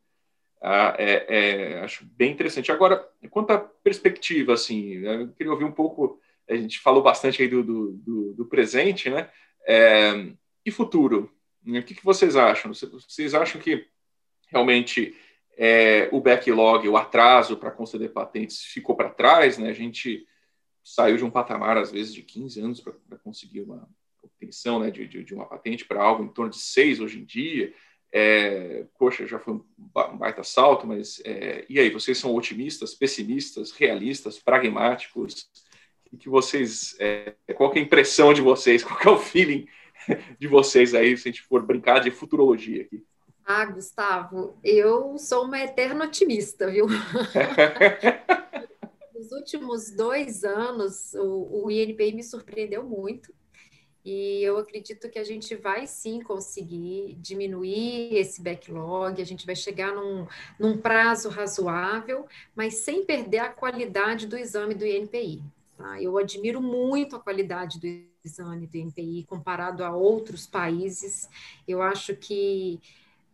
Ah, 0.63 0.97
é, 0.99 1.27
é, 1.29 1.81
acho 1.81 2.07
bem 2.17 2.33
interessante. 2.33 2.73
Agora, 2.73 3.07
quanto 3.29 3.51
à 3.51 3.59
perspectiva, 3.59 4.55
assim, 4.55 5.05
eu 5.05 5.29
queria 5.35 5.53
ouvir 5.53 5.67
um 5.67 5.73
pouco 5.73 6.19
a 6.49 6.57
gente 6.57 6.79
falou 6.81 7.03
bastante 7.03 7.43
aí 7.43 7.49
do, 7.49 7.63
do, 7.63 7.93
do, 7.93 8.35
do 8.35 8.47
presente, 8.47 9.09
né? 9.11 9.31
É, 9.67 10.33
e 10.65 10.71
futuro? 10.71 11.33
O 11.67 11.83
que, 11.83 11.95
que, 11.95 12.05
vocês 12.05 12.37
acham? 12.37 12.73
Vocês 12.73 13.35
acham 13.35 13.61
que 13.61 13.87
realmente 14.51 15.17
é, 15.57 16.09
o 16.13 16.21
backlog, 16.21 16.87
o 16.89 16.97
atraso 16.97 17.57
para 17.57 17.71
conceder 17.71 18.13
patentes 18.13 18.61
ficou 18.61 18.95
para 18.95 19.11
trás, 19.11 19.57
né? 19.57 19.71
A 19.71 19.75
gente 19.75 20.27
saiu 20.83 21.17
de 21.17 21.25
um 21.25 21.31
patamar, 21.31 21.79
às 21.79 21.91
vezes, 21.91 22.13
de 22.13 22.23
15 22.23 22.61
anos 22.61 22.81
para 22.81 23.19
conseguir 23.19 23.63
uma 23.63 23.89
obtenção 24.23 24.79
né, 24.79 24.91
de, 24.91 25.07
de, 25.07 25.25
de 25.25 25.35
uma 25.35 25.47
patente 25.47 25.85
para 25.85 26.03
algo 26.03 26.25
em 26.25 26.29
torno 26.29 26.51
de 26.51 26.59
seis 26.59 27.01
hoje 27.01 27.19
em 27.19 27.25
dia. 27.25 27.73
É, 28.13 28.87
poxa, 28.99 29.27
já 29.27 29.41
foi 29.41 29.55
um 29.55 29.65
baita 30.19 30.45
salto, 30.45 30.87
mas 30.87 31.21
é, 31.25 31.67
e 31.69 31.81
aí, 31.81 31.91
vocês 31.91 32.17
são 32.17 32.35
otimistas, 32.35 32.95
pessimistas, 32.95 33.73
realistas, 33.73 34.39
pragmáticos? 34.39 35.51
Que 36.17 36.29
vocês, 36.29 36.97
é, 36.99 37.35
qual 37.55 37.73
é 37.73 37.79
a 37.79 37.83
impressão 37.83 38.33
de 38.33 38.41
vocês, 38.41 38.83
qual 38.85 39.01
é 39.05 39.09
o 39.11 39.19
feeling 39.19 39.67
de 40.39 40.47
vocês 40.47 40.95
aí, 40.95 41.17
se 41.17 41.29
a 41.29 41.33
gente 41.33 41.43
for 41.43 41.63
brincar 41.63 42.01
de 42.01 42.11
futurologia 42.11 42.83
aqui? 42.83 43.05
Ah, 43.47 43.67
Gustavo, 43.67 44.57
eu 44.65 45.19
sou 45.19 45.45
uma 45.45 45.61
eterna 45.61 46.07
otimista, 46.07 46.71
viu? 46.71 46.87
Nos 49.15 49.33
últimos 49.33 49.91
dois 49.91 50.45
anos, 50.45 51.13
o, 51.15 51.65
o 51.65 51.71
INPI 51.71 52.13
me 52.15 52.23
surpreendeu 52.23 52.83
muito. 52.83 53.33
E 54.05 54.43
eu 54.43 54.59
acredito 54.59 55.09
que 55.09 55.19
a 55.19 55.25
gente 55.25 55.55
vai 55.57 55.87
sim 55.87 56.21
conseguir 56.21 57.17
diminuir 57.21 58.15
esse 58.17 58.43
backlog, 58.43 59.21
a 59.21 59.25
gente 59.25 59.47
vai 59.47 59.57
chegar 59.57 59.95
num, 59.95 60.27
num 60.59 60.77
prazo 60.77 61.31
razoável, 61.31 62.27
mas 62.55 62.75
sem 62.75 63.05
perder 63.07 63.39
a 63.39 63.49
qualidade 63.49 64.27
do 64.27 64.37
exame 64.37 64.75
do 64.75 64.85
INPI. 64.85 65.43
Tá? 65.85 66.01
Eu 66.01 66.17
admiro 66.17 66.63
muito 66.63 67.15
a 67.15 67.21
qualidade 67.21 67.79
do 67.79 67.87
exame 68.25 68.67
do 68.67 68.75
INPI 68.75 69.25
comparado 69.25 69.85
a 69.85 69.95
outros 69.95 70.47
países. 70.47 71.29
Eu 71.69 71.83
acho 71.83 72.17
que 72.17 72.81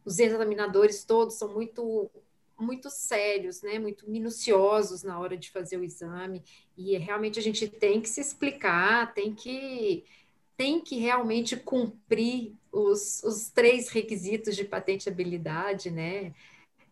os 0.05 0.19
examinadores 0.19 1.05
todos 1.05 1.37
são 1.37 1.55
muito 1.55 2.11
muito 2.59 2.91
sérios, 2.91 3.63
né, 3.63 3.79
muito 3.79 4.11
minuciosos 4.11 5.03
na 5.03 5.19
hora 5.19 5.35
de 5.35 5.51
fazer 5.51 5.79
o 5.79 5.85
exame, 5.85 6.43
e 6.77 6.95
realmente 6.99 7.39
a 7.39 7.43
gente 7.43 7.67
tem 7.67 8.03
que 8.03 8.09
se 8.09 8.21
explicar, 8.21 9.15
tem 9.15 9.35
que 9.35 10.05
tem 10.59 10.79
que 10.79 10.99
realmente 10.99 11.57
cumprir 11.57 12.55
os, 12.71 13.23
os 13.23 13.49
três 13.49 13.89
requisitos 13.89 14.55
de 14.57 14.65
patenteabilidade, 14.65 15.91
né? 15.91 16.35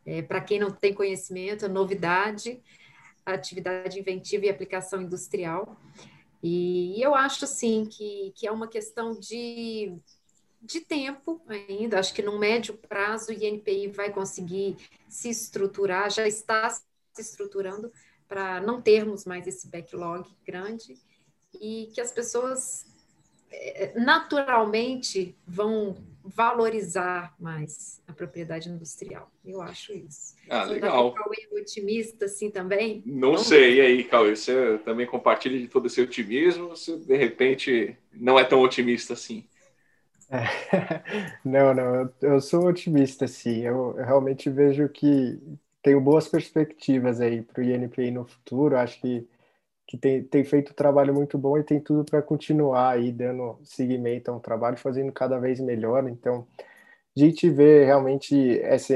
É, 0.06 0.22
Para 0.22 0.40
quem 0.40 0.58
não 0.58 0.70
tem 0.70 0.94
conhecimento, 0.94 1.68
novidade, 1.68 2.62
atividade 3.34 3.98
inventiva 3.98 4.46
e 4.46 4.48
aplicação 4.48 5.02
industrial. 5.02 5.76
E, 6.42 7.00
eu 7.02 7.14
acho, 7.14 7.44
assim, 7.44 7.86
que, 7.86 8.32
que 8.34 8.46
é 8.46 8.52
uma 8.52 8.68
questão 8.68 9.18
de, 9.18 9.92
de 10.62 10.80
tempo 10.80 11.40
ainda. 11.48 11.98
Acho 11.98 12.14
que 12.14 12.22
no 12.22 12.38
médio 12.38 12.74
prazo 12.74 13.30
o 13.30 13.34
INPI 13.34 13.88
vai 13.88 14.10
conseguir 14.12 14.76
se 15.08 15.28
estruturar, 15.28 16.10
já 16.10 16.26
está 16.26 16.70
se 16.70 16.82
estruturando 17.18 17.92
para 18.26 18.60
não 18.60 18.80
termos 18.80 19.24
mais 19.24 19.46
esse 19.46 19.68
backlog 19.68 20.28
grande 20.44 20.94
e 21.54 21.90
que 21.94 22.00
as 22.00 22.12
pessoas 22.12 22.86
é, 23.50 23.98
naturalmente 23.98 25.36
vão 25.46 25.96
valorizar 26.34 27.34
mais 27.38 28.02
a 28.06 28.12
propriedade 28.12 28.68
industrial. 28.68 29.30
Eu 29.44 29.62
acho 29.62 29.92
isso. 29.92 30.34
Ah, 30.48 30.66
você 30.66 30.74
legal. 30.74 31.12
Cauê 31.12 31.48
é 31.50 31.60
otimista 31.60 32.26
assim 32.26 32.50
também? 32.50 33.02
Não 33.06 33.32
Vamos 33.32 33.46
sei. 33.46 33.76
E 33.76 33.80
aí, 33.80 34.04
Cauê, 34.04 34.36
você 34.36 34.78
também 34.84 35.06
compartilha 35.06 35.58
de 35.58 35.68
todo 35.68 35.86
esse 35.86 36.00
otimismo? 36.00 36.68
Você, 36.68 36.96
de 36.96 37.16
repente, 37.16 37.96
não 38.12 38.38
é 38.38 38.44
tão 38.44 38.60
otimista 38.60 39.14
assim? 39.14 39.44
É. 40.30 40.44
Não, 41.42 41.72
não, 41.72 42.12
eu, 42.20 42.38
sou 42.38 42.66
otimista, 42.66 43.26
sim. 43.26 43.62
Eu, 43.62 43.94
eu 43.96 44.04
realmente 44.04 44.50
vejo 44.50 44.86
que 44.90 45.40
tenho 45.82 46.02
boas 46.02 46.28
perspectivas 46.28 47.18
aí 47.18 47.40
para 47.40 47.62
o 47.62 47.64
INPI 47.64 48.10
no 48.10 48.26
futuro. 48.26 48.76
Acho 48.76 49.00
que 49.00 49.26
que 49.88 49.96
tem, 49.96 50.22
tem 50.22 50.44
feito 50.44 50.72
um 50.72 50.74
trabalho 50.74 51.14
muito 51.14 51.38
bom 51.38 51.56
e 51.56 51.64
tem 51.64 51.80
tudo 51.80 52.04
para 52.04 52.20
continuar 52.20 52.90
aí 52.90 53.10
dando 53.10 53.58
seguimento 53.64 54.30
a 54.30 54.36
um 54.36 54.38
trabalho, 54.38 54.76
fazendo 54.76 55.10
cada 55.10 55.38
vez 55.38 55.58
melhor. 55.60 56.06
Então, 56.06 56.46
a 57.16 57.18
gente 57.20 57.48
vê 57.48 57.86
realmente 57.86 58.60
essa, 58.60 58.94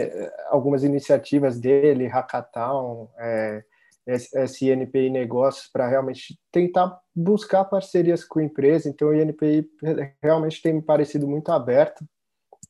algumas 0.51 0.84
iniciativas 0.84 1.59
dele, 1.59 2.07
Hackathon, 2.07 3.09
é, 3.18 3.64
SNPI 4.07 5.09
Negócios, 5.09 5.66
para 5.66 5.88
realmente 5.88 6.38
tentar 6.53 7.01
buscar 7.16 7.64
parcerias 7.64 8.22
com 8.22 8.40
a 8.40 8.45
empresa. 8.45 8.86
Então, 8.86 9.09
o 9.09 9.14
INPI 9.14 9.66
realmente 10.22 10.61
tem 10.61 10.74
me 10.74 10.82
parecido 10.82 11.26
muito 11.26 11.51
aberto 11.51 12.05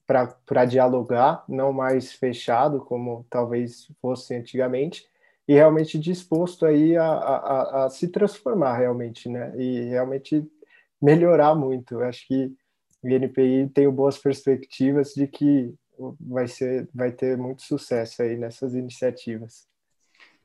para 0.07 0.65
dialogar, 0.65 1.45
não 1.49 1.73
mais 1.73 2.13
fechado, 2.13 2.85
como 2.85 3.27
talvez 3.29 3.89
fosse 4.01 4.33
antigamente 4.37 5.11
e 5.53 5.55
realmente 5.55 5.99
disposto 5.99 6.65
aí 6.65 6.97
a, 6.97 7.05
a, 7.05 7.85
a, 7.85 7.91
se 7.91 8.09
transformar 8.09 8.79
realmente, 8.79 9.29
né? 9.29 9.53
E 9.59 9.83
realmente 9.91 10.43
melhorar 11.01 11.55
muito. 11.55 11.97
Eu 11.97 12.05
acho 12.05 12.27
que 12.27 12.51
o 13.03 13.09
INPI 13.09 13.69
tem 13.75 13.91
boas 13.91 14.17
perspectivas 14.17 15.13
de 15.13 15.27
que 15.27 15.75
vai 16.19 16.49
ser, 16.49 16.89
vai 16.95 17.13
ter 17.13 17.37
muito 17.37 17.61
sucesso 17.61 18.23
aí 18.23 18.35
nessas 18.39 18.75
iniciativas. 18.75 19.69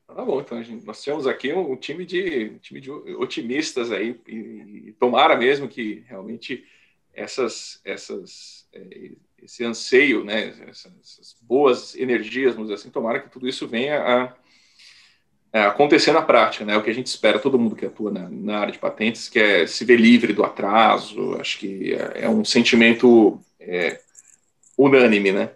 Tá 0.06 0.22
bom, 0.26 0.42
então 0.42 0.62
gente, 0.62 0.84
nós 0.84 1.02
temos 1.02 1.26
aqui 1.26 1.54
um, 1.54 1.74
time 1.74 2.04
de 2.04 2.58
time 2.58 2.78
de 2.78 2.90
otimistas 2.90 3.90
aí 3.90 4.20
e, 4.26 4.88
e, 4.88 4.92
tomara 4.92 5.36
mesmo 5.36 5.68
que 5.68 6.04
realmente 6.06 6.66
essas 7.14 7.80
essas 7.82 8.68
é, 8.74 9.12
esse 9.42 9.64
anseio, 9.64 10.22
né, 10.22 10.48
essas, 10.68 10.92
essas 11.00 11.36
boas 11.40 11.94
energias, 11.94 12.54
vamos 12.54 12.68
dizer 12.68 12.82
assim, 12.82 12.90
tomara 12.90 13.20
que 13.20 13.30
tudo 13.30 13.48
isso 13.48 13.66
venha 13.66 14.02
a 14.02 14.47
é, 15.58 15.66
acontecer 15.66 16.12
na 16.12 16.22
prática, 16.22 16.64
né? 16.64 16.76
O 16.76 16.82
que 16.82 16.90
a 16.90 16.94
gente 16.94 17.06
espera, 17.06 17.38
todo 17.38 17.58
mundo 17.58 17.74
que 17.74 17.86
atua 17.86 18.12
na, 18.12 18.28
na, 18.28 18.58
área 18.58 18.72
de 18.72 18.78
patentes, 18.78 19.28
que 19.28 19.38
é 19.38 19.66
se 19.66 19.84
ver 19.84 19.96
livre 19.96 20.32
do 20.32 20.44
atraso, 20.44 21.36
acho 21.40 21.58
que 21.58 21.94
é, 21.94 22.24
é 22.24 22.28
um 22.28 22.44
sentimento 22.44 23.40
é, 23.58 23.98
unânime, 24.76 25.32
né? 25.32 25.50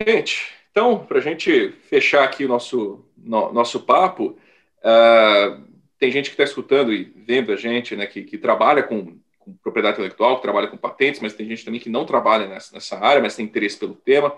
Gente, 0.00 0.48
então, 0.70 1.04
para 1.04 1.18
a 1.18 1.20
gente 1.20 1.72
fechar 1.90 2.24
aqui 2.24 2.44
o 2.44 2.48
nosso, 2.48 3.04
no, 3.16 3.52
nosso 3.52 3.80
papo, 3.80 4.38
uh, 4.78 5.62
tem 5.98 6.10
gente 6.10 6.30
que 6.30 6.34
está 6.34 6.44
escutando 6.44 6.92
e 6.92 7.12
vendo 7.16 7.52
a 7.52 7.56
gente, 7.56 7.96
né, 7.96 8.06
que, 8.06 8.22
que 8.22 8.38
trabalha 8.38 8.82
com, 8.82 9.18
com, 9.38 9.52
propriedade 9.62 9.96
intelectual, 9.96 10.36
que 10.36 10.42
trabalha 10.42 10.68
com 10.68 10.76
patentes, 10.76 11.20
mas 11.20 11.34
tem 11.34 11.48
gente 11.48 11.64
também 11.64 11.80
que 11.80 11.90
não 11.90 12.06
trabalha 12.06 12.46
nessa, 12.46 12.72
nessa 12.72 12.96
área, 12.96 13.20
mas 13.20 13.34
tem 13.34 13.44
interesse 13.44 13.76
pelo 13.76 13.94
tema. 13.94 14.32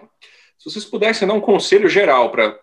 Se 0.59 0.65
vocês 0.65 0.85
pudessem 0.85 1.29
dar 1.29 1.35
um 1.35 1.41
conselho 1.41 1.89
geral 1.89 2.31
para 2.31 2.59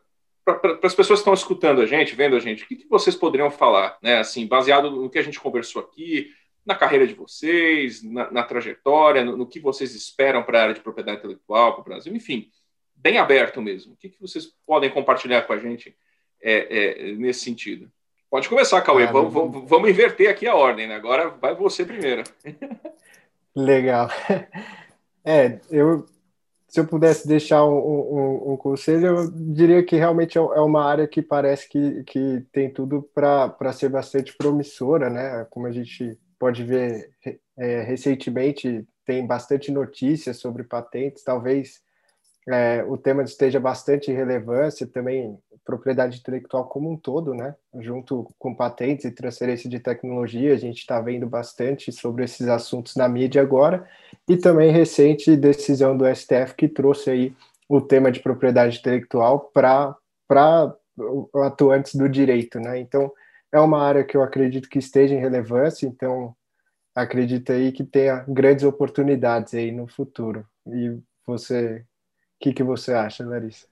para 0.53 0.79
as 0.83 0.95
pessoas 0.95 1.19
que 1.19 1.21
estão 1.21 1.33
escutando 1.33 1.81
a 1.81 1.85
gente, 1.85 2.15
vendo 2.15 2.35
a 2.35 2.39
gente, 2.39 2.63
o 2.63 2.67
que, 2.67 2.77
que, 2.77 2.87
vocês 2.87 3.15
poderiam 3.15 3.51
falar, 3.51 3.97
né? 4.01 4.19
Assim, 4.19 4.47
baseado 4.47 4.89
no 4.89 5.09
que 5.09 5.19
a 5.19 5.21
gente 5.21 5.39
conversou 5.39 5.81
aqui, 5.81 6.31
na 6.65 6.73
carreira 6.73 7.05
de 7.05 7.13
vocês, 7.13 8.01
na, 8.01 8.31
na 8.31 8.43
trajetória, 8.43 9.23
no, 9.23 9.35
no, 9.35 9.47
que 9.47 9.59
vocês 9.59 9.93
esperam 9.93 10.43
para 10.43 10.59
a 10.59 10.61
área 10.63 10.73
de 10.73 10.81
propriedade 10.81 11.19
intelectual, 11.19 11.73
para 11.73 11.81
o 11.81 11.83
Brasil, 11.83 12.15
enfim, 12.15 12.49
bem 12.95 13.17
aberto 13.17 13.61
mesmo. 13.61 13.93
O 13.93 13.97
que, 13.97 14.09
que 14.09 14.21
vocês 14.21 14.53
podem 14.65 14.89
compartilhar 14.89 15.41
com 15.41 15.53
a 15.53 15.57
gente 15.57 15.95
é, 16.41 17.09
é, 17.09 17.11
nesse 17.13 17.41
sentido? 17.41 17.91
Pode 18.29 18.49
começar, 18.49 18.81
Cauê. 18.81 19.03
Ah, 19.03 19.11
vamos, 19.11 19.33
vamos, 19.33 19.69
vamos, 19.69 19.89
inverter 19.89 20.29
aqui 20.29 20.47
a 20.47 20.55
ordem, 20.55 20.87
né? 20.87 20.95
Agora 20.95 21.29
vai 21.29 21.55
você 21.55 21.85
primeiro. 21.85 22.23
Legal. 23.55 24.09
É, 25.23 25.59
eu 25.69 26.05
se 26.77 26.81
eu 26.81 26.85
pudesse 26.85 27.27
deixar 27.27 27.65
um, 27.65 27.75
um, 27.75 28.53
um, 28.53 28.57
conselho, 28.57 29.07
eu 29.07 29.31
diria 29.31 29.83
que 29.83 29.95
realmente 29.95 30.37
é, 30.37 30.41
é 30.41 30.61
uma 30.61 30.85
área 30.85 31.07
que 31.07 31.23
parece 31.23 31.67
que, 31.67 32.03
que 32.03 32.45
tem 32.51 32.71
tudo 32.71 33.01
para 33.15 33.73
ser 33.73 33.89
bastante 33.89 34.37
promissora, 34.37 35.09
né? 35.09 35.43
Como 35.49 35.65
a 35.65 35.71
gente 35.71 36.15
pode 36.37 36.63
ver 36.63 37.09
é, 37.57 37.81
recentemente, 37.81 38.87
tem 39.03 39.25
bastante 39.25 39.71
notícias 39.71 40.37
sobre 40.37 40.63
patentes, 40.63 41.23
talvez 41.23 41.81
é, 42.47 42.83
o 42.83 42.95
tema 42.95 43.23
esteja 43.23 43.59
bastante 43.59 44.11
relevância, 44.11 44.85
também 44.85 45.35
propriedade 45.67 46.17
intelectual 46.17 46.63
como 46.63 46.89
um 46.89 46.95
todo, 46.95 47.33
né? 47.33 47.53
Junto 47.77 48.33
com 48.39 48.55
patentes 48.55 49.03
e 49.03 49.11
transferência 49.11 49.69
de 49.69 49.79
tecnologia, 49.79 50.53
a 50.53 50.57
gente 50.57 50.77
está 50.77 51.01
vendo 51.01 51.27
bastante 51.27 51.91
sobre 51.91 52.23
esses 52.23 52.47
assuntos 52.47 52.95
na 52.95 53.09
mídia 53.09 53.41
agora, 53.41 53.85
e 54.27 54.37
também 54.37 54.71
recente 54.71 55.35
decisão 55.35 55.97
do 55.97 56.05
STF 56.07 56.55
que 56.55 56.69
trouxe 56.69 57.09
aí 57.09 57.35
o 57.67 57.81
tema 57.81 58.09
de 58.09 58.21
propriedade 58.21 58.79
intelectual 58.79 59.51
para 59.53 59.93
atuantes 61.43 61.95
do 61.95 62.07
direito, 62.07 62.61
né? 62.61 62.79
Então, 62.79 63.11
é 63.51 63.59
uma 63.59 63.83
área 63.83 64.05
que 64.05 64.15
eu 64.15 64.23
acredito 64.23 64.69
que 64.69 64.79
esteja 64.79 65.13
em 65.13 65.19
relevância, 65.19 65.85
então 65.85 66.33
acredito 66.95 67.51
aí 67.51 67.73
que 67.73 67.83
tenha 67.83 68.23
grandes 68.27 68.63
oportunidades 68.63 69.53
aí 69.53 69.71
no 69.71 69.85
futuro. 69.85 70.45
E 70.65 70.97
você 71.25 71.85
o 72.37 72.39
que, 72.39 72.53
que 72.53 72.63
você 72.63 72.93
acha, 72.93 73.25
Larissa? 73.25 73.67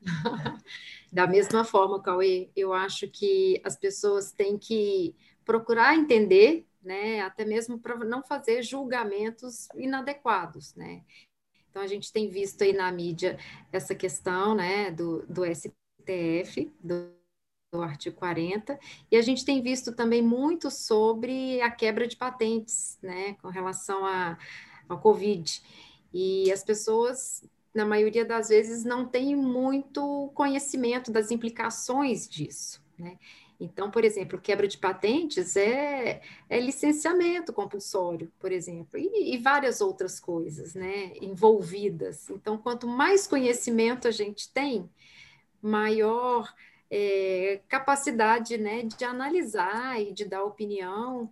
da 1.12 1.26
mesma 1.26 1.64
forma, 1.64 2.02
Cauê, 2.02 2.50
eu 2.56 2.72
acho 2.72 3.08
que 3.08 3.60
as 3.64 3.76
pessoas 3.76 4.32
têm 4.32 4.58
que 4.58 5.14
procurar 5.44 5.96
entender, 5.96 6.66
né, 6.82 7.20
até 7.20 7.44
mesmo 7.44 7.78
para 7.78 7.96
não 7.96 8.22
fazer 8.22 8.62
julgamentos 8.62 9.68
inadequados, 9.74 10.74
né? 10.74 11.02
Então 11.70 11.82
a 11.82 11.86
gente 11.86 12.12
tem 12.12 12.28
visto 12.28 12.62
aí 12.62 12.72
na 12.72 12.90
mídia 12.90 13.38
essa 13.70 13.94
questão, 13.94 14.54
né, 14.54 14.90
do, 14.90 15.24
do 15.26 15.44
STF, 15.44 16.72
do, 16.82 17.12
do 17.72 17.82
artigo 17.82 18.16
40, 18.16 18.78
e 19.10 19.16
a 19.16 19.22
gente 19.22 19.44
tem 19.44 19.62
visto 19.62 19.92
também 19.92 20.22
muito 20.22 20.70
sobre 20.70 21.60
a 21.60 21.70
quebra 21.70 22.08
de 22.08 22.16
patentes, 22.16 22.98
né, 23.02 23.34
com 23.34 23.48
relação 23.48 24.04
a, 24.04 24.36
ao 24.88 24.98
Covid. 24.98 25.62
E 26.12 26.50
as 26.50 26.64
pessoas 26.64 27.44
na 27.74 27.84
maioria 27.84 28.24
das 28.24 28.48
vezes, 28.48 28.84
não 28.84 29.06
tem 29.06 29.36
muito 29.36 30.30
conhecimento 30.34 31.10
das 31.10 31.30
implicações 31.30 32.28
disso, 32.28 32.82
né? 32.98 33.18
Então, 33.60 33.90
por 33.90 34.04
exemplo, 34.04 34.40
quebra 34.40 34.66
de 34.66 34.78
patentes 34.78 35.54
é, 35.54 36.22
é 36.48 36.58
licenciamento 36.58 37.52
compulsório, 37.52 38.32
por 38.38 38.50
exemplo, 38.50 38.98
e, 38.98 39.34
e, 39.34 39.38
várias 39.38 39.82
outras 39.82 40.18
coisas, 40.18 40.74
né, 40.74 41.12
envolvidas. 41.20 42.30
Então, 42.30 42.56
quanto 42.56 42.88
mais 42.88 43.26
conhecimento 43.26 44.08
a 44.08 44.10
gente 44.10 44.50
tem, 44.50 44.88
maior 45.60 46.50
é, 46.90 47.60
capacidade, 47.68 48.56
né, 48.56 48.82
de 48.82 49.04
analisar 49.04 50.00
e 50.00 50.12
de 50.12 50.24
dar 50.24 50.42
opinião 50.42 51.30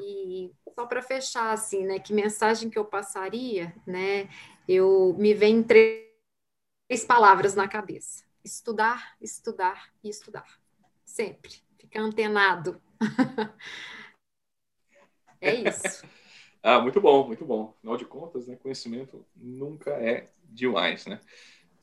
E 0.00 0.52
só 0.74 0.86
para 0.86 1.02
fechar, 1.02 1.52
assim, 1.52 1.84
né, 1.86 1.98
que 1.98 2.12
mensagem 2.12 2.70
que 2.70 2.78
eu 2.78 2.84
passaria, 2.84 3.74
né, 3.86 4.28
eu 4.68 5.14
me 5.18 5.34
vem 5.34 5.62
três 5.62 7.04
palavras 7.06 7.54
na 7.54 7.68
cabeça: 7.68 8.24
estudar, 8.44 9.16
estudar 9.20 9.90
e 10.02 10.08
estudar. 10.08 10.60
Sempre. 11.04 11.52
Ficar 11.78 12.00
antenado. 12.00 12.80
é 15.40 15.54
isso. 15.54 16.04
ah, 16.62 16.80
muito 16.80 17.00
bom, 17.00 17.26
muito 17.26 17.44
bom. 17.44 17.74
Afinal 17.78 17.96
de 17.96 18.04
contas, 18.04 18.46
né, 18.46 18.56
conhecimento 18.56 19.24
nunca 19.34 19.90
é 19.92 20.28
demais, 20.44 21.06
né? 21.06 21.20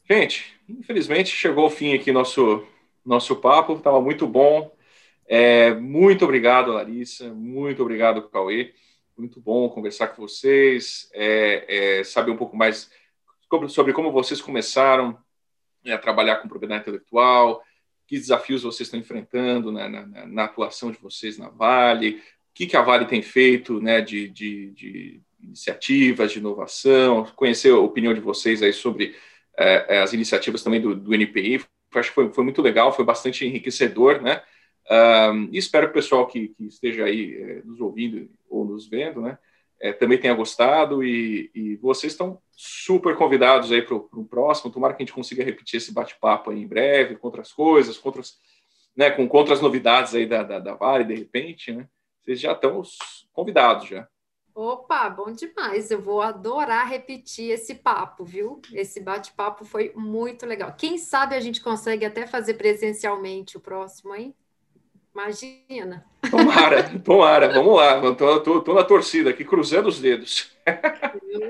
Gente, 0.10 0.60
infelizmente 0.68 1.30
chegou 1.30 1.64
ao 1.64 1.70
fim 1.70 1.94
aqui 1.94 2.12
nosso 2.12 2.68
nosso 3.06 3.36
papo, 3.36 3.74
estava 3.74 4.02
muito 4.02 4.28
bom. 4.28 4.72
É, 5.26 5.74
muito 5.74 6.26
obrigado, 6.26 6.72
Larissa. 6.72 7.34
Muito 7.34 7.82
obrigado, 7.82 8.30
Cauê. 8.30 8.74
Muito 9.16 9.40
bom 9.40 9.70
conversar 9.70 10.08
com 10.08 10.24
vocês, 10.24 11.08
é, 11.14 12.00
é, 12.00 12.04
saber 12.04 12.32
um 12.32 12.38
pouco 12.38 12.58
mais 12.58 12.90
sobre, 13.48 13.70
sobre 13.70 13.94
como 13.94 14.12
vocês 14.12 14.42
começaram 14.42 15.16
né, 15.86 15.94
a 15.94 16.00
trabalhar 16.00 16.38
com 16.38 16.48
propriedade 16.48 16.82
intelectual, 16.82 17.64
que 18.08 18.18
desafios 18.18 18.64
vocês 18.64 18.88
estão 18.88 19.00
enfrentando 19.00 19.72
na, 19.72 19.88
na, 19.88 20.26
na, 20.26 20.44
atuação 20.46 20.92
de 20.92 20.98
vocês 20.98 21.38
na 21.38 21.50
Vale, 21.50 22.16
o 22.16 22.22
que, 22.56 22.66
que 22.66 22.76
a 22.76 22.82
Vale 22.82 23.06
tem 23.06 23.22
feito 23.22 23.80
né, 23.80 24.02
de, 24.02 24.30
de, 24.30 24.72
de 24.72 25.22
iniciativas, 25.40 26.32
de 26.32 26.40
inovação, 26.40 27.26
conhecer 27.36 27.72
a 27.72 27.78
opinião 27.78 28.16
de 28.16 28.20
vocês 28.20 28.64
aí 28.64 28.74
sobre 28.74 29.16
é, 29.56 29.98
é 29.98 30.02
as 30.02 30.14
iniciativas 30.14 30.64
também 30.64 30.82
do, 30.82 30.96
do 30.96 31.14
NPI. 31.14 31.64
Acho 31.94 32.10
que 32.10 32.16
foi, 32.16 32.34
foi 32.34 32.44
muito 32.44 32.64
legal, 32.64 32.92
foi 32.92 33.06
bastante 33.06 33.46
enriquecedor, 33.46 34.20
né? 34.24 34.42
E 35.52 35.58
espero 35.58 35.88
que 35.88 35.92
o 35.92 36.02
pessoal 36.02 36.28
que, 36.28 36.50
que 36.50 36.66
esteja 36.66 37.06
aí 37.06 37.36
é, 37.36 37.62
nos 37.64 37.80
ouvindo 37.80 38.30
ou 38.50 38.66
nos 38.66 38.88
vendo, 38.88 39.22
né, 39.22 39.38
é, 39.84 39.92
também 39.92 40.18
tenha 40.18 40.34
gostado 40.34 41.04
e, 41.04 41.52
e, 41.54 41.76
vocês 41.76 42.14
estão 42.14 42.42
super 42.52 43.18
convidados 43.18 43.70
aí 43.70 43.82
para 43.82 43.96
o 43.96 44.26
próximo. 44.26 44.72
Tomara 44.72 44.94
que 44.94 45.04
a 45.04 45.06
gente 45.06 45.14
consiga 45.14 45.44
repetir 45.44 45.78
esse 45.78 45.94
bate-papo 45.94 46.54
em 46.54 46.66
breve, 46.66 47.18
com 47.18 47.28
outras 47.28 47.52
coisas, 47.52 47.98
com 47.98 48.08
outras, 48.08 48.38
né, 48.96 49.12
com 49.12 49.28
outras 49.30 49.60
novidades 49.60 50.16
aí 50.16 50.26
da, 50.26 50.42
da, 50.42 50.60
da 50.60 50.74
Vale, 50.76 51.04
de 51.04 51.16
repente, 51.16 51.74
né? 51.74 51.88
Vocês 52.22 52.40
já 52.40 52.54
estão 52.54 52.82
convidados 53.34 53.90
já. 53.90 54.08
Opa, 54.56 55.10
bom 55.10 55.32
demais. 55.32 55.92
Eu 55.92 56.00
vou 56.00 56.22
adorar 56.22 56.88
repetir 56.88 57.50
esse 57.50 57.76
papo, 57.76 58.24
viu? 58.24 58.62
Esse 58.72 59.02
bate-papo 59.02 59.66
foi 59.66 59.92
muito 59.96 60.46
legal. 60.46 60.74
Quem 60.78 60.98
sabe 60.98 61.36
a 61.36 61.40
gente 61.42 61.60
consegue 61.62 62.06
até 62.06 62.26
fazer 62.26 62.54
presencialmente 62.54 63.58
o 63.58 63.60
próximo, 63.60 64.16
hein? 64.16 64.34
Imagina. 65.14 66.04
Tomara, 66.30 67.00
tomara, 67.00 67.54
vamos 67.54 67.76
lá. 67.76 68.02
Estou 68.10 68.74
na 68.74 68.84
torcida 68.84 69.30
aqui, 69.30 69.46
cruzando 69.46 69.88
os 69.88 70.00
dedos. 70.00 70.52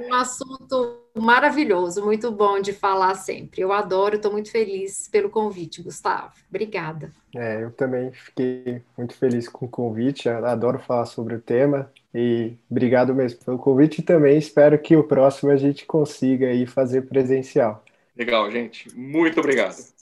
Um 0.10 0.14
assunto 0.14 1.00
maravilhoso, 1.16 2.04
muito 2.04 2.32
bom 2.32 2.60
de 2.60 2.74
falar 2.74 3.16
sempre. 3.16 3.62
Eu 3.62 3.72
adoro, 3.72 4.16
estou 4.16 4.32
muito 4.32 4.52
feliz 4.52 5.08
pelo 5.08 5.30
convite, 5.30 5.82
Gustavo. 5.82 6.34
Obrigada. 6.50 7.12
É, 7.36 7.64
eu 7.64 7.72
também 7.72 8.12
fiquei 8.12 8.82
muito 8.98 9.14
feliz 9.16 9.48
com 9.48 9.66
o 9.66 9.70
convite, 9.70 10.28
eu 10.28 10.46
adoro 10.46 10.80
falar 10.80 11.06
sobre 11.06 11.36
o 11.36 11.40
tema 11.40 11.92
e 12.14 12.54
obrigado 12.70 13.14
mesmo 13.14 13.44
pelo 13.44 13.58
convite 13.58 14.00
e 14.00 14.04
também 14.04 14.38
espero 14.38 14.78
que 14.78 14.96
o 14.96 15.04
próximo 15.04 15.52
a 15.52 15.56
gente 15.56 15.86
consiga 15.86 16.48
aí 16.48 16.66
fazer 16.66 17.04
presencial. 17.04 17.84
Legal, 18.16 18.50
gente. 18.52 18.94
Muito 18.96 19.40
obrigado. 19.40 19.93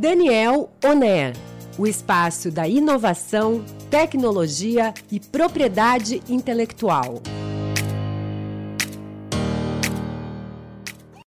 Daniel 0.00 0.70
Oner, 0.82 1.36
o 1.76 1.86
espaço 1.86 2.50
da 2.50 2.66
inovação, 2.66 3.62
tecnologia 3.90 4.94
e 5.12 5.20
propriedade 5.20 6.22
intelectual. 6.26 7.20